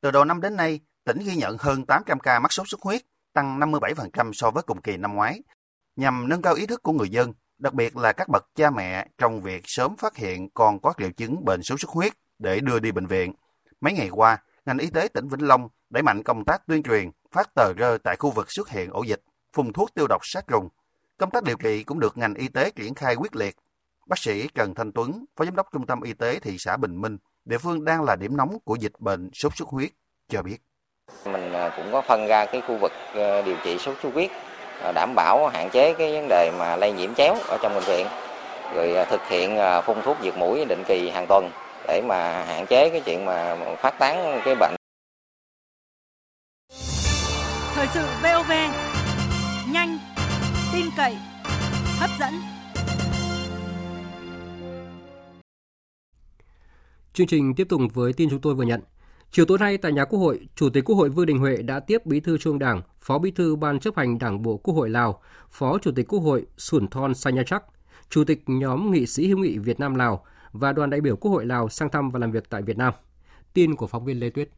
Từ 0.00 0.10
đầu 0.10 0.24
năm 0.24 0.40
đến 0.40 0.56
nay, 0.56 0.80
tỉnh 1.04 1.18
ghi 1.18 1.36
nhận 1.36 1.56
hơn 1.58 1.86
800 1.86 2.20
ca 2.20 2.38
mắc 2.38 2.52
sốt 2.52 2.68
xuất 2.68 2.80
huyết, 2.80 3.02
tăng 3.32 3.60
57% 3.60 4.32
so 4.32 4.50
với 4.50 4.62
cùng 4.62 4.82
kỳ 4.82 4.96
năm 4.96 5.14
ngoái. 5.14 5.42
Nhằm 5.96 6.28
nâng 6.28 6.42
cao 6.42 6.54
ý 6.54 6.66
thức 6.66 6.82
của 6.82 6.92
người 6.92 7.08
dân, 7.08 7.32
đặc 7.58 7.74
biệt 7.74 7.96
là 7.96 8.12
các 8.12 8.28
bậc 8.28 8.46
cha 8.54 8.70
mẹ 8.70 9.08
trong 9.18 9.42
việc 9.42 9.62
sớm 9.64 9.96
phát 9.96 10.16
hiện 10.16 10.50
con 10.50 10.80
có 10.80 10.92
triệu 10.98 11.10
chứng 11.10 11.44
bệnh 11.44 11.62
sốt 11.62 11.80
xuất 11.80 11.90
huyết 11.90 12.12
để 12.38 12.60
đưa 12.60 12.78
đi 12.78 12.92
bệnh 12.92 13.06
viện. 13.06 13.32
Mấy 13.80 13.92
ngày 13.92 14.08
qua, 14.12 14.38
ngành 14.66 14.78
y 14.78 14.90
tế 14.90 15.08
tỉnh 15.08 15.28
Vĩnh 15.28 15.46
Long 15.46 15.68
đẩy 15.90 16.02
mạnh 16.02 16.22
công 16.22 16.44
tác 16.44 16.66
tuyên 16.66 16.82
truyền, 16.82 17.10
phát 17.32 17.54
tờ 17.54 17.72
rơi 17.76 17.98
tại 17.98 18.16
khu 18.16 18.30
vực 18.30 18.52
xuất 18.52 18.68
hiện 18.68 18.90
ổ 18.90 19.02
dịch, 19.02 19.22
phun 19.52 19.72
thuốc 19.72 19.94
tiêu 19.94 20.06
độc 20.08 20.20
sát 20.24 20.46
trùng. 20.46 20.68
Công 21.18 21.30
tác 21.30 21.44
điều 21.44 21.56
trị 21.56 21.84
cũng 21.84 22.00
được 22.00 22.18
ngành 22.18 22.34
y 22.34 22.48
tế 22.48 22.70
triển 22.70 22.94
khai 22.94 23.14
quyết 23.14 23.36
liệt. 23.36 23.56
Bác 24.06 24.18
sĩ 24.18 24.48
Trần 24.54 24.74
Thanh 24.74 24.92
Tuấn, 24.92 25.24
Phó 25.36 25.44
Giám 25.44 25.56
đốc 25.56 25.66
Trung 25.72 25.86
tâm 25.86 26.00
Y 26.00 26.12
tế 26.12 26.38
thị 26.38 26.56
xã 26.58 26.76
Bình 26.76 27.00
Minh, 27.00 27.18
địa 27.48 27.58
phương 27.58 27.84
đang 27.84 28.02
là 28.02 28.16
điểm 28.16 28.36
nóng 28.36 28.58
của 28.64 28.76
dịch 28.76 28.92
bệnh 28.98 29.30
sốt 29.32 29.56
xuất 29.56 29.68
huyết, 29.68 29.90
cho 30.28 30.42
biết. 30.42 30.56
Mình 31.24 31.52
à, 31.52 31.70
cũng 31.76 31.92
có 31.92 32.00
phân 32.00 32.26
ra 32.26 32.46
cái 32.46 32.60
khu 32.60 32.78
vực 32.80 32.92
ờ, 33.14 33.42
điều 33.42 33.56
trị 33.64 33.78
sốt 33.78 33.96
xuất 34.02 34.14
huyết, 34.14 34.30
à, 34.82 34.92
đảm 34.92 35.14
bảo 35.14 35.48
hạn 35.48 35.70
chế 35.70 35.94
cái 35.98 36.12
vấn 36.12 36.28
đề 36.28 36.50
mà 36.58 36.76
lây 36.76 36.92
nhiễm 36.92 37.14
chéo 37.14 37.34
ở 37.48 37.58
trong 37.62 37.74
bệnh 37.74 37.84
viện, 37.84 38.06
rồi 38.74 38.94
à, 38.94 39.04
thực 39.04 39.28
hiện 39.28 39.58
phun 39.84 40.02
thuốc 40.02 40.16
diệt 40.22 40.36
mũi 40.36 40.64
định 40.64 40.84
kỳ 40.88 41.10
hàng 41.10 41.26
tuần 41.28 41.50
để 41.88 42.02
mà 42.08 42.44
hạn 42.44 42.66
chế 42.66 42.90
cái 42.90 43.00
chuyện 43.04 43.24
mà 43.24 43.56
phát 43.80 43.98
tán 43.98 44.40
cái 44.44 44.54
bệnh. 44.54 44.74
Thời 47.74 47.86
sự 47.94 48.06
VOV, 48.22 48.50
nhanh, 49.72 49.98
tin 50.72 50.86
cậy, 50.96 51.16
hấp 52.00 52.10
dẫn. 52.20 52.57
Chương 57.18 57.26
trình 57.26 57.54
tiếp 57.54 57.68
tục 57.68 57.80
với 57.94 58.12
tin 58.12 58.30
chúng 58.30 58.40
tôi 58.40 58.54
vừa 58.54 58.64
nhận. 58.64 58.80
Chiều 59.30 59.44
tối 59.44 59.58
nay 59.58 59.78
tại 59.78 59.92
nhà 59.92 60.04
Quốc 60.04 60.18
hội, 60.18 60.48
Chủ 60.54 60.70
tịch 60.70 60.84
Quốc 60.84 60.96
hội 60.96 61.08
Vương 61.08 61.26
Đình 61.26 61.38
Huệ 61.38 61.56
đã 61.56 61.80
tiếp 61.80 62.06
Bí 62.06 62.20
thư 62.20 62.38
Trung 62.38 62.58
Đảng, 62.58 62.82
Phó 63.00 63.18
Bí 63.18 63.30
thư 63.30 63.56
Ban 63.56 63.80
chấp 63.80 63.96
hành 63.96 64.18
Đảng 64.18 64.42
bộ 64.42 64.56
Quốc 64.56 64.74
hội 64.74 64.90
Lào, 64.90 65.20
Phó 65.50 65.78
Chủ 65.78 65.90
tịch 65.96 66.08
Quốc 66.08 66.20
hội 66.20 66.46
Sủn 66.56 66.88
Thon 66.88 67.14
Sanyachak, 67.14 67.64
Chủ 68.10 68.24
tịch 68.24 68.42
nhóm 68.46 68.90
nghị 68.90 69.06
sĩ 69.06 69.28
hữu 69.28 69.38
nghị 69.38 69.58
Việt 69.58 69.80
Nam 69.80 69.94
Lào 69.94 70.24
và 70.52 70.72
đoàn 70.72 70.90
đại 70.90 71.00
biểu 71.00 71.16
Quốc 71.16 71.30
hội 71.30 71.46
Lào 71.46 71.68
sang 71.68 71.90
thăm 71.90 72.10
và 72.10 72.18
làm 72.18 72.32
việc 72.32 72.50
tại 72.50 72.62
Việt 72.62 72.78
Nam. 72.78 72.94
Tin 73.54 73.76
của 73.76 73.86
phóng 73.86 74.04
viên 74.04 74.20
Lê 74.20 74.30
Tuyết. 74.30 74.50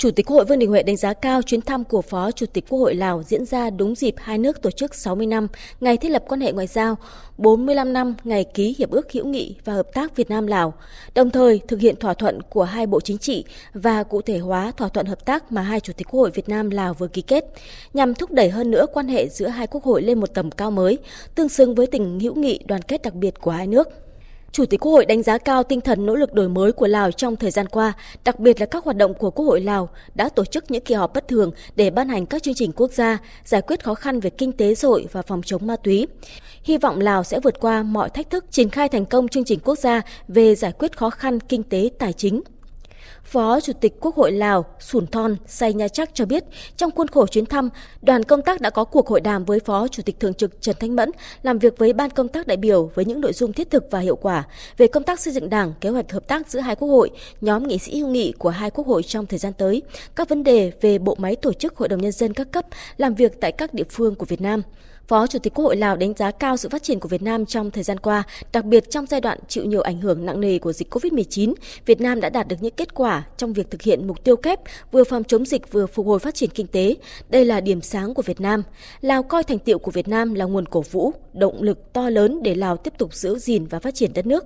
Chủ 0.00 0.10
tịch 0.10 0.26
Quốc 0.26 0.36
hội 0.36 0.44
Vương 0.44 0.58
Đình 0.58 0.70
Huệ 0.70 0.82
đánh 0.82 0.96
giá 0.96 1.12
cao 1.12 1.42
chuyến 1.42 1.60
thăm 1.60 1.84
của 1.84 2.02
Phó 2.02 2.30
Chủ 2.30 2.46
tịch 2.46 2.64
Quốc 2.68 2.78
hội 2.78 2.94
Lào 2.94 3.22
diễn 3.22 3.44
ra 3.44 3.70
đúng 3.70 3.94
dịp 3.94 4.14
hai 4.18 4.38
nước 4.38 4.62
tổ 4.62 4.70
chức 4.70 4.94
60 4.94 5.26
năm 5.26 5.48
ngày 5.80 5.96
thiết 5.96 6.08
lập 6.08 6.24
quan 6.28 6.40
hệ 6.40 6.52
ngoại 6.52 6.66
giao, 6.66 6.96
45 7.38 7.92
năm 7.92 8.14
ngày 8.24 8.44
ký 8.44 8.74
Hiệp 8.78 8.90
ước 8.90 9.12
hữu 9.12 9.26
nghị 9.26 9.56
và 9.64 9.72
hợp 9.72 9.86
tác 9.94 10.16
Việt 10.16 10.30
Nam-Lào, 10.30 10.74
đồng 11.14 11.30
thời 11.30 11.60
thực 11.68 11.80
hiện 11.80 11.96
thỏa 11.96 12.14
thuận 12.14 12.42
của 12.42 12.64
hai 12.64 12.86
bộ 12.86 13.00
chính 13.00 13.18
trị 13.18 13.44
và 13.74 14.02
cụ 14.02 14.22
thể 14.22 14.38
hóa 14.38 14.72
thỏa 14.76 14.88
thuận 14.88 15.06
hợp 15.06 15.24
tác 15.24 15.52
mà 15.52 15.62
hai 15.62 15.80
Chủ 15.80 15.92
tịch 15.96 16.06
Quốc 16.10 16.20
hội 16.20 16.30
Việt 16.30 16.48
Nam-Lào 16.48 16.94
vừa 16.94 17.08
ký 17.08 17.22
kết, 17.22 17.44
nhằm 17.94 18.14
thúc 18.14 18.32
đẩy 18.32 18.48
hơn 18.48 18.70
nữa 18.70 18.86
quan 18.92 19.08
hệ 19.08 19.28
giữa 19.28 19.48
hai 19.48 19.66
quốc 19.66 19.84
hội 19.84 20.02
lên 20.02 20.20
một 20.20 20.34
tầm 20.34 20.50
cao 20.50 20.70
mới, 20.70 20.98
tương 21.34 21.48
xứng 21.48 21.74
với 21.74 21.86
tình 21.86 22.20
hữu 22.20 22.34
nghị 22.34 22.60
đoàn 22.66 22.82
kết 22.82 23.02
đặc 23.02 23.14
biệt 23.14 23.34
của 23.40 23.50
hai 23.50 23.66
nước. 23.66 23.88
Chủ 24.52 24.66
tịch 24.66 24.80
Quốc 24.80 24.92
hội 24.92 25.04
đánh 25.04 25.22
giá 25.22 25.38
cao 25.38 25.62
tinh 25.62 25.80
thần 25.80 26.06
nỗ 26.06 26.14
lực 26.14 26.34
đổi 26.34 26.48
mới 26.48 26.72
của 26.72 26.86
Lào 26.86 27.10
trong 27.10 27.36
thời 27.36 27.50
gian 27.50 27.68
qua, 27.68 27.92
đặc 28.24 28.40
biệt 28.40 28.60
là 28.60 28.66
các 28.66 28.84
hoạt 28.84 28.96
động 28.96 29.14
của 29.14 29.30
Quốc 29.30 29.44
hội 29.44 29.60
Lào 29.60 29.88
đã 30.14 30.28
tổ 30.28 30.44
chức 30.44 30.70
những 30.70 30.84
kỳ 30.84 30.94
họp 30.94 31.14
bất 31.14 31.28
thường 31.28 31.50
để 31.76 31.90
ban 31.90 32.08
hành 32.08 32.26
các 32.26 32.42
chương 32.42 32.54
trình 32.54 32.72
quốc 32.72 32.92
gia, 32.92 33.18
giải 33.44 33.62
quyết 33.62 33.84
khó 33.84 33.94
khăn 33.94 34.20
về 34.20 34.30
kinh 34.30 34.52
tế 34.52 34.74
xã 34.74 34.88
hội 34.88 35.06
và 35.12 35.22
phòng 35.22 35.42
chống 35.44 35.66
ma 35.66 35.76
túy. 35.76 36.06
Hy 36.62 36.78
vọng 36.78 37.00
Lào 37.00 37.24
sẽ 37.24 37.40
vượt 37.40 37.60
qua 37.60 37.82
mọi 37.82 38.10
thách 38.10 38.30
thức, 38.30 38.44
triển 38.50 38.70
khai 38.70 38.88
thành 38.88 39.06
công 39.06 39.28
chương 39.28 39.44
trình 39.44 39.58
quốc 39.64 39.78
gia 39.78 40.02
về 40.28 40.54
giải 40.54 40.72
quyết 40.72 40.96
khó 40.96 41.10
khăn 41.10 41.40
kinh 41.40 41.62
tế 41.62 41.90
tài 41.98 42.12
chính, 42.12 42.40
Phó 43.30 43.60
Chủ 43.60 43.72
tịch 43.72 44.00
Quốc 44.00 44.16
hội 44.16 44.32
Lào 44.32 44.64
Sủn 44.80 45.06
Thon 45.06 45.36
Say 45.46 45.72
Nha 45.72 45.88
Chắc 45.88 46.10
cho 46.14 46.26
biết, 46.26 46.44
trong 46.76 46.90
khuôn 46.90 47.08
khổ 47.08 47.26
chuyến 47.26 47.46
thăm, 47.46 47.68
đoàn 48.02 48.22
công 48.22 48.42
tác 48.42 48.60
đã 48.60 48.70
có 48.70 48.84
cuộc 48.84 49.08
hội 49.08 49.20
đàm 49.20 49.44
với 49.44 49.60
Phó 49.60 49.88
Chủ 49.88 50.02
tịch 50.02 50.20
Thường 50.20 50.34
trực 50.34 50.60
Trần 50.60 50.76
Thanh 50.80 50.96
Mẫn, 50.96 51.10
làm 51.42 51.58
việc 51.58 51.78
với 51.78 51.92
ban 51.92 52.10
công 52.10 52.28
tác 52.28 52.46
đại 52.46 52.56
biểu 52.56 52.90
với 52.94 53.04
những 53.04 53.20
nội 53.20 53.32
dung 53.32 53.52
thiết 53.52 53.70
thực 53.70 53.84
và 53.90 53.98
hiệu 53.98 54.16
quả 54.16 54.44
về 54.76 54.86
công 54.86 55.02
tác 55.02 55.20
xây 55.20 55.32
dựng 55.32 55.50
đảng, 55.50 55.72
kế 55.80 55.88
hoạch 55.88 56.12
hợp 56.12 56.28
tác 56.28 56.48
giữa 56.48 56.60
hai 56.60 56.76
quốc 56.76 56.88
hội, 56.88 57.10
nhóm 57.40 57.68
nghị 57.68 57.78
sĩ 57.78 58.00
hữu 58.00 58.08
nghị 58.08 58.32
của 58.38 58.50
hai 58.50 58.70
quốc 58.70 58.86
hội 58.86 59.02
trong 59.02 59.26
thời 59.26 59.38
gian 59.38 59.52
tới, 59.52 59.82
các 60.16 60.28
vấn 60.28 60.44
đề 60.44 60.72
về 60.80 60.98
bộ 60.98 61.16
máy 61.18 61.36
tổ 61.36 61.52
chức 61.52 61.76
Hội 61.76 61.88
đồng 61.88 62.00
Nhân 62.00 62.12
dân 62.12 62.34
các 62.34 62.52
cấp, 62.52 62.66
làm 62.96 63.14
việc 63.14 63.40
tại 63.40 63.52
các 63.52 63.74
địa 63.74 63.84
phương 63.90 64.14
của 64.14 64.26
Việt 64.26 64.40
Nam. 64.40 64.62
Phó 65.10 65.26
Chủ 65.26 65.38
tịch 65.38 65.54
Quốc 65.54 65.64
hội 65.64 65.76
Lào 65.76 65.96
đánh 65.96 66.14
giá 66.14 66.30
cao 66.30 66.56
sự 66.56 66.68
phát 66.68 66.82
triển 66.82 67.00
của 67.00 67.08
Việt 67.08 67.22
Nam 67.22 67.46
trong 67.46 67.70
thời 67.70 67.82
gian 67.82 67.98
qua, 67.98 68.22
đặc 68.52 68.64
biệt 68.64 68.90
trong 68.90 69.06
giai 69.06 69.20
đoạn 69.20 69.38
chịu 69.48 69.64
nhiều 69.64 69.80
ảnh 69.80 70.00
hưởng 70.00 70.26
nặng 70.26 70.40
nề 70.40 70.58
của 70.58 70.72
dịch 70.72 70.94
COVID-19, 70.94 71.54
Việt 71.86 72.00
Nam 72.00 72.20
đã 72.20 72.30
đạt 72.30 72.48
được 72.48 72.56
những 72.60 72.74
kết 72.76 72.94
quả 72.94 73.26
trong 73.36 73.52
việc 73.52 73.70
thực 73.70 73.82
hiện 73.82 74.06
mục 74.06 74.24
tiêu 74.24 74.36
kép 74.36 74.60
vừa 74.92 75.04
phòng 75.04 75.24
chống 75.24 75.44
dịch 75.46 75.72
vừa 75.72 75.86
phục 75.86 76.06
hồi 76.06 76.18
phát 76.18 76.34
triển 76.34 76.50
kinh 76.50 76.66
tế. 76.66 76.96
Đây 77.28 77.44
là 77.44 77.60
điểm 77.60 77.80
sáng 77.80 78.14
của 78.14 78.22
Việt 78.22 78.40
Nam. 78.40 78.62
Lào 79.00 79.22
coi 79.22 79.44
thành 79.44 79.58
tiệu 79.58 79.78
của 79.78 79.90
Việt 79.90 80.08
Nam 80.08 80.34
là 80.34 80.44
nguồn 80.44 80.66
cổ 80.66 80.80
vũ, 80.80 81.12
động 81.32 81.62
lực 81.62 81.92
to 81.92 82.10
lớn 82.10 82.42
để 82.42 82.54
Lào 82.54 82.76
tiếp 82.76 82.94
tục 82.98 83.14
giữ 83.14 83.38
gìn 83.38 83.66
và 83.66 83.78
phát 83.78 83.94
triển 83.94 84.12
đất 84.14 84.26
nước. 84.26 84.44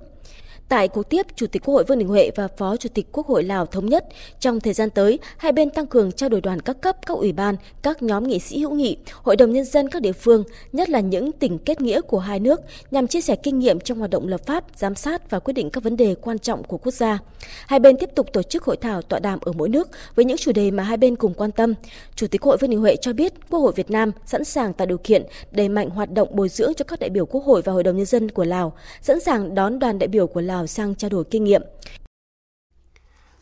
Tại 0.69 0.87
cuộc 0.87 1.09
tiếp, 1.09 1.25
Chủ 1.35 1.47
tịch 1.47 1.61
Quốc 1.65 1.73
hội 1.73 1.83
Vương 1.83 1.99
Đình 1.99 2.07
Huệ 2.07 2.31
và 2.35 2.47
Phó 2.47 2.77
Chủ 2.77 2.89
tịch 2.93 3.07
Quốc 3.11 3.27
hội 3.27 3.43
Lào 3.43 3.65
thống 3.65 3.85
nhất 3.85 4.05
trong 4.39 4.59
thời 4.59 4.73
gian 4.73 4.89
tới, 4.89 5.19
hai 5.37 5.51
bên 5.51 5.69
tăng 5.69 5.87
cường 5.87 6.11
trao 6.11 6.29
đổi 6.29 6.41
đoàn 6.41 6.61
các 6.61 6.81
cấp, 6.81 6.97
các 7.05 7.17
ủy 7.17 7.31
ban, 7.31 7.55
các 7.81 8.03
nhóm 8.03 8.27
nghị 8.27 8.39
sĩ 8.39 8.59
hữu 8.59 8.71
nghị, 8.71 8.97
hội 9.21 9.35
đồng 9.35 9.53
nhân 9.53 9.65
dân 9.65 9.89
các 9.89 10.01
địa 10.01 10.11
phương, 10.11 10.43
nhất 10.73 10.89
là 10.89 10.99
những 10.99 11.31
tỉnh 11.31 11.59
kết 11.59 11.81
nghĩa 11.81 12.01
của 12.01 12.19
hai 12.19 12.39
nước 12.39 12.61
nhằm 12.91 13.07
chia 13.07 13.21
sẻ 13.21 13.35
kinh 13.35 13.59
nghiệm 13.59 13.79
trong 13.79 13.97
hoạt 13.97 14.09
động 14.09 14.27
lập 14.27 14.45
pháp, 14.45 14.63
giám 14.75 14.95
sát 14.95 15.29
và 15.29 15.39
quyết 15.39 15.53
định 15.53 15.69
các 15.69 15.83
vấn 15.83 15.97
đề 15.97 16.15
quan 16.21 16.39
trọng 16.39 16.63
của 16.63 16.77
quốc 16.77 16.93
gia. 16.93 17.19
Hai 17.67 17.79
bên 17.79 17.97
tiếp 17.97 18.09
tục 18.15 18.33
tổ 18.33 18.43
chức 18.43 18.63
hội 18.63 18.77
thảo 18.77 19.01
tọa 19.01 19.19
đàm 19.19 19.39
ở 19.41 19.51
mỗi 19.51 19.69
nước 19.69 19.89
với 20.15 20.25
những 20.25 20.37
chủ 20.37 20.51
đề 20.51 20.71
mà 20.71 20.83
hai 20.83 20.97
bên 20.97 21.15
cùng 21.15 21.33
quan 21.33 21.51
tâm. 21.51 21.73
Chủ 22.15 22.27
tịch 22.27 22.41
Quốc 22.41 22.49
hội 22.49 22.57
Vương 22.57 22.69
Đình 22.69 22.79
Huệ 22.79 22.95
cho 22.95 23.13
biết 23.13 23.33
Quốc 23.49 23.59
hội 23.59 23.73
Việt 23.75 23.91
Nam 23.91 24.11
sẵn 24.25 24.43
sàng 24.43 24.73
tạo 24.73 24.85
điều 24.85 24.97
kiện 24.97 25.23
đẩy 25.51 25.69
mạnh 25.69 25.89
hoạt 25.89 26.11
động 26.11 26.29
bồi 26.31 26.49
dưỡng 26.49 26.73
cho 26.73 26.85
các 26.87 26.99
đại 26.99 27.09
biểu 27.09 27.25
Quốc 27.25 27.43
hội 27.45 27.61
và 27.61 27.73
Hội 27.73 27.83
đồng 27.83 27.97
nhân 27.97 28.05
dân 28.05 28.31
của 28.31 28.43
Lào, 28.43 28.73
sẵn 29.01 29.19
sàng 29.19 29.55
đón 29.55 29.79
đoàn 29.79 29.99
đại 29.99 30.07
biểu 30.07 30.27
của 30.27 30.41
Lào 30.41 30.54
Lào 30.55 30.67
sang 30.67 30.95
trao 30.95 31.09
đổi 31.09 31.23
kinh 31.31 31.43
nghiệm. 31.43 31.61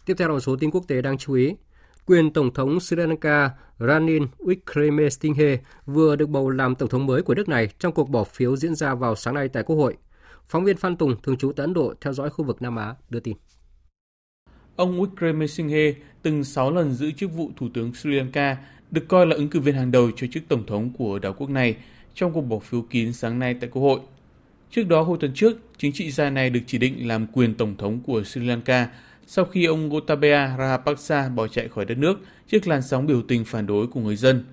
Tiếp 0.05 0.13
theo 0.17 0.27
là 0.27 0.33
một 0.33 0.39
số 0.39 0.55
tin 0.59 0.71
quốc 0.71 0.83
tế 0.87 1.01
đáng 1.01 1.17
chú 1.17 1.33
ý. 1.33 1.55
Quyền 2.05 2.33
Tổng 2.33 2.53
thống 2.53 2.79
Sri 2.79 2.95
Lanka 2.95 3.51
Ranil 3.79 4.23
Wickremesinghe 4.39 5.57
vừa 5.85 6.15
được 6.15 6.29
bầu 6.29 6.49
làm 6.49 6.75
Tổng 6.75 6.89
thống 6.89 7.05
mới 7.05 7.21
của 7.21 7.35
nước 7.35 7.49
này 7.49 7.69
trong 7.79 7.93
cuộc 7.93 8.09
bỏ 8.09 8.23
phiếu 8.23 8.55
diễn 8.55 8.75
ra 8.75 8.95
vào 8.95 9.15
sáng 9.15 9.33
nay 9.33 9.49
tại 9.49 9.63
Quốc 9.63 9.75
hội. 9.75 9.97
Phóng 10.45 10.63
viên 10.63 10.77
Phan 10.77 10.97
Tùng, 10.97 11.21
thường 11.21 11.37
trú 11.37 11.51
tại 11.51 11.63
Ấn 11.63 11.73
Độ, 11.73 11.93
theo 12.01 12.13
dõi 12.13 12.29
khu 12.29 12.45
vực 12.45 12.61
Nam 12.61 12.75
Á, 12.75 12.95
đưa 13.09 13.19
tin. 13.19 13.37
Ông 14.75 15.01
Wickremesinghe 15.01 15.93
từng 16.21 16.43
6 16.43 16.71
lần 16.71 16.93
giữ 16.93 17.11
chức 17.11 17.33
vụ 17.33 17.51
Thủ 17.57 17.67
tướng 17.73 17.93
Sri 17.93 18.09
Lanka, 18.09 18.57
được 18.91 19.07
coi 19.07 19.25
là 19.25 19.35
ứng 19.35 19.49
cử 19.49 19.59
viên 19.59 19.75
hàng 19.75 19.91
đầu 19.91 20.11
cho 20.15 20.27
chức 20.31 20.43
Tổng 20.47 20.65
thống 20.65 20.91
của 20.97 21.19
đảo 21.19 21.33
quốc 21.33 21.49
này 21.49 21.75
trong 22.13 22.33
cuộc 22.33 22.41
bỏ 22.41 22.59
phiếu 22.59 22.81
kín 22.81 23.13
sáng 23.13 23.39
nay 23.39 23.55
tại 23.61 23.69
Quốc 23.69 23.81
hội. 23.81 23.99
Trước 24.75 24.87
đó 24.87 25.01
hồi 25.01 25.17
tuần 25.19 25.33
trước, 25.33 25.57
chính 25.77 25.93
trị 25.93 26.11
gia 26.11 26.29
này 26.29 26.49
được 26.49 26.59
chỉ 26.67 26.77
định 26.77 27.07
làm 27.07 27.27
quyền 27.27 27.53
tổng 27.53 27.77
thống 27.77 27.99
của 27.99 28.23
Sri 28.23 28.41
Lanka 28.41 28.89
sau 29.27 29.45
khi 29.45 29.65
ông 29.65 29.89
Gotabaya 29.89 30.57
Rajapaksa 30.57 31.35
bỏ 31.35 31.47
chạy 31.47 31.67
khỏi 31.67 31.85
đất 31.85 31.97
nước 31.97 32.19
trước 32.47 32.67
làn 32.67 32.81
sóng 32.81 33.07
biểu 33.07 33.21
tình 33.21 33.45
phản 33.45 33.67
đối 33.67 33.87
của 33.87 33.99
người 33.99 34.15
dân. 34.15 34.43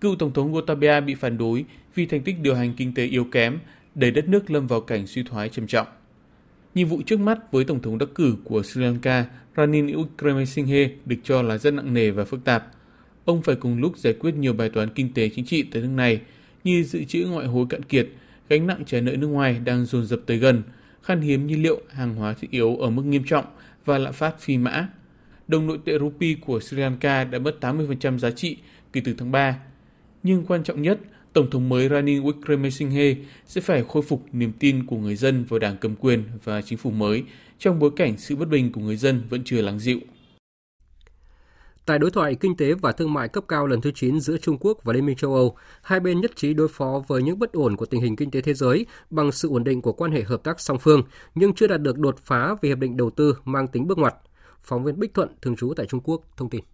Cựu 0.00 0.16
Tổng 0.16 0.32
thống 0.32 0.52
Gotabaya 0.52 1.00
bị 1.00 1.14
phản 1.14 1.38
đối 1.38 1.64
vì 1.94 2.06
thành 2.06 2.22
tích 2.22 2.40
điều 2.40 2.54
hành 2.54 2.74
kinh 2.76 2.94
tế 2.94 3.06
yếu 3.06 3.24
kém, 3.24 3.58
đẩy 3.94 4.10
đất 4.10 4.28
nước 4.28 4.50
lâm 4.50 4.66
vào 4.66 4.80
cảnh 4.80 5.06
suy 5.06 5.22
thoái 5.22 5.48
trầm 5.48 5.66
trọng. 5.66 5.86
Nhiệm 6.74 6.88
vụ 6.88 7.02
trước 7.06 7.20
mắt 7.20 7.52
với 7.52 7.64
Tổng 7.64 7.82
thống 7.82 7.98
đắc 7.98 8.08
cử 8.14 8.36
của 8.44 8.62
Sri 8.62 8.80
Lanka 8.80 9.26
Ranil 9.56 9.96
Wickremesinghe 9.96 10.88
được 11.04 11.16
cho 11.24 11.42
là 11.42 11.58
rất 11.58 11.74
nặng 11.74 11.94
nề 11.94 12.10
và 12.10 12.24
phức 12.24 12.44
tạp. 12.44 12.66
Ông 13.24 13.42
phải 13.42 13.56
cùng 13.56 13.80
lúc 13.80 13.98
giải 13.98 14.12
quyết 14.12 14.34
nhiều 14.34 14.52
bài 14.52 14.68
toán 14.68 14.88
kinh 14.94 15.14
tế 15.14 15.28
chính 15.28 15.44
trị 15.44 15.62
tại 15.62 15.82
nước 15.82 15.88
này 15.88 16.20
như 16.64 16.82
dự 16.82 17.04
trữ 17.04 17.26
ngoại 17.30 17.46
hối 17.46 17.66
cạn 17.68 17.82
kiệt, 17.82 18.08
gánh 18.48 18.66
nặng 18.66 18.82
trả 18.86 19.00
nợ 19.00 19.16
nước 19.16 19.26
ngoài 19.26 19.60
đang 19.64 19.84
dồn 19.84 20.06
dập 20.06 20.20
tới 20.26 20.38
gần, 20.38 20.62
khan 21.02 21.20
hiếm 21.20 21.46
nhiên 21.46 21.62
liệu, 21.62 21.80
hàng 21.90 22.14
hóa 22.14 22.32
thiết 22.32 22.50
yếu 22.50 22.76
ở 22.76 22.90
mức 22.90 23.02
nghiêm 23.02 23.24
trọng 23.24 23.44
và 23.84 23.98
lạm 23.98 24.12
phát 24.12 24.40
phi 24.40 24.58
mã. 24.58 24.88
Đồng 25.48 25.66
nội 25.66 25.78
tệ 25.84 25.98
rupee 25.98 26.34
của 26.46 26.60
Sri 26.60 26.76
Lanka 26.76 27.24
đã 27.24 27.38
mất 27.38 27.56
80% 27.60 28.18
giá 28.18 28.30
trị 28.30 28.56
kể 28.92 29.00
từ 29.04 29.14
tháng 29.18 29.32
3. 29.32 29.56
Nhưng 30.22 30.44
quan 30.46 30.64
trọng 30.64 30.82
nhất, 30.82 30.98
Tổng 31.32 31.50
thống 31.50 31.68
mới 31.68 31.88
Ranil 31.88 32.20
Wickremesinghe 32.20 33.14
sẽ 33.46 33.60
phải 33.60 33.84
khôi 33.88 34.02
phục 34.02 34.24
niềm 34.32 34.52
tin 34.58 34.86
của 34.86 34.96
người 34.96 35.16
dân 35.16 35.44
vào 35.44 35.58
đảng 35.58 35.76
cầm 35.76 35.96
quyền 35.96 36.24
và 36.44 36.62
chính 36.62 36.78
phủ 36.78 36.90
mới 36.90 37.22
trong 37.58 37.78
bối 37.78 37.90
cảnh 37.96 38.18
sự 38.18 38.36
bất 38.36 38.48
bình 38.48 38.72
của 38.72 38.80
người 38.80 38.96
dân 38.96 39.22
vẫn 39.30 39.42
chưa 39.44 39.62
lắng 39.62 39.78
dịu. 39.78 40.00
Tại 41.86 41.98
đối 41.98 42.10
thoại 42.10 42.34
kinh 42.34 42.56
tế 42.56 42.74
và 42.74 42.92
thương 42.92 43.12
mại 43.12 43.28
cấp 43.28 43.44
cao 43.48 43.66
lần 43.66 43.80
thứ 43.80 43.90
9 43.94 44.20
giữa 44.20 44.36
Trung 44.36 44.56
Quốc 44.60 44.78
và 44.84 44.92
Liên 44.92 45.06
minh 45.06 45.16
châu 45.16 45.34
Âu, 45.34 45.56
hai 45.82 46.00
bên 46.00 46.20
nhất 46.20 46.30
trí 46.36 46.54
đối 46.54 46.68
phó 46.68 47.02
với 47.06 47.22
những 47.22 47.38
bất 47.38 47.52
ổn 47.52 47.76
của 47.76 47.86
tình 47.86 48.00
hình 48.00 48.16
kinh 48.16 48.30
tế 48.30 48.40
thế 48.40 48.54
giới 48.54 48.86
bằng 49.10 49.32
sự 49.32 49.48
ổn 49.48 49.64
định 49.64 49.82
của 49.82 49.92
quan 49.92 50.12
hệ 50.12 50.22
hợp 50.22 50.42
tác 50.44 50.60
song 50.60 50.78
phương, 50.80 51.02
nhưng 51.34 51.54
chưa 51.54 51.66
đạt 51.66 51.82
được 51.82 51.98
đột 51.98 52.18
phá 52.18 52.54
về 52.62 52.68
hiệp 52.68 52.78
định 52.78 52.96
đầu 52.96 53.10
tư 53.10 53.36
mang 53.44 53.68
tính 53.68 53.86
bước 53.86 53.98
ngoặt. 53.98 54.14
Phóng 54.60 54.84
viên 54.84 54.98
Bích 54.98 55.14
Thuận, 55.14 55.28
thường 55.42 55.56
trú 55.56 55.72
tại 55.76 55.86
Trung 55.86 56.00
Quốc, 56.04 56.22
thông 56.36 56.50
tin. 56.50 56.64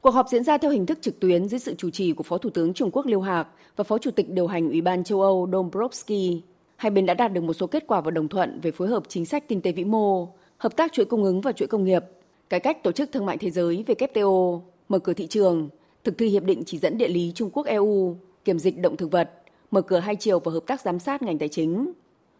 Cuộc 0.00 0.10
họp 0.10 0.26
diễn 0.28 0.44
ra 0.44 0.58
theo 0.58 0.70
hình 0.70 0.86
thức 0.86 0.98
trực 1.00 1.20
tuyến 1.20 1.48
dưới 1.48 1.60
sự 1.60 1.74
chủ 1.74 1.90
trì 1.90 2.12
của 2.12 2.22
Phó 2.22 2.38
Thủ 2.38 2.50
tướng 2.50 2.74
Trung 2.74 2.90
Quốc 2.90 3.06
Liêu 3.06 3.20
Hạc 3.20 3.48
và 3.76 3.84
Phó 3.84 3.98
Chủ 3.98 4.10
tịch 4.10 4.30
điều 4.30 4.46
hành 4.46 4.68
Ủy 4.68 4.80
ban 4.80 5.04
châu 5.04 5.22
Âu 5.22 5.48
Dombrovsky. 5.52 6.42
Hai 6.76 6.90
bên 6.90 7.06
đã 7.06 7.14
đạt 7.14 7.32
được 7.32 7.40
một 7.40 7.52
số 7.52 7.66
kết 7.66 7.84
quả 7.86 8.00
và 8.00 8.10
đồng 8.10 8.28
thuận 8.28 8.60
về 8.60 8.70
phối 8.70 8.88
hợp 8.88 9.02
chính 9.08 9.26
sách 9.26 9.48
kinh 9.48 9.62
tế 9.62 9.72
vĩ 9.72 9.84
mô, 9.84 10.28
hợp 10.58 10.76
tác 10.76 10.92
chuỗi 10.92 11.04
cung 11.04 11.24
ứng 11.24 11.40
và 11.40 11.52
chuỗi 11.52 11.68
công 11.68 11.84
nghiệp, 11.84 12.02
cải 12.50 12.60
cách 12.60 12.82
tổ 12.82 12.92
chức 12.92 13.12
thương 13.12 13.26
mại 13.26 13.36
thế 13.36 13.50
giới 13.50 13.84
WTO, 13.86 14.60
mở 14.88 14.98
cửa 14.98 15.12
thị 15.12 15.26
trường, 15.26 15.68
thực 16.04 16.18
thi 16.18 16.28
hiệp 16.28 16.44
định 16.44 16.62
chỉ 16.66 16.78
dẫn 16.78 16.98
địa 16.98 17.08
lý 17.08 17.32
Trung 17.34 17.50
Quốc 17.50 17.66
EU, 17.66 18.16
kiểm 18.44 18.58
dịch 18.58 18.78
động 18.78 18.96
thực 18.96 19.10
vật, 19.10 19.30
mở 19.70 19.80
cửa 19.80 19.98
hai 19.98 20.16
chiều 20.16 20.38
và 20.38 20.52
hợp 20.52 20.62
tác 20.66 20.80
giám 20.80 20.98
sát 20.98 21.22
ngành 21.22 21.38
tài 21.38 21.48
chính. 21.48 21.92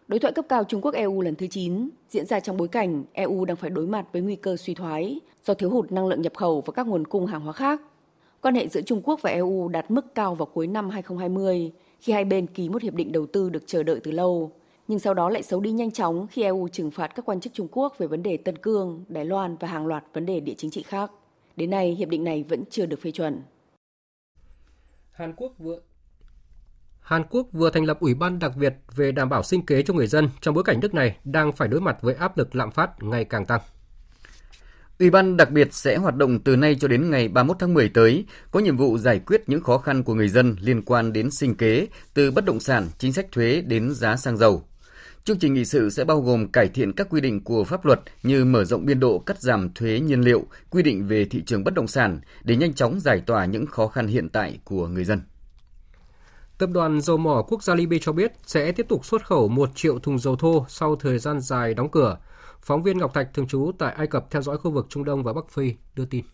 Đối 0.07 0.19
thoại 0.19 0.33
cấp 0.33 0.45
cao 0.49 0.63
Trung 0.63 0.81
Quốc 0.81 0.93
EU 0.93 1.21
lần 1.21 1.35
thứ 1.35 1.47
9 1.47 1.89
diễn 2.09 2.25
ra 2.25 2.39
trong 2.39 2.57
bối 2.57 2.67
cảnh 2.67 3.03
EU 3.13 3.45
đang 3.45 3.57
phải 3.57 3.69
đối 3.69 3.87
mặt 3.87 4.05
với 4.13 4.21
nguy 4.21 4.35
cơ 4.35 4.57
suy 4.57 4.73
thoái 4.73 5.19
do 5.45 5.53
thiếu 5.53 5.69
hụt 5.69 5.91
năng 5.91 6.07
lượng 6.07 6.21
nhập 6.21 6.33
khẩu 6.35 6.61
và 6.61 6.73
các 6.73 6.87
nguồn 6.87 7.07
cung 7.07 7.25
hàng 7.25 7.41
hóa 7.41 7.53
khác. 7.53 7.81
Quan 8.41 8.55
hệ 8.55 8.67
giữa 8.67 8.81
Trung 8.81 9.01
Quốc 9.03 9.21
và 9.21 9.29
EU 9.29 9.67
đạt 9.67 9.91
mức 9.91 10.15
cao 10.15 10.35
vào 10.35 10.45
cuối 10.45 10.67
năm 10.67 10.89
2020 10.89 11.71
khi 11.99 12.13
hai 12.13 12.25
bên 12.25 12.47
ký 12.47 12.69
một 12.69 12.81
hiệp 12.81 12.93
định 12.93 13.11
đầu 13.11 13.25
tư 13.25 13.49
được 13.49 13.63
chờ 13.65 13.83
đợi 13.83 13.99
từ 14.03 14.11
lâu, 14.11 14.51
nhưng 14.87 14.99
sau 14.99 15.13
đó 15.13 15.29
lại 15.29 15.43
xấu 15.43 15.59
đi 15.59 15.71
nhanh 15.71 15.91
chóng 15.91 16.27
khi 16.27 16.43
EU 16.43 16.67
trừng 16.67 16.91
phạt 16.91 17.07
các 17.07 17.25
quan 17.25 17.39
chức 17.39 17.53
Trung 17.53 17.67
Quốc 17.71 17.95
về 17.97 18.07
vấn 18.07 18.23
đề 18.23 18.37
Tân 18.37 18.57
Cương, 18.57 19.05
Đài 19.07 19.25
Loan 19.25 19.57
và 19.59 19.67
hàng 19.67 19.87
loạt 19.87 20.03
vấn 20.13 20.25
đề 20.25 20.39
địa 20.39 20.53
chính 20.57 20.71
trị 20.71 20.83
khác. 20.83 21.11
Đến 21.55 21.69
nay, 21.69 21.95
hiệp 21.95 22.09
định 22.09 22.23
này 22.23 22.45
vẫn 22.49 22.63
chưa 22.69 22.85
được 22.85 23.01
phê 23.01 23.11
chuẩn. 23.11 23.41
Hàn 25.11 25.33
Quốc 25.33 25.53
vừa 25.57 25.79
Hàn 26.99 27.23
Quốc 27.29 27.47
vừa 27.51 27.69
thành 27.69 27.85
lập 27.85 27.99
Ủy 27.99 28.13
ban 28.13 28.39
đặc 28.39 28.51
biệt 28.57 28.73
về 28.95 29.11
đảm 29.11 29.29
bảo 29.29 29.43
sinh 29.43 29.65
kế 29.65 29.83
cho 29.83 29.93
người 29.93 30.07
dân 30.07 30.29
trong 30.41 30.55
bối 30.55 30.63
cảnh 30.63 30.79
nước 30.79 30.93
này 30.93 31.17
đang 31.23 31.51
phải 31.51 31.67
đối 31.67 31.81
mặt 31.81 31.97
với 32.01 32.13
áp 32.13 32.37
lực 32.37 32.55
lạm 32.55 32.71
phát 32.71 33.03
ngày 33.03 33.25
càng 33.25 33.45
tăng. 33.45 33.61
Ủy 34.99 35.09
ban 35.09 35.37
đặc 35.37 35.51
biệt 35.51 35.73
sẽ 35.73 35.97
hoạt 35.97 36.15
động 36.15 36.39
từ 36.39 36.55
nay 36.55 36.75
cho 36.79 36.87
đến 36.87 37.11
ngày 37.11 37.27
31 37.27 37.57
tháng 37.59 37.73
10 37.73 37.89
tới, 37.89 38.25
có 38.51 38.59
nhiệm 38.59 38.77
vụ 38.77 38.97
giải 38.97 39.19
quyết 39.19 39.43
những 39.47 39.63
khó 39.63 39.77
khăn 39.77 40.03
của 40.03 40.13
người 40.13 40.29
dân 40.29 40.55
liên 40.61 40.81
quan 40.81 41.13
đến 41.13 41.31
sinh 41.31 41.55
kế, 41.55 41.87
từ 42.13 42.31
bất 42.31 42.45
động 42.45 42.59
sản, 42.59 42.87
chính 42.97 43.13
sách 43.13 43.31
thuế 43.31 43.61
đến 43.61 43.93
giá 43.93 44.15
xăng 44.15 44.37
dầu. 44.37 44.63
Chương 45.27 45.39
trình 45.39 45.53
nghị 45.53 45.65
sự 45.65 45.89
sẽ 45.89 46.03
bao 46.03 46.21
gồm 46.21 46.47
cải 46.47 46.69
thiện 46.69 46.93
các 46.93 47.07
quy 47.09 47.21
định 47.21 47.43
của 47.43 47.63
pháp 47.63 47.85
luật 47.85 47.99
như 48.23 48.45
mở 48.45 48.63
rộng 48.63 48.85
biên 48.85 48.99
độ 48.99 49.19
cắt 49.19 49.41
giảm 49.41 49.73
thuế 49.73 49.99
nhiên 49.99 50.21
liệu, 50.21 50.45
quy 50.69 50.83
định 50.83 51.07
về 51.07 51.25
thị 51.25 51.43
trường 51.45 51.63
bất 51.63 51.73
động 51.73 51.87
sản 51.87 52.19
để 52.43 52.55
nhanh 52.55 52.73
chóng 52.73 52.99
giải 52.99 53.21
tỏa 53.25 53.45
những 53.45 53.65
khó 53.65 53.87
khăn 53.87 54.07
hiện 54.07 54.29
tại 54.29 54.59
của 54.63 54.87
người 54.87 55.05
dân. 55.05 55.21
Tập 56.57 56.69
đoàn 56.73 57.01
dầu 57.01 57.17
mỏ 57.17 57.41
quốc 57.47 57.63
gia 57.63 57.75
Libya 57.75 57.97
cho 58.01 58.11
biết 58.11 58.33
sẽ 58.45 58.71
tiếp 58.71 58.85
tục 58.89 59.05
xuất 59.05 59.25
khẩu 59.25 59.47
1 59.47 59.69
triệu 59.75 59.99
thùng 59.99 60.19
dầu 60.19 60.35
thô 60.35 60.65
sau 60.69 60.95
thời 60.95 61.19
gian 61.19 61.41
dài 61.41 61.73
đóng 61.73 61.91
cửa. 61.91 62.17
Phóng 62.61 62.83
viên 62.83 62.97
Ngọc 62.97 63.13
Thạch 63.13 63.33
thường 63.33 63.47
trú 63.47 63.71
tại 63.79 63.93
Ai 63.93 64.07
Cập 64.07 64.31
theo 64.31 64.41
dõi 64.41 64.57
khu 64.57 64.71
vực 64.71 64.85
Trung 64.89 65.03
Đông 65.03 65.23
và 65.23 65.33
Bắc 65.33 65.49
Phi 65.49 65.73
đưa 65.95 66.05
tin. 66.05 66.25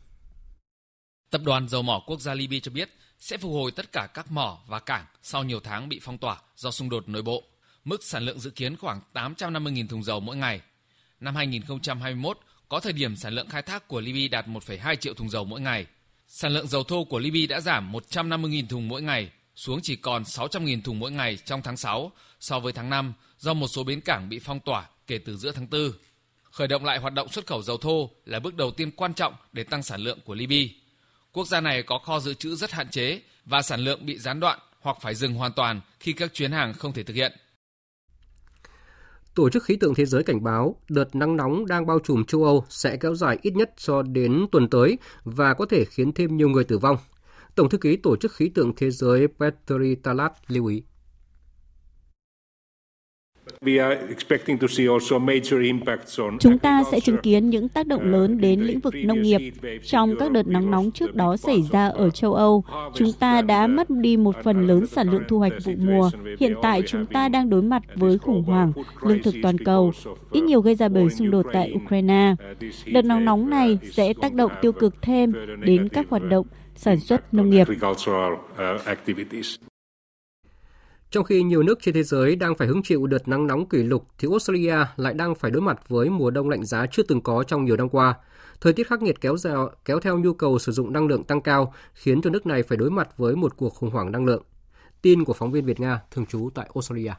Tập 1.31 1.41
đoàn 1.45 1.69
dầu 1.69 1.81
mỏ 1.81 2.03
quốc 2.07 2.21
gia 2.21 2.33
Libya 2.33 2.59
cho 2.63 2.71
biết 2.71 2.89
sẽ 3.19 3.37
phục 3.37 3.51
hồi 3.51 3.71
tất 3.71 3.91
cả 3.91 4.07
các 4.13 4.31
mỏ 4.31 4.59
và 4.67 4.79
cảng 4.79 5.05
sau 5.21 5.43
nhiều 5.43 5.59
tháng 5.63 5.89
bị 5.89 5.99
phong 6.03 6.17
tỏa 6.17 6.37
do 6.55 6.71
xung 6.71 6.89
đột 6.89 7.09
nội 7.09 7.21
bộ. 7.21 7.43
Mức 7.85 8.03
sản 8.03 8.23
lượng 8.23 8.39
dự 8.39 8.49
kiến 8.49 8.77
khoảng 8.77 9.01
850.000 9.13 9.87
thùng 9.87 10.03
dầu 10.03 10.19
mỗi 10.19 10.35
ngày. 10.35 10.61
Năm 11.19 11.35
2021, 11.35 12.39
có 12.69 12.79
thời 12.79 12.93
điểm 12.93 13.15
sản 13.15 13.33
lượng 13.33 13.49
khai 13.49 13.61
thác 13.61 13.87
của 13.87 14.01
Libya 14.01 14.27
đạt 14.31 14.47
1,2 14.47 14.95
triệu 14.95 15.13
thùng 15.13 15.29
dầu 15.29 15.45
mỗi 15.45 15.61
ngày. 15.61 15.85
Sản 16.27 16.53
lượng 16.53 16.67
dầu 16.67 16.83
thô 16.83 17.03
của 17.03 17.19
Libya 17.19 17.45
đã 17.49 17.59
giảm 17.59 17.91
150.000 17.91 18.67
thùng 18.67 18.87
mỗi 18.87 19.01
ngày 19.01 19.29
xuống 19.55 19.79
chỉ 19.83 19.95
còn 19.95 20.23
600.000 20.23 20.81
thùng 20.81 20.99
mỗi 20.99 21.11
ngày 21.11 21.37
trong 21.45 21.61
tháng 21.61 21.77
6 21.77 22.11
so 22.39 22.59
với 22.59 22.73
tháng 22.73 22.89
5 22.89 23.13
do 23.39 23.53
một 23.53 23.67
số 23.67 23.83
bến 23.83 24.01
cảng 24.01 24.29
bị 24.29 24.39
phong 24.39 24.59
tỏa 24.59 24.89
kể 25.07 25.17
từ 25.17 25.37
giữa 25.37 25.51
tháng 25.51 25.69
4. 25.69 25.91
Khởi 26.43 26.67
động 26.67 26.85
lại 26.85 26.99
hoạt 26.99 27.13
động 27.13 27.29
xuất 27.29 27.47
khẩu 27.47 27.61
dầu 27.61 27.77
thô 27.77 28.09
là 28.25 28.39
bước 28.39 28.55
đầu 28.55 28.71
tiên 28.71 28.91
quan 28.91 29.13
trọng 29.13 29.33
để 29.53 29.63
tăng 29.63 29.83
sản 29.83 30.01
lượng 30.01 30.19
của 30.25 30.35
Libya. 30.35 30.73
Quốc 31.31 31.47
gia 31.47 31.61
này 31.61 31.83
có 31.83 31.97
kho 31.97 32.19
dự 32.19 32.33
trữ 32.33 32.55
rất 32.55 32.71
hạn 32.71 32.89
chế 32.89 33.21
và 33.45 33.61
sản 33.61 33.79
lượng 33.79 34.05
bị 34.05 34.17
gián 34.17 34.39
đoạn 34.39 34.59
hoặc 34.79 34.97
phải 35.01 35.15
dừng 35.15 35.33
hoàn 35.33 35.53
toàn 35.53 35.81
khi 35.99 36.13
các 36.13 36.33
chuyến 36.33 36.51
hàng 36.51 36.73
không 36.73 36.93
thể 36.93 37.03
thực 37.03 37.15
hiện. 37.15 37.33
Tổ 39.35 39.49
chức 39.49 39.63
Khí 39.63 39.75
tượng 39.75 39.95
Thế 39.95 40.05
giới 40.05 40.23
cảnh 40.23 40.43
báo, 40.43 40.75
đợt 40.89 41.15
nắng 41.15 41.37
nóng 41.37 41.65
đang 41.65 41.85
bao 41.85 41.99
trùm 41.99 42.23
châu 42.23 42.43
Âu 42.43 42.65
sẽ 42.69 42.97
kéo 42.97 43.15
dài 43.15 43.37
ít 43.41 43.55
nhất 43.55 43.73
cho 43.77 44.01
đến 44.01 44.45
tuần 44.51 44.69
tới 44.69 44.97
và 45.23 45.53
có 45.53 45.65
thể 45.65 45.85
khiến 45.85 46.11
thêm 46.11 46.37
nhiều 46.37 46.49
người 46.49 46.63
tử 46.63 46.77
vong 46.77 46.97
Tổng 47.55 47.69
thư 47.69 47.77
ký 47.77 47.95
Tổ 47.97 48.15
chức 48.15 48.31
Khí 48.33 48.49
tượng 48.49 48.73
Thế 48.75 48.91
giới 48.91 49.27
Petri 49.27 49.95
Talat 49.95 50.33
lưu 50.47 50.65
ý. 50.65 50.83
Chúng 56.39 56.57
ta 56.59 56.83
sẽ 56.91 56.99
chứng 56.99 57.17
kiến 57.17 57.49
những 57.49 57.69
tác 57.69 57.87
động 57.87 58.11
lớn 58.11 58.41
đến 58.41 58.61
lĩnh 58.61 58.79
vực 58.79 58.93
nông 59.03 59.21
nghiệp. 59.21 59.39
Trong 59.83 60.15
các 60.19 60.31
đợt 60.31 60.47
nắng 60.47 60.71
nóng 60.71 60.91
trước 60.91 61.15
đó 61.15 61.37
xảy 61.37 61.61
ra 61.71 61.87
ở 61.87 62.09
châu 62.09 62.33
Âu, 62.33 62.63
chúng 62.93 63.11
ta 63.19 63.41
đã 63.41 63.67
mất 63.67 63.89
đi 63.89 64.17
một 64.17 64.35
phần 64.43 64.67
lớn 64.67 64.87
sản 64.87 65.09
lượng 65.11 65.23
thu 65.27 65.39
hoạch 65.39 65.53
vụ 65.65 65.73
mùa. 65.77 66.09
Hiện 66.39 66.53
tại 66.61 66.81
chúng 66.87 67.05
ta 67.05 67.29
đang 67.29 67.49
đối 67.49 67.61
mặt 67.61 67.83
với 67.95 68.17
khủng 68.17 68.43
hoảng 68.43 68.73
lương 69.01 69.23
thực 69.23 69.35
toàn 69.43 69.57
cầu, 69.57 69.91
ít 70.31 70.41
nhiều 70.41 70.61
gây 70.61 70.75
ra 70.75 70.89
bởi 70.89 71.09
xung 71.09 71.31
đột 71.31 71.45
tại 71.53 71.73
Ukraine. 71.85 72.35
Đợt 72.85 73.05
nắng 73.05 73.25
nóng 73.25 73.49
này 73.49 73.79
sẽ 73.91 74.13
tác 74.21 74.33
động 74.33 74.51
tiêu 74.61 74.71
cực 74.71 75.01
thêm 75.01 75.33
đến 75.63 75.89
các 75.89 76.05
hoạt 76.09 76.23
động 76.29 76.47
sản 76.75 76.99
xuất 76.99 77.33
nông 77.33 77.49
nghiệp. 77.49 77.67
Trong 81.13 81.23
khi 81.23 81.43
nhiều 81.43 81.63
nước 81.63 81.79
trên 81.81 81.95
thế 81.95 82.03
giới 82.03 82.35
đang 82.35 82.55
phải 82.55 82.67
hứng 82.67 82.83
chịu 82.83 83.07
đợt 83.07 83.27
nắng 83.27 83.47
nóng 83.47 83.69
kỷ 83.69 83.77
lục, 83.77 84.07
thì 84.17 84.27
Australia 84.31 84.75
lại 84.95 85.13
đang 85.13 85.35
phải 85.35 85.51
đối 85.51 85.61
mặt 85.61 85.89
với 85.89 86.09
mùa 86.09 86.31
đông 86.31 86.49
lạnh 86.49 86.65
giá 86.65 86.85
chưa 86.91 87.03
từng 87.03 87.21
có 87.21 87.43
trong 87.43 87.65
nhiều 87.65 87.77
năm 87.77 87.89
qua. 87.89 88.13
Thời 88.61 88.73
tiết 88.73 88.87
khắc 88.87 89.01
nghiệt 89.01 89.21
kéo, 89.21 89.37
dào, 89.37 89.69
kéo 89.85 89.99
theo 89.99 90.19
nhu 90.19 90.33
cầu 90.33 90.59
sử 90.59 90.71
dụng 90.71 90.93
năng 90.93 91.07
lượng 91.07 91.23
tăng 91.23 91.41
cao, 91.41 91.73
khiến 91.93 92.21
cho 92.21 92.29
nước 92.29 92.45
này 92.45 92.63
phải 92.63 92.77
đối 92.77 92.89
mặt 92.89 93.17
với 93.17 93.35
một 93.35 93.57
cuộc 93.57 93.69
khủng 93.69 93.89
hoảng 93.89 94.11
năng 94.11 94.25
lượng. 94.25 94.43
Tin 95.01 95.23
của 95.23 95.33
phóng 95.33 95.51
viên 95.51 95.65
Việt 95.65 95.79
Nga 95.79 96.01
thường 96.11 96.25
trú 96.25 96.49
tại 96.55 96.69
Australia. 96.75 97.11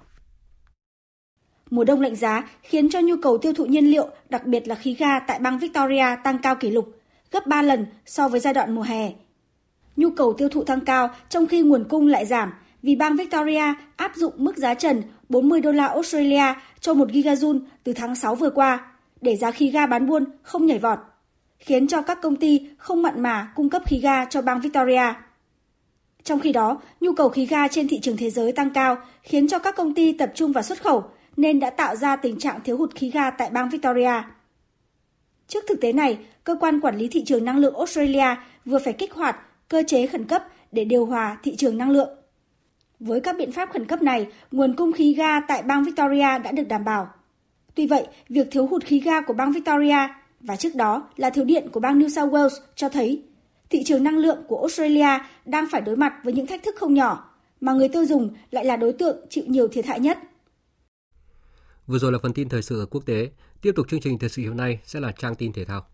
Mùa 1.71 1.85
đông 1.85 2.01
lạnh 2.01 2.17
giá 2.17 2.49
khiến 2.63 2.91
cho 2.91 3.01
nhu 3.01 3.15
cầu 3.23 3.39
tiêu 3.39 3.53
thụ 3.53 3.65
nhiên 3.65 3.85
liệu, 3.91 4.09
đặc 4.29 4.47
biệt 4.47 4.69
là 4.69 4.75
khí 4.75 4.95
ga 4.95 5.21
tại 5.21 5.39
bang 5.39 5.59
Victoria 5.59 6.07
tăng 6.25 6.39
cao 6.43 6.57
kỷ 6.57 6.71
lục, 6.71 6.95
gấp 7.31 7.47
3 7.47 7.63
lần 7.63 7.87
so 8.07 8.29
với 8.29 8.41
giai 8.41 8.55
đoạn 8.55 8.75
mùa 8.75 8.83
hè. 8.83 9.13
Nhu 9.97 10.11
cầu 10.11 10.33
tiêu 10.33 10.49
thụ 10.49 10.65
tăng 10.65 10.81
cao 10.81 11.11
trong 11.29 11.47
khi 11.47 11.63
nguồn 11.63 11.85
cung 11.89 12.07
lại 12.07 12.27
giảm 12.27 12.53
vì 12.85 12.97
bang 12.97 13.17
Victoria 13.17 13.75
áp 13.97 14.13
dụng 14.17 14.33
mức 14.37 14.57
giá 14.57 14.75
trần 14.75 15.03
40 15.29 15.61
đô 15.61 15.73
la 15.73 15.87
Australia 15.87 16.55
cho 16.81 16.95
1 16.95 17.09
gigajoule 17.09 17.61
từ 17.85 17.93
tháng 17.93 18.15
6 18.15 18.35
vừa 18.35 18.51
qua 18.51 18.87
để 19.21 19.37
giá 19.37 19.51
khí 19.51 19.71
ga 19.71 19.87
bán 19.87 20.07
buôn 20.07 20.25
không 20.43 20.67
nhảy 20.67 20.79
vọt, 20.79 20.99
khiến 21.59 21.87
cho 21.87 22.03
các 22.03 22.19
công 22.23 22.37
ty 22.37 22.69
không 22.79 23.03
mặn 23.03 23.23
mà 23.23 23.53
cung 23.55 23.71
cấp 23.71 23.83
khí 23.87 24.01
ga 24.03 24.25
cho 24.25 24.43
bang 24.43 24.61
Victoria. 24.61 25.15
Trong 26.23 26.41
khi 26.41 26.53
đó, 26.53 26.81
nhu 27.01 27.13
cầu 27.13 27.29
khí 27.29 27.47
ga 27.47 27.69
trên 27.69 27.89
thị 27.89 28.01
trường 28.01 28.17
thế 28.17 28.31
giới 28.31 28.53
tăng 28.53 28.71
cao 28.71 28.97
khiến 29.23 29.49
cho 29.49 29.59
các 29.59 29.77
công 29.77 29.95
ty 29.95 30.13
tập 30.13 30.33
trung 30.35 30.53
vào 30.53 30.63
xuất 30.63 30.83
khẩu 30.83 31.05
nên 31.37 31.61
đã 31.61 31.71
tạo 31.71 31.97
ra 31.97 32.17
tình 32.17 32.39
trạng 32.39 32.61
thiếu 32.65 32.77
hụt 32.77 32.95
khí 32.95 33.11
ga 33.11 33.31
tại 33.31 33.51
bang 33.51 33.69
Victoria. 33.69 34.23
Trước 35.49 35.65
thực 35.69 35.81
tế 35.81 35.93
này, 35.93 36.19
cơ 36.45 36.57
quan 36.61 36.81
quản 36.81 36.97
lý 36.97 37.09
thị 37.09 37.25
trường 37.25 37.45
năng 37.45 37.59
lượng 37.59 37.77
Australia 37.77 38.37
vừa 38.65 38.79
phải 38.85 38.93
kích 38.93 39.15
hoạt 39.15 39.37
cơ 39.69 39.83
chế 39.87 40.07
khẩn 40.07 40.25
cấp 40.25 40.45
để 40.73 40.85
điều 40.85 41.07
hòa 41.07 41.39
thị 41.43 41.57
trường 41.57 41.79
năng 41.79 41.91
lượng. 41.91 42.24
Với 43.07 43.21
các 43.21 43.37
biện 43.39 43.53
pháp 43.53 43.71
khẩn 43.73 43.87
cấp 43.87 44.03
này, 44.03 44.27
nguồn 44.51 44.77
cung 44.77 44.93
khí 44.93 45.15
ga 45.15 45.41
tại 45.41 45.63
bang 45.63 45.85
Victoria 45.85 46.39
đã 46.45 46.53
được 46.53 46.69
đảm 46.69 46.85
bảo. 46.85 47.09
Tuy 47.75 47.87
vậy, 47.87 48.07
việc 48.29 48.49
thiếu 48.51 48.67
hụt 48.67 48.85
khí 48.85 49.01
ga 49.01 49.21
của 49.21 49.33
bang 49.33 49.53
Victoria 49.53 50.09
và 50.41 50.57
trước 50.57 50.75
đó 50.75 51.09
là 51.17 51.31
thiếu 51.31 51.45
điện 51.45 51.69
của 51.73 51.81
bang 51.81 51.99
New 51.99 52.09
South 52.09 52.33
Wales 52.33 52.61
cho 52.75 52.89
thấy 52.89 53.23
thị 53.71 53.83
trường 53.85 54.05
năng 54.05 54.19
lượng 54.19 54.39
của 54.49 54.59
Australia 54.59 55.19
đang 55.45 55.65
phải 55.71 55.81
đối 55.81 55.97
mặt 55.97 56.13
với 56.25 56.33
những 56.33 56.47
thách 56.47 56.63
thức 56.63 56.77
không 56.79 56.95
nhỏ, 56.95 57.31
mà 57.61 57.73
người 57.73 57.89
tiêu 57.89 58.07
dùng 58.07 58.35
lại 58.51 58.65
là 58.65 58.77
đối 58.77 58.93
tượng 58.93 59.27
chịu 59.31 59.45
nhiều 59.47 59.69
thiệt 59.69 59.87
hại 59.87 60.01
nhất. 60.01 60.19
Vừa 61.87 61.99
rồi 61.99 62.13
là 62.13 62.19
phần 62.23 62.33
tin 62.33 62.49
thời 62.49 62.63
sự 62.63 62.87
quốc 62.91 63.07
tế. 63.07 63.31
Tiếp 63.63 63.73
tục 63.77 63.87
chương 63.89 64.01
trình 64.01 64.19
thời 64.19 64.29
sự 64.29 64.49
hôm 64.49 64.57
nay 64.57 64.79
sẽ 64.85 65.01
là 65.01 65.13
trang 65.13 65.35
tin 65.35 65.53
thể 65.53 65.65
thao. 65.65 65.87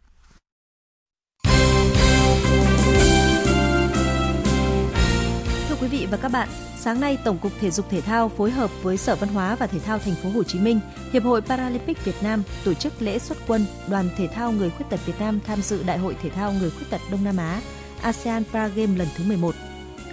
Quý 5.80 5.88
vị 5.88 6.06
và 6.10 6.16
các 6.16 6.28
bạn, 6.28 6.48
sáng 6.76 7.00
nay 7.00 7.18
Tổng 7.24 7.38
cục 7.38 7.52
Thể 7.60 7.70
dục 7.70 7.86
Thể 7.90 8.00
thao 8.00 8.28
phối 8.28 8.50
hợp 8.50 8.70
với 8.82 8.96
Sở 8.96 9.16
Văn 9.16 9.28
hóa 9.28 9.56
và 9.56 9.66
Thể 9.66 9.78
thao 9.78 9.98
Thành 9.98 10.14
phố 10.14 10.30
Hồ 10.30 10.42
Chí 10.42 10.60
Minh, 10.60 10.80
Hiệp 11.12 11.22
hội 11.22 11.40
Paralympic 11.40 12.04
Việt 12.04 12.22
Nam 12.22 12.42
tổ 12.64 12.74
chức 12.74 12.92
lễ 13.02 13.18
xuất 13.18 13.38
quân 13.46 13.66
đoàn 13.88 14.08
thể 14.16 14.26
thao 14.26 14.52
người 14.52 14.70
khuyết 14.70 14.86
tật 14.90 15.06
Việt 15.06 15.20
Nam 15.20 15.40
tham 15.46 15.62
dự 15.62 15.82
Đại 15.82 15.98
hội 15.98 16.16
thể 16.22 16.30
thao 16.30 16.52
người 16.52 16.70
khuyết 16.70 16.86
tật 16.90 17.00
Đông 17.10 17.24
Nam 17.24 17.36
Á 17.36 17.60
ASEAN 18.02 18.44
Paragame 18.52 18.98
lần 18.98 19.08
thứ 19.16 19.24
11. 19.24 19.54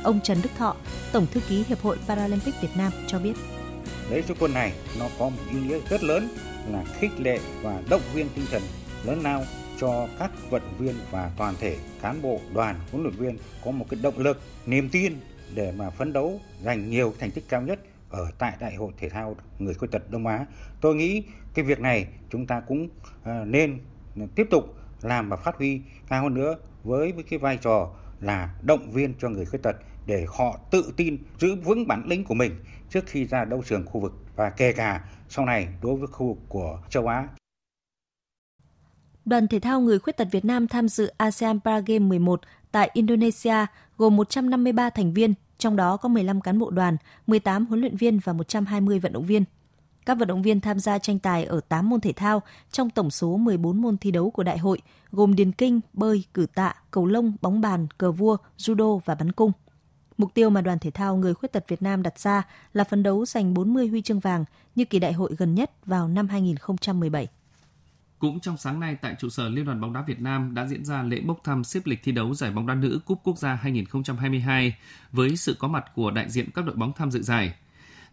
Ông 0.04 0.20
Trần 0.24 0.38
Đức 0.44 0.50
Thọ, 0.58 0.76
Tổng 1.12 1.28
thư 1.32 1.40
ký 1.50 1.64
Hiệp 1.68 1.82
hội 1.82 1.98
Paralympic 2.08 2.62
Việt 2.62 2.78
Nam 2.78 2.92
cho 3.08 3.20
biết. 3.20 3.34
Lễ 4.12 4.22
xuất 4.22 4.38
quân 4.40 4.54
này 4.54 4.74
nó 5.00 5.06
có 5.20 5.30
một 5.30 5.42
ý 5.52 5.60
nghĩa 5.60 5.80
rất 5.90 6.04
lớn 6.04 6.30
là 6.72 6.84
khích 7.00 7.20
lệ 7.20 7.40
và 7.62 7.82
động 7.90 8.02
viên 8.14 8.30
tinh 8.36 8.46
thần 8.52 8.62
lớn 9.06 9.22
lao 9.24 9.46
cho 9.80 10.08
các 10.20 10.32
vận 10.50 10.62
động 10.62 10.78
viên 10.78 10.96
và 11.12 11.32
toàn 11.38 11.56
thể 11.60 11.78
cán 12.02 12.22
bộ 12.22 12.40
đoàn 12.54 12.80
huấn 12.92 13.04
luyện 13.04 13.16
viên 13.16 13.38
có 13.66 13.72
một 13.72 13.86
cái 13.90 14.00
động 14.04 14.20
lực 14.20 14.42
niềm 14.66 14.90
tin 14.90 15.14
để 15.56 15.72
mà 15.72 15.90
phấn 15.90 16.14
đấu 16.14 16.42
giành 16.64 16.90
nhiều 16.90 17.14
thành 17.20 17.32
tích 17.32 17.44
cao 17.50 17.62
nhất 17.62 17.80
ở 18.10 18.32
tại 18.38 18.54
Đại 18.60 18.76
hội 18.76 18.92
thể 18.98 19.10
thao 19.10 19.36
người 19.60 19.74
khuyết 19.74 19.92
tật 19.92 20.12
Đông 20.12 20.28
Á. 20.28 20.46
Tôi 20.82 20.96
nghĩ 20.96 21.24
cái 21.54 21.66
việc 21.66 21.80
này 21.80 22.08
chúng 22.30 22.46
ta 22.48 22.60
cũng 22.60 22.90
ờ, 23.24 23.46
nên 23.46 23.80
tiếp 24.36 24.48
tục 24.52 24.76
làm 25.02 25.30
và 25.30 25.38
phát 25.38 25.56
huy 25.56 25.82
cao 26.10 26.24
hơn 26.24 26.34
nữa 26.34 26.56
với 26.84 27.12
với 27.12 27.24
cái 27.24 27.40
vai 27.40 27.58
trò 27.58 27.90
là 28.22 28.56
động 28.62 28.92
viên 28.92 29.14
cho 29.20 29.30
người 29.30 29.46
khuyết 29.46 29.64
tật 29.64 29.76
để 30.06 30.26
họ 30.28 30.60
tự 30.72 30.94
tin 30.98 31.18
giữ 31.38 31.56
vững 31.56 31.88
bản 31.88 32.04
lĩnh 32.08 32.24
của 32.24 32.34
mình 32.34 32.52
trước 32.90 33.06
khi 33.08 33.26
ra 33.26 33.46
đấu 33.46 33.64
trường 33.66 33.86
khu 33.86 34.00
vực 34.00 34.14
và 34.36 34.50
kể 34.50 34.74
cả 34.74 35.04
sau 35.30 35.46
này 35.46 35.68
đối 35.82 35.96
với 35.96 36.08
khu 36.08 36.28
vực 36.28 36.44
của 36.50 36.80
châu 36.90 37.08
Á. 37.08 37.28
Đoàn 39.28 39.48
thể 39.48 39.60
thao 39.60 39.82
người 39.82 40.00
khuyết 40.00 40.18
tật 40.18 40.28
Việt 40.32 40.46
Nam 40.46 40.68
tham 40.68 40.88
dự 40.88 41.12
ASEAN 41.18 41.60
Paragame 41.60 42.00
11 42.00 42.42
tại 42.72 42.90
Indonesia 42.94 43.66
gồm 43.98 44.16
153 44.16 44.90
thành 44.90 45.14
viên, 45.14 45.34
trong 45.58 45.76
đó 45.76 45.98
có 45.98 46.10
15 46.10 46.42
cán 46.42 46.60
bộ 46.60 46.70
đoàn, 46.70 46.98
18 47.28 47.66
huấn 47.66 47.80
luyện 47.80 47.98
viên 47.98 48.20
và 48.20 48.34
120 48.34 49.00
vận 49.00 49.14
động 49.14 49.26
viên. 49.26 49.44
Các 50.06 50.18
vận 50.18 50.28
động 50.28 50.42
viên 50.42 50.62
tham 50.62 50.80
gia 50.80 51.00
tranh 51.00 51.20
tài 51.20 51.46
ở 51.46 51.62
8 51.70 51.90
môn 51.90 52.02
thể 52.02 52.14
thao 52.14 52.42
trong 52.72 52.90
tổng 52.90 53.12
số 53.12 53.38
14 53.38 53.82
môn 53.82 53.98
thi 53.98 54.12
đấu 54.12 54.30
của 54.32 54.44
đại 54.44 54.58
hội, 54.58 54.82
gồm 55.12 55.36
điền 55.36 55.52
kinh, 55.52 55.80
bơi, 55.94 56.24
cử 56.34 56.46
tạ, 56.56 56.76
cầu 56.92 57.06
lông, 57.06 57.34
bóng 57.42 57.62
bàn, 57.62 57.88
cờ 57.98 58.12
vua, 58.12 58.38
judo 58.58 59.00
và 59.06 59.16
bắn 59.16 59.32
cung. 59.32 59.52
Mục 60.18 60.34
tiêu 60.34 60.50
mà 60.50 60.62
đoàn 60.62 60.80
thể 60.80 60.92
thao 60.92 61.18
người 61.18 61.34
khuyết 61.34 61.52
tật 61.52 61.66
Việt 61.68 61.82
Nam 61.82 62.04
đặt 62.04 62.20
ra 62.20 62.44
là 62.74 62.84
phấn 62.84 63.04
đấu 63.04 63.26
giành 63.26 63.54
40 63.54 63.88
huy 63.88 64.02
chương 64.02 64.20
vàng 64.20 64.46
như 64.76 64.86
kỳ 64.86 65.00
đại 65.00 65.14
hội 65.14 65.36
gần 65.38 65.56
nhất 65.56 65.72
vào 65.86 66.08
năm 66.08 66.28
2017. 66.28 67.28
Cũng 68.20 68.40
trong 68.40 68.58
sáng 68.58 68.80
nay 68.80 68.98
tại 69.02 69.16
trụ 69.20 69.30
sở 69.30 69.50
Liên 69.50 69.66
đoàn 69.66 69.82
bóng 69.82 69.94
đá 69.94 70.02
Việt 70.02 70.20
Nam 70.20 70.54
đã 70.54 70.66
diễn 70.66 70.86
ra 70.86 71.04
lễ 71.04 71.22
bốc 71.22 71.40
thăm 71.44 71.64
xếp 71.64 71.80
lịch 71.86 72.04
thi 72.04 72.12
đấu 72.12 72.34
giải 72.34 72.52
bóng 72.52 72.68
đá 72.68 72.76
nữ 72.76 73.00
Cúp 73.06 73.20
Quốc 73.24 73.38
gia 73.38 73.54
2022 73.56 74.76
với 75.12 75.38
sự 75.38 75.56
có 75.60 75.68
mặt 75.68 75.86
của 75.96 76.12
đại 76.12 76.30
diện 76.30 76.50
các 76.56 76.66
đội 76.66 76.76
bóng 76.76 76.94
tham 76.94 77.12
dự 77.12 77.22
giải. 77.22 77.54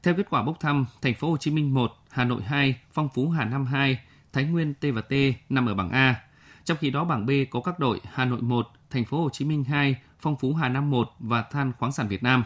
Theo 0.02 0.14
kết 0.14 0.30
quả 0.30 0.42
bốc 0.42 0.60
thăm, 0.60 0.86
Thành 1.02 1.14
phố 1.14 1.30
Hồ 1.30 1.36
Chí 1.36 1.50
Minh 1.50 1.74
1, 1.74 1.92
Hà 2.10 2.24
Nội 2.24 2.42
2, 2.42 2.78
Phong 2.92 3.08
Phú 3.14 3.28
Hà 3.28 3.44
Nam 3.44 3.66
2, 3.66 3.98
Thái 4.32 4.44
Nguyên 4.44 4.74
T 4.74 4.84
và 4.94 5.00
T 5.00 5.12
nằm 5.48 5.66
ở 5.66 5.74
bảng 5.74 5.90
A. 5.90 6.20
Trong 6.64 6.76
khi 6.80 6.90
đó 6.90 7.04
bảng 7.04 7.26
B 7.26 7.30
có 7.50 7.60
các 7.60 7.78
đội 7.78 8.00
Hà 8.12 8.24
Nội 8.24 8.42
1, 8.42 8.68
Thành 8.90 9.04
phố 9.04 9.22
Hồ 9.22 9.30
Chí 9.32 9.44
Minh 9.44 9.64
2, 9.64 9.96
Phong 10.20 10.36
Phú 10.36 10.54
Hà 10.54 10.68
Nam 10.68 10.90
1 10.90 11.10
và 11.18 11.42
Than 11.42 11.72
khoáng 11.78 11.92
sản 11.92 12.08
Việt 12.08 12.22
Nam. 12.22 12.44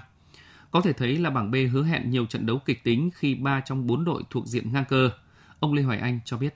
Có 0.71 0.81
thể 0.81 0.93
thấy 0.93 1.19
là 1.19 1.31
bảng 1.31 1.51
B 1.51 1.55
hứa 1.73 1.85
hẹn 1.85 2.11
nhiều 2.11 2.27
trận 2.27 2.47
đấu 2.47 2.59
kịch 2.59 2.85
tính 2.85 3.11
khi 3.15 3.35
3 3.35 3.61
trong 3.61 3.87
4 3.87 4.05
đội 4.05 4.23
thuộc 4.31 4.47
diện 4.47 4.73
ngang 4.73 4.85
cơ. 4.89 5.11
Ông 5.61 5.75
Lê 5.75 5.83
Hoài 5.83 5.99
Anh 5.99 6.21
cho 6.25 6.39
biết. 6.39 6.55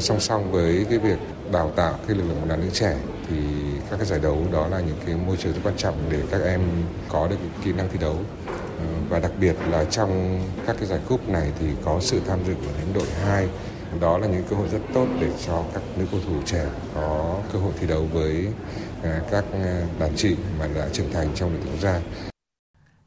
Song 0.00 0.20
song 0.20 0.52
với 0.52 0.86
cái 0.90 0.98
việc 0.98 1.18
đào 1.52 1.72
tạo 1.76 1.94
cái 2.06 2.16
lực 2.16 2.24
lượng 2.28 2.40
bóng 2.40 2.48
đá 2.48 2.56
nữ 2.56 2.68
trẻ 2.72 2.96
thì 3.28 3.36
các 3.90 3.96
cái 3.96 4.06
giải 4.06 4.20
đấu 4.22 4.46
đó 4.52 4.68
là 4.68 4.80
những 4.80 4.98
cái 5.06 5.14
môi 5.26 5.36
trường 5.36 5.52
rất 5.52 5.60
quan 5.64 5.76
trọng 5.76 5.94
để 6.10 6.22
các 6.30 6.40
em 6.42 6.60
có 7.08 7.28
được 7.28 7.36
kỹ 7.64 7.72
năng 7.72 7.88
thi 7.92 7.98
đấu 8.00 8.16
ờ, 8.78 8.84
và 9.08 9.18
đặc 9.20 9.32
biệt 9.40 9.56
là 9.70 9.84
trong 9.84 10.40
các 10.66 10.76
cái 10.78 10.86
giải 10.86 11.00
cúp 11.08 11.28
này 11.28 11.52
thì 11.60 11.66
có 11.84 11.98
sự 12.00 12.20
tham 12.26 12.38
dự 12.46 12.54
của 12.54 12.72
những 12.80 12.94
đội 12.94 13.06
2 13.24 13.48
đó 14.00 14.18
là 14.18 14.26
những 14.26 14.44
cơ 14.50 14.56
hội 14.56 14.68
rất 14.68 14.80
tốt 14.94 15.06
để 15.20 15.32
cho 15.46 15.64
các 15.74 15.82
nữ 15.96 16.06
cầu 16.10 16.20
thủ 16.26 16.42
trẻ 16.44 16.66
có 16.94 17.38
cơ 17.52 17.58
hội 17.58 17.72
thi 17.80 17.86
đấu 17.86 18.06
với 18.12 18.48
ờ, 19.02 19.20
các 19.30 19.44
ờ, 19.52 19.82
đàn 19.98 20.16
chị 20.16 20.36
mà 20.58 20.68
đã 20.74 20.88
trưởng 20.92 21.12
thành 21.12 21.28
trong 21.34 21.50
đội 21.50 21.60
tuyển 21.64 21.72
quốc 21.72 21.80
gia. 21.80 22.00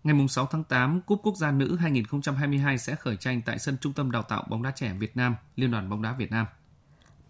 Ngày 0.03 0.27
6 0.29 0.47
tháng 0.51 0.63
8, 0.63 1.01
Cúp 1.01 1.19
Quốc 1.23 1.37
gia 1.37 1.51
nữ 1.51 1.77
2022 1.79 2.77
sẽ 2.77 2.95
khởi 2.95 3.15
tranh 3.15 3.41
tại 3.45 3.59
sân 3.59 3.77
Trung 3.81 3.93
tâm 3.93 4.11
Đào 4.11 4.23
tạo 4.23 4.43
bóng 4.49 4.63
đá 4.63 4.71
trẻ 4.75 4.93
Việt 4.99 5.17
Nam, 5.17 5.35
Liên 5.55 5.71
đoàn 5.71 5.89
bóng 5.89 6.01
đá 6.01 6.13
Việt 6.13 6.31
Nam. 6.31 6.45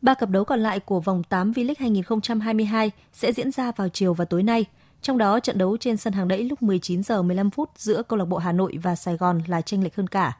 Ba 0.03 0.13
cặp 0.13 0.29
đấu 0.29 0.45
còn 0.45 0.59
lại 0.59 0.79
của 0.79 0.99
vòng 0.99 1.23
8 1.23 1.51
V-League 1.51 1.73
2022 1.79 2.91
sẽ 3.13 3.33
diễn 3.33 3.51
ra 3.51 3.71
vào 3.71 3.89
chiều 3.89 4.13
và 4.13 4.25
tối 4.25 4.43
nay. 4.43 4.65
Trong 5.01 5.17
đó, 5.17 5.39
trận 5.39 5.57
đấu 5.57 5.77
trên 5.77 5.97
sân 5.97 6.13
hàng 6.13 6.27
đẫy 6.27 6.43
lúc 6.43 6.61
19 6.61 7.03
giờ 7.03 7.21
15 7.21 7.49
phút 7.49 7.69
giữa 7.75 8.03
câu 8.03 8.19
lạc 8.19 8.25
bộ 8.25 8.37
Hà 8.37 8.51
Nội 8.51 8.77
và 8.83 8.95
Sài 8.95 9.17
Gòn 9.17 9.41
là 9.47 9.61
tranh 9.61 9.83
lệch 9.83 9.95
hơn 9.95 10.07
cả. 10.07 10.37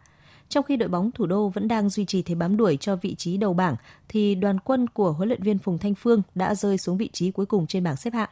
Trong 0.50 0.64
khi 0.64 0.78
đội 0.78 0.90
bóng 0.90 1.12
thủ 1.12 1.26
đô 1.26 1.50
vẫn 1.50 1.68
đang 1.68 1.90
duy 1.90 2.06
trì 2.06 2.22
thế 2.22 2.36
bám 2.36 2.58
đuổi 2.58 2.78
cho 2.78 2.96
vị 2.96 3.16
trí 3.16 3.38
đầu 3.38 3.54
bảng, 3.54 3.76
thì 4.10 4.36
đoàn 4.36 4.60
quân 4.60 4.88
của 4.88 5.12
huấn 5.12 5.30
luyện 5.30 5.44
viên 5.44 5.60
Phùng 5.60 5.78
Thanh 5.78 5.96
Phương 5.96 6.22
đã 6.36 6.56
rơi 6.56 6.78
xuống 6.78 6.98
vị 6.98 7.10
trí 7.14 7.32
cuối 7.32 7.46
cùng 7.46 7.68
trên 7.68 7.84
bảng 7.84 7.96
xếp 7.96 8.14
hạng. 8.14 8.30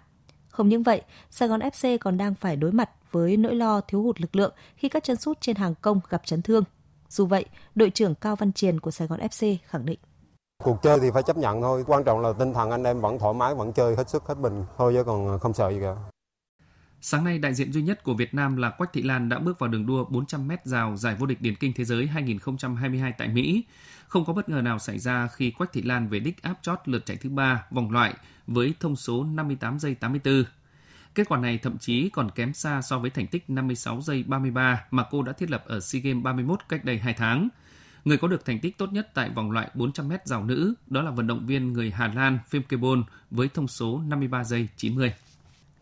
Không 0.50 0.70
những 0.70 0.84
vậy, 0.84 1.02
Sài 1.30 1.50
Gòn 1.50 1.60
FC 1.60 1.98
còn 1.98 2.18
đang 2.18 2.36
phải 2.36 2.56
đối 2.56 2.72
mặt 2.72 2.90
với 3.12 3.38
nỗi 3.38 3.56
lo 3.56 3.82
thiếu 3.82 4.04
hụt 4.04 4.22
lực 4.22 4.36
lượng 4.36 4.54
khi 4.76 4.90
các 4.90 5.04
chân 5.04 5.18
sút 5.18 5.42
trên 5.42 5.56
hàng 5.56 5.74
công 5.82 6.00
gặp 6.10 6.22
chấn 6.26 6.42
thương. 6.42 6.64
Dù 7.10 7.26
vậy, 7.26 7.46
đội 7.76 7.90
trưởng 7.90 8.16
Cao 8.16 8.36
Văn 8.36 8.52
Triền 8.54 8.80
của 8.80 8.92
Sài 8.92 9.08
Gòn 9.08 9.20
FC 9.20 9.56
khẳng 9.68 9.86
định. 9.86 10.00
Cuộc 10.64 10.82
chơi 10.82 10.99
thì 10.99 11.12
phải 11.14 11.24
chấp 11.24 11.38
nhận 11.38 11.62
thôi, 11.62 11.84
quan 11.88 12.03
trọng 12.03 12.22
là 12.22 12.34
tinh 12.39 12.53
thần 12.53 12.72
anh 12.72 12.84
em 12.84 13.01
vẫn 13.01 13.20
thoải 13.20 13.34
mái, 13.34 13.55
vẫn 13.55 13.74
chơi 13.74 13.95
hết 13.95 14.09
sức 14.09 14.24
hết 14.28 14.38
mình 14.38 14.66
thôi 14.78 14.93
chứ 14.95 15.03
còn 15.03 15.39
không 15.39 15.53
sợ 15.53 15.70
gì 15.70 15.80
cả. 15.82 15.95
Sáng 17.01 17.24
nay, 17.24 17.39
đại 17.39 17.53
diện 17.53 17.74
duy 17.74 17.82
nhất 17.82 18.03
của 18.03 18.14
Việt 18.14 18.34
Nam 18.34 18.57
là 18.57 18.70
Quách 18.70 18.93
Thị 18.93 19.01
Lan 19.01 19.30
đã 19.30 19.39
bước 19.39 19.59
vào 19.59 19.70
đường 19.70 19.86
đua 19.86 20.05
400m 20.05 20.57
rào 20.64 20.97
giải 20.97 21.16
vô 21.20 21.26
địch 21.26 21.41
điền 21.41 21.55
kinh 21.55 21.74
thế 21.76 21.84
giới 21.84 22.07
2022 22.07 23.14
tại 23.18 23.28
Mỹ. 23.28 23.66
Không 24.07 24.26
có 24.26 24.34
bất 24.34 24.49
ngờ 24.49 24.62
nào 24.62 24.80
xảy 24.80 24.99
ra 24.99 25.28
khi 25.28 25.51
Quách 25.51 25.74
Thị 25.74 25.82
Lan 25.82 26.09
về 26.09 26.20
đích 26.20 26.43
áp 26.43 26.53
chót 26.62 26.80
lượt 26.86 27.05
chạy 27.05 27.18
thứ 27.18 27.30
ba 27.30 27.66
vòng 27.72 27.91
loại 27.91 28.14
với 28.47 28.74
thông 28.80 28.95
số 28.95 29.24
58 29.24 29.80
giây 29.80 29.95
84. 29.95 30.43
Kết 31.16 31.30
quả 31.30 31.38
này 31.38 31.57
thậm 31.57 31.78
chí 31.78 32.09
còn 32.09 32.32
kém 32.32 32.53
xa 32.53 32.82
so 32.82 32.99
với 32.99 33.09
thành 33.09 33.28
tích 33.28 33.49
56 33.49 34.01
giây 34.01 34.24
33 34.28 34.86
mà 34.91 35.05
cô 35.12 35.24
đã 35.24 35.34
thiết 35.34 35.51
lập 35.51 35.64
ở 35.68 35.80
SEA 35.80 36.01
Games 36.01 36.24
31 36.24 36.59
cách 36.70 36.86
đây 36.86 36.97
2 36.97 37.14
tháng. 37.14 37.49
Người 38.06 38.18
có 38.18 38.28
được 38.28 38.45
thành 38.45 38.60
tích 38.60 38.78
tốt 38.78 38.93
nhất 38.93 39.10
tại 39.14 39.30
vòng 39.30 39.52
loại 39.52 39.70
400m 39.76 40.18
rào 40.26 40.43
nữ 40.43 40.74
đó 40.88 41.02
là 41.02 41.12
vận 41.12 41.28
động 41.28 41.45
viên 41.45 41.74
người 41.74 41.91
Hà 41.91 42.08
Lan 42.08 42.39
Phim 42.47 42.64
Kebon 42.64 43.04
với 43.32 43.49
thông 43.54 43.68
số 43.68 44.02
53 44.08 44.43
giây 44.43 44.68
90. 44.78 45.14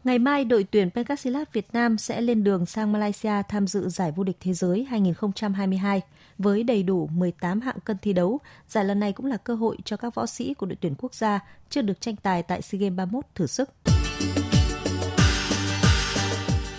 Ngày 0.03 0.19
mai, 0.19 0.45
đội 0.45 0.63
tuyển 0.71 0.89
Pencastilat 0.91 1.53
Việt 1.53 1.67
Nam 1.73 1.97
sẽ 1.97 2.21
lên 2.21 2.43
đường 2.43 2.65
sang 2.65 2.91
Malaysia 2.91 3.33
tham 3.49 3.67
dự 3.67 3.89
giải 3.89 4.11
vô 4.15 4.23
địch 4.23 4.37
thế 4.39 4.53
giới 4.53 4.83
2022 4.83 6.01
với 6.37 6.63
đầy 6.63 6.83
đủ 6.83 7.09
18 7.13 7.61
hạng 7.61 7.79
cân 7.85 7.97
thi 8.01 8.13
đấu. 8.13 8.39
Giải 8.67 8.85
lần 8.85 8.99
này 8.99 9.13
cũng 9.13 9.25
là 9.25 9.37
cơ 9.37 9.55
hội 9.55 9.77
cho 9.85 9.97
các 9.97 10.15
võ 10.15 10.25
sĩ 10.25 10.53
của 10.53 10.65
đội 10.65 10.77
tuyển 10.81 10.95
quốc 10.97 11.13
gia 11.13 11.39
chưa 11.69 11.81
được 11.81 12.01
tranh 12.01 12.15
tài 12.15 12.43
tại 12.43 12.61
SEA 12.61 12.79
Games 12.79 12.97
31 12.97 13.25
thử 13.35 13.47
sức. 13.47 13.69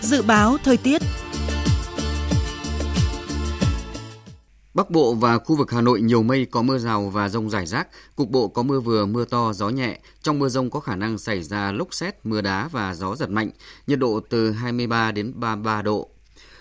Dự 0.01 0.21
báo 0.21 0.57
thời 0.63 0.77
tiết 0.77 1.01
Bắc 4.73 4.89
Bộ 4.89 5.13
và 5.13 5.37
khu 5.37 5.55
vực 5.55 5.71
Hà 5.71 5.81
Nội 5.81 6.01
nhiều 6.01 6.23
mây 6.23 6.45
có 6.45 6.61
mưa 6.61 6.77
rào 6.77 7.09
và 7.09 7.29
rông 7.29 7.49
rải 7.49 7.65
rác, 7.65 7.87
cục 8.15 8.29
bộ 8.29 8.47
có 8.47 8.63
mưa 8.63 8.79
vừa 8.79 9.05
mưa 9.05 9.25
to 9.25 9.53
gió 9.53 9.69
nhẹ. 9.69 9.99
Trong 10.21 10.39
mưa 10.39 10.49
rông 10.49 10.69
có 10.69 10.79
khả 10.79 10.95
năng 10.95 11.17
xảy 11.17 11.43
ra 11.43 11.71
lốc 11.71 11.93
xét, 11.93 12.15
mưa 12.23 12.41
đá 12.41 12.67
và 12.67 12.93
gió 12.93 13.15
giật 13.15 13.29
mạnh, 13.29 13.49
nhiệt 13.87 13.99
độ 13.99 14.19
từ 14.29 14.51
23 14.51 15.11
đến 15.11 15.33
33 15.35 15.81
độ. 15.81 16.09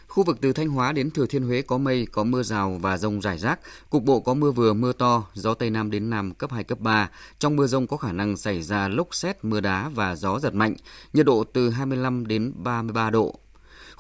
Khu 0.09 0.25
vực 0.25 0.39
từ 0.41 0.53
Thanh 0.53 0.69
Hóa 0.69 0.93
đến 0.93 1.11
Thừa 1.11 1.27
Thiên 1.27 1.43
Huế 1.43 1.63
có 1.63 1.79
mây, 1.79 2.07
có 2.13 2.25
mưa 2.25 2.43
rào 2.43 2.79
và 2.83 2.99
rông 2.99 3.21
rải 3.21 3.39
rác, 3.39 3.61
cục 3.91 4.03
bộ 4.03 4.21
có 4.21 4.35
mưa 4.35 4.51
vừa 4.51 4.73
mưa 4.73 4.93
to, 4.93 5.25
gió 5.35 5.55
Tây 5.55 5.71
Nam 5.71 5.91
đến 5.91 6.11
Nam 6.11 6.35
cấp 6.35 6.53
2, 6.53 6.65
cấp 6.65 6.81
3. 6.81 7.11
Trong 7.39 7.57
mưa 7.57 7.67
rông 7.67 7.87
có 7.87 7.97
khả 7.97 8.13
năng 8.13 8.37
xảy 8.37 8.63
ra 8.63 8.89
lốc 8.89 9.15
xét, 9.15 9.45
mưa 9.45 9.61
đá 9.61 9.89
và 9.89 10.17
gió 10.17 10.39
giật 10.39 10.55
mạnh, 10.55 10.75
nhiệt 11.13 11.27
độ 11.27 11.45
từ 11.45 11.71
25 11.71 12.27
đến 12.27 12.53
33 12.57 13.11
độ. 13.11 13.39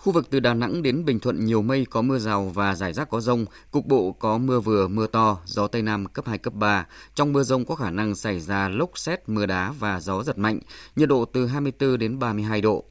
Khu 0.00 0.12
vực 0.12 0.30
từ 0.30 0.40
Đà 0.40 0.54
Nẵng 0.54 0.82
đến 0.82 1.04
Bình 1.04 1.20
Thuận 1.20 1.44
nhiều 1.44 1.62
mây 1.62 1.86
có 1.90 2.02
mưa 2.02 2.18
rào 2.18 2.44
và 2.54 2.74
rải 2.74 2.92
rác 2.92 3.10
có 3.10 3.20
rông, 3.20 3.44
cục 3.70 3.86
bộ 3.86 4.12
có 4.12 4.38
mưa 4.38 4.60
vừa 4.60 4.88
mưa 4.88 5.06
to, 5.06 5.38
gió 5.44 5.66
Tây 5.66 5.82
Nam 5.82 6.06
cấp 6.06 6.26
2, 6.26 6.38
cấp 6.38 6.54
3. 6.54 6.86
Trong 7.14 7.32
mưa 7.32 7.42
rông 7.42 7.64
có 7.64 7.74
khả 7.74 7.90
năng 7.90 8.14
xảy 8.14 8.40
ra 8.40 8.68
lốc 8.68 8.98
xét, 8.98 9.28
mưa 9.28 9.46
đá 9.46 9.74
và 9.78 10.00
gió 10.00 10.22
giật 10.22 10.38
mạnh, 10.38 10.58
nhiệt 10.96 11.08
độ 11.08 11.24
từ 11.24 11.46
24 11.46 11.98
đến 11.98 12.18
32 12.18 12.60
độ. 12.60 12.84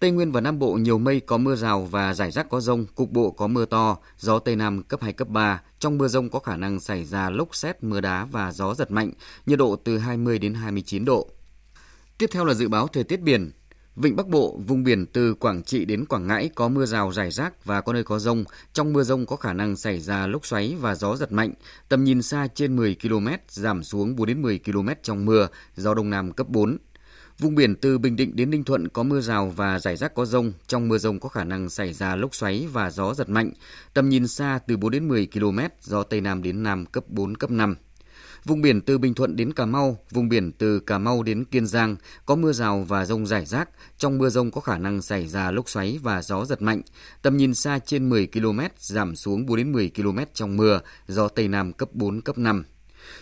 Tây 0.00 0.10
Nguyên 0.10 0.32
và 0.32 0.40
Nam 0.40 0.58
Bộ 0.58 0.72
nhiều 0.72 0.98
mây 0.98 1.20
có 1.20 1.38
mưa 1.38 1.56
rào 1.56 1.82
và 1.82 2.14
rải 2.14 2.30
rác 2.30 2.50
có 2.50 2.60
rông, 2.60 2.86
cục 2.94 3.10
bộ 3.10 3.30
có 3.30 3.46
mưa 3.46 3.64
to, 3.64 3.96
gió 4.18 4.38
Tây 4.38 4.56
Nam 4.56 4.82
cấp 4.82 5.02
2, 5.02 5.12
cấp 5.12 5.28
3. 5.28 5.62
Trong 5.78 5.98
mưa 5.98 6.08
rông 6.08 6.30
có 6.30 6.38
khả 6.38 6.56
năng 6.56 6.80
xảy 6.80 7.04
ra 7.04 7.30
lốc 7.30 7.54
xét, 7.54 7.82
mưa 7.82 8.00
đá 8.00 8.24
và 8.24 8.52
gió 8.52 8.74
giật 8.74 8.90
mạnh, 8.90 9.12
nhiệt 9.46 9.58
độ 9.58 9.76
từ 9.76 9.98
20 9.98 10.38
đến 10.38 10.54
29 10.54 11.04
độ. 11.04 11.28
Tiếp 12.18 12.30
theo 12.32 12.44
là 12.44 12.54
dự 12.54 12.68
báo 12.68 12.88
thời 12.88 13.04
tiết 13.04 13.20
biển. 13.20 13.50
Vịnh 13.96 14.16
Bắc 14.16 14.28
Bộ, 14.28 14.60
vùng 14.66 14.84
biển 14.84 15.06
từ 15.06 15.34
Quảng 15.34 15.62
Trị 15.62 15.84
đến 15.84 16.04
Quảng 16.04 16.26
Ngãi 16.26 16.50
có 16.54 16.68
mưa 16.68 16.86
rào 16.86 17.12
rải 17.12 17.30
rác 17.30 17.64
và 17.64 17.80
có 17.80 17.92
nơi 17.92 18.04
có 18.04 18.18
rông. 18.18 18.44
Trong 18.72 18.92
mưa 18.92 19.02
rông 19.02 19.26
có 19.26 19.36
khả 19.36 19.52
năng 19.52 19.76
xảy 19.76 20.00
ra 20.00 20.26
lốc 20.26 20.46
xoáy 20.46 20.76
và 20.80 20.94
gió 20.94 21.16
giật 21.16 21.32
mạnh. 21.32 21.52
Tầm 21.88 22.04
nhìn 22.04 22.22
xa 22.22 22.48
trên 22.54 22.76
10 22.76 22.96
km, 23.02 23.28
giảm 23.48 23.82
xuống 23.82 24.16
4 24.16 24.26
đến 24.26 24.42
10 24.42 24.58
km 24.58 24.88
trong 25.02 25.24
mưa, 25.24 25.48
gió 25.76 25.94
Đông 25.94 26.10
Nam 26.10 26.32
cấp 26.32 26.48
4. 26.48 26.76
Vùng 27.38 27.54
biển 27.54 27.74
từ 27.74 27.98
Bình 27.98 28.16
Định 28.16 28.36
đến 28.36 28.50
Ninh 28.50 28.64
Thuận 28.64 28.88
có 28.88 29.02
mưa 29.02 29.20
rào 29.20 29.52
và 29.56 29.78
rải 29.78 29.96
rác 29.96 30.14
có 30.14 30.24
rông. 30.24 30.52
Trong 30.66 30.88
mưa 30.88 30.98
rông 30.98 31.20
có 31.20 31.28
khả 31.28 31.44
năng 31.44 31.70
xảy 31.70 31.92
ra 31.92 32.16
lốc 32.16 32.34
xoáy 32.34 32.66
và 32.72 32.90
gió 32.90 33.14
giật 33.14 33.28
mạnh. 33.28 33.50
Tầm 33.94 34.08
nhìn 34.08 34.28
xa 34.28 34.60
từ 34.66 34.76
4 34.76 34.90
đến 34.90 35.08
10 35.08 35.28
km, 35.32 35.58
gió 35.80 36.02
Tây 36.02 36.20
Nam 36.20 36.42
đến 36.42 36.62
Nam 36.62 36.86
cấp 36.86 37.04
4, 37.08 37.36
cấp 37.36 37.50
5. 37.50 37.76
Vùng 38.44 38.62
biển 38.62 38.80
từ 38.80 38.98
Bình 38.98 39.14
Thuận 39.14 39.36
đến 39.36 39.52
Cà 39.52 39.66
Mau, 39.66 39.98
vùng 40.10 40.28
biển 40.28 40.52
từ 40.52 40.80
Cà 40.80 40.98
Mau 40.98 41.22
đến 41.22 41.44
Kiên 41.44 41.66
Giang 41.66 41.96
có 42.26 42.34
mưa 42.34 42.52
rào 42.52 42.84
và 42.88 43.06
rông 43.06 43.26
rải 43.26 43.46
rác. 43.46 43.68
Trong 43.98 44.18
mưa 44.18 44.28
rông 44.28 44.50
có 44.50 44.60
khả 44.60 44.78
năng 44.78 45.02
xảy 45.02 45.26
ra 45.26 45.50
lốc 45.50 45.68
xoáy 45.68 45.98
và 46.02 46.22
gió 46.22 46.44
giật 46.44 46.62
mạnh. 46.62 46.82
Tầm 47.22 47.36
nhìn 47.36 47.54
xa 47.54 47.78
trên 47.78 48.08
10 48.08 48.26
km, 48.26 48.60
giảm 48.78 49.16
xuống 49.16 49.46
4 49.46 49.56
đến 49.56 49.72
10 49.72 49.90
km 49.96 50.18
trong 50.34 50.56
mưa, 50.56 50.80
gió 51.08 51.28
Tây 51.28 51.48
Nam 51.48 51.72
cấp 51.72 51.88
4, 51.92 52.20
cấp 52.20 52.38
5. 52.38 52.64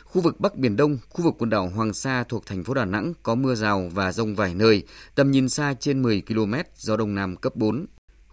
Khu 0.05 0.23
vực 0.23 0.41
Bắc 0.41 0.57
Biển 0.57 0.77
Đông, 0.77 0.99
khu 1.09 1.25
vực 1.25 1.35
quần 1.39 1.51
đảo 1.51 1.69
Hoàng 1.69 1.95
Sa 1.95 2.25
thuộc 2.29 2.47
thành 2.47 2.65
phố 2.65 2.75
Đà 2.75 2.85
Nẵng 2.85 3.13
có 3.23 3.35
mưa 3.35 3.55
rào 3.55 3.91
và 3.95 4.13
rông 4.13 4.35
vài 4.35 4.55
nơi, 4.55 4.83
tầm 5.15 5.31
nhìn 5.31 5.49
xa 5.49 5.75
trên 5.81 6.03
10 6.03 6.23
km, 6.29 6.55
gió 6.77 6.97
Đông 6.97 7.15
Nam 7.15 7.37
cấp 7.37 7.57
4. 7.57 7.87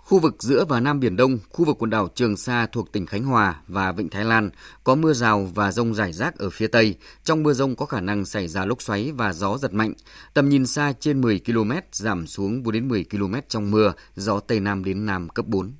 Khu 0.06 0.20
vực 0.20 0.44
giữa 0.44 0.66
và 0.66 0.80
Nam 0.80 1.00
Biển 1.00 1.16
Đông, 1.16 1.40
khu 1.50 1.66
vực 1.66 1.78
quần 1.80 1.90
đảo 1.90 2.08
Trường 2.16 2.38
Sa 2.38 2.66
thuộc 2.66 2.92
tỉnh 2.92 3.06
Khánh 3.06 3.24
Hòa 3.24 3.62
và 3.68 3.92
Vịnh 3.92 4.10
Thái 4.10 4.26
Lan 4.26 4.50
có 4.84 4.96
mưa 4.96 5.14
rào 5.14 5.50
và 5.56 5.72
rông 5.72 5.94
rải 5.94 6.14
rác 6.14 6.38
ở 6.38 6.50
phía 6.50 6.68
Tây. 6.68 6.96
Trong 7.24 7.44
mưa 7.44 7.54
rông 7.54 7.76
có 7.76 7.86
khả 7.86 8.02
năng 8.02 8.26
xảy 8.26 8.48
ra 8.48 8.66
lốc 8.66 8.82
xoáy 8.82 9.12
và 9.12 9.34
gió 9.34 9.58
giật 9.58 9.74
mạnh. 9.74 9.94
Tầm 10.34 10.50
nhìn 10.50 10.66
xa 10.66 10.94
trên 11.00 11.22
10 11.22 11.42
km, 11.46 11.72
giảm 11.92 12.28
xuống 12.28 12.64
4 12.64 12.74
đến 12.74 12.88
10 12.88 13.06
km 13.12 13.36
trong 13.48 13.72
mưa, 13.72 13.94
gió 14.16 14.40
Tây 14.40 14.60
Nam 14.60 14.84
đến 14.84 15.06
Nam 15.06 15.30
cấp 15.30 15.46
4. 15.48 15.74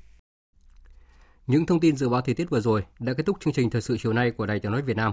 Những 1.46 1.66
thông 1.66 1.80
tin 1.80 1.96
dự 1.96 2.08
báo 2.08 2.20
thời 2.20 2.34
tiết 2.34 2.50
vừa 2.50 2.60
rồi 2.60 2.84
đã 2.98 3.12
kết 3.12 3.26
thúc 3.26 3.36
chương 3.40 3.54
trình 3.54 3.70
thời 3.70 3.82
sự 3.82 3.96
chiều 4.02 4.12
nay 4.12 4.30
của 4.30 4.46
Đài 4.46 4.60
Tiếng 4.60 4.72
nói 4.72 4.82
Việt 4.82 4.96
Nam. 4.96 5.12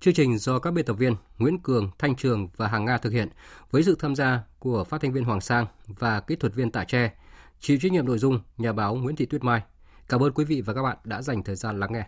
Chương 0.00 0.14
trình 0.14 0.38
do 0.38 0.58
các 0.58 0.70
biên 0.70 0.84
tập 0.84 0.94
viên 0.94 1.16
Nguyễn 1.38 1.58
Cường, 1.58 1.90
Thanh 1.98 2.16
Trường 2.16 2.48
và 2.56 2.68
Hàng 2.68 2.84
Nga 2.84 2.98
thực 2.98 3.12
hiện 3.12 3.28
với 3.70 3.82
sự 3.82 3.96
tham 3.98 4.16
gia 4.16 4.40
của 4.58 4.84
phát 4.84 5.00
thanh 5.00 5.12
viên 5.12 5.24
Hoàng 5.24 5.40
Sang 5.40 5.66
và 5.86 6.20
kỹ 6.20 6.36
thuật 6.36 6.54
viên 6.54 6.70
Tạ 6.70 6.84
Tre. 6.84 7.10
Chịu 7.62 7.78
trách 7.80 7.92
nhiệm 7.92 8.06
nội 8.06 8.18
dung, 8.18 8.40
nhà 8.58 8.72
báo 8.72 8.94
Nguyễn 8.94 9.16
Thị 9.16 9.26
Tuyết 9.26 9.44
Mai. 9.44 9.62
Cảm 10.08 10.22
ơn 10.22 10.32
quý 10.32 10.44
vị 10.44 10.60
và 10.60 10.74
các 10.74 10.82
bạn 10.82 10.96
đã 11.04 11.22
dành 11.22 11.42
thời 11.42 11.56
gian 11.56 11.80
lắng 11.80 11.92
nghe. 11.92 12.06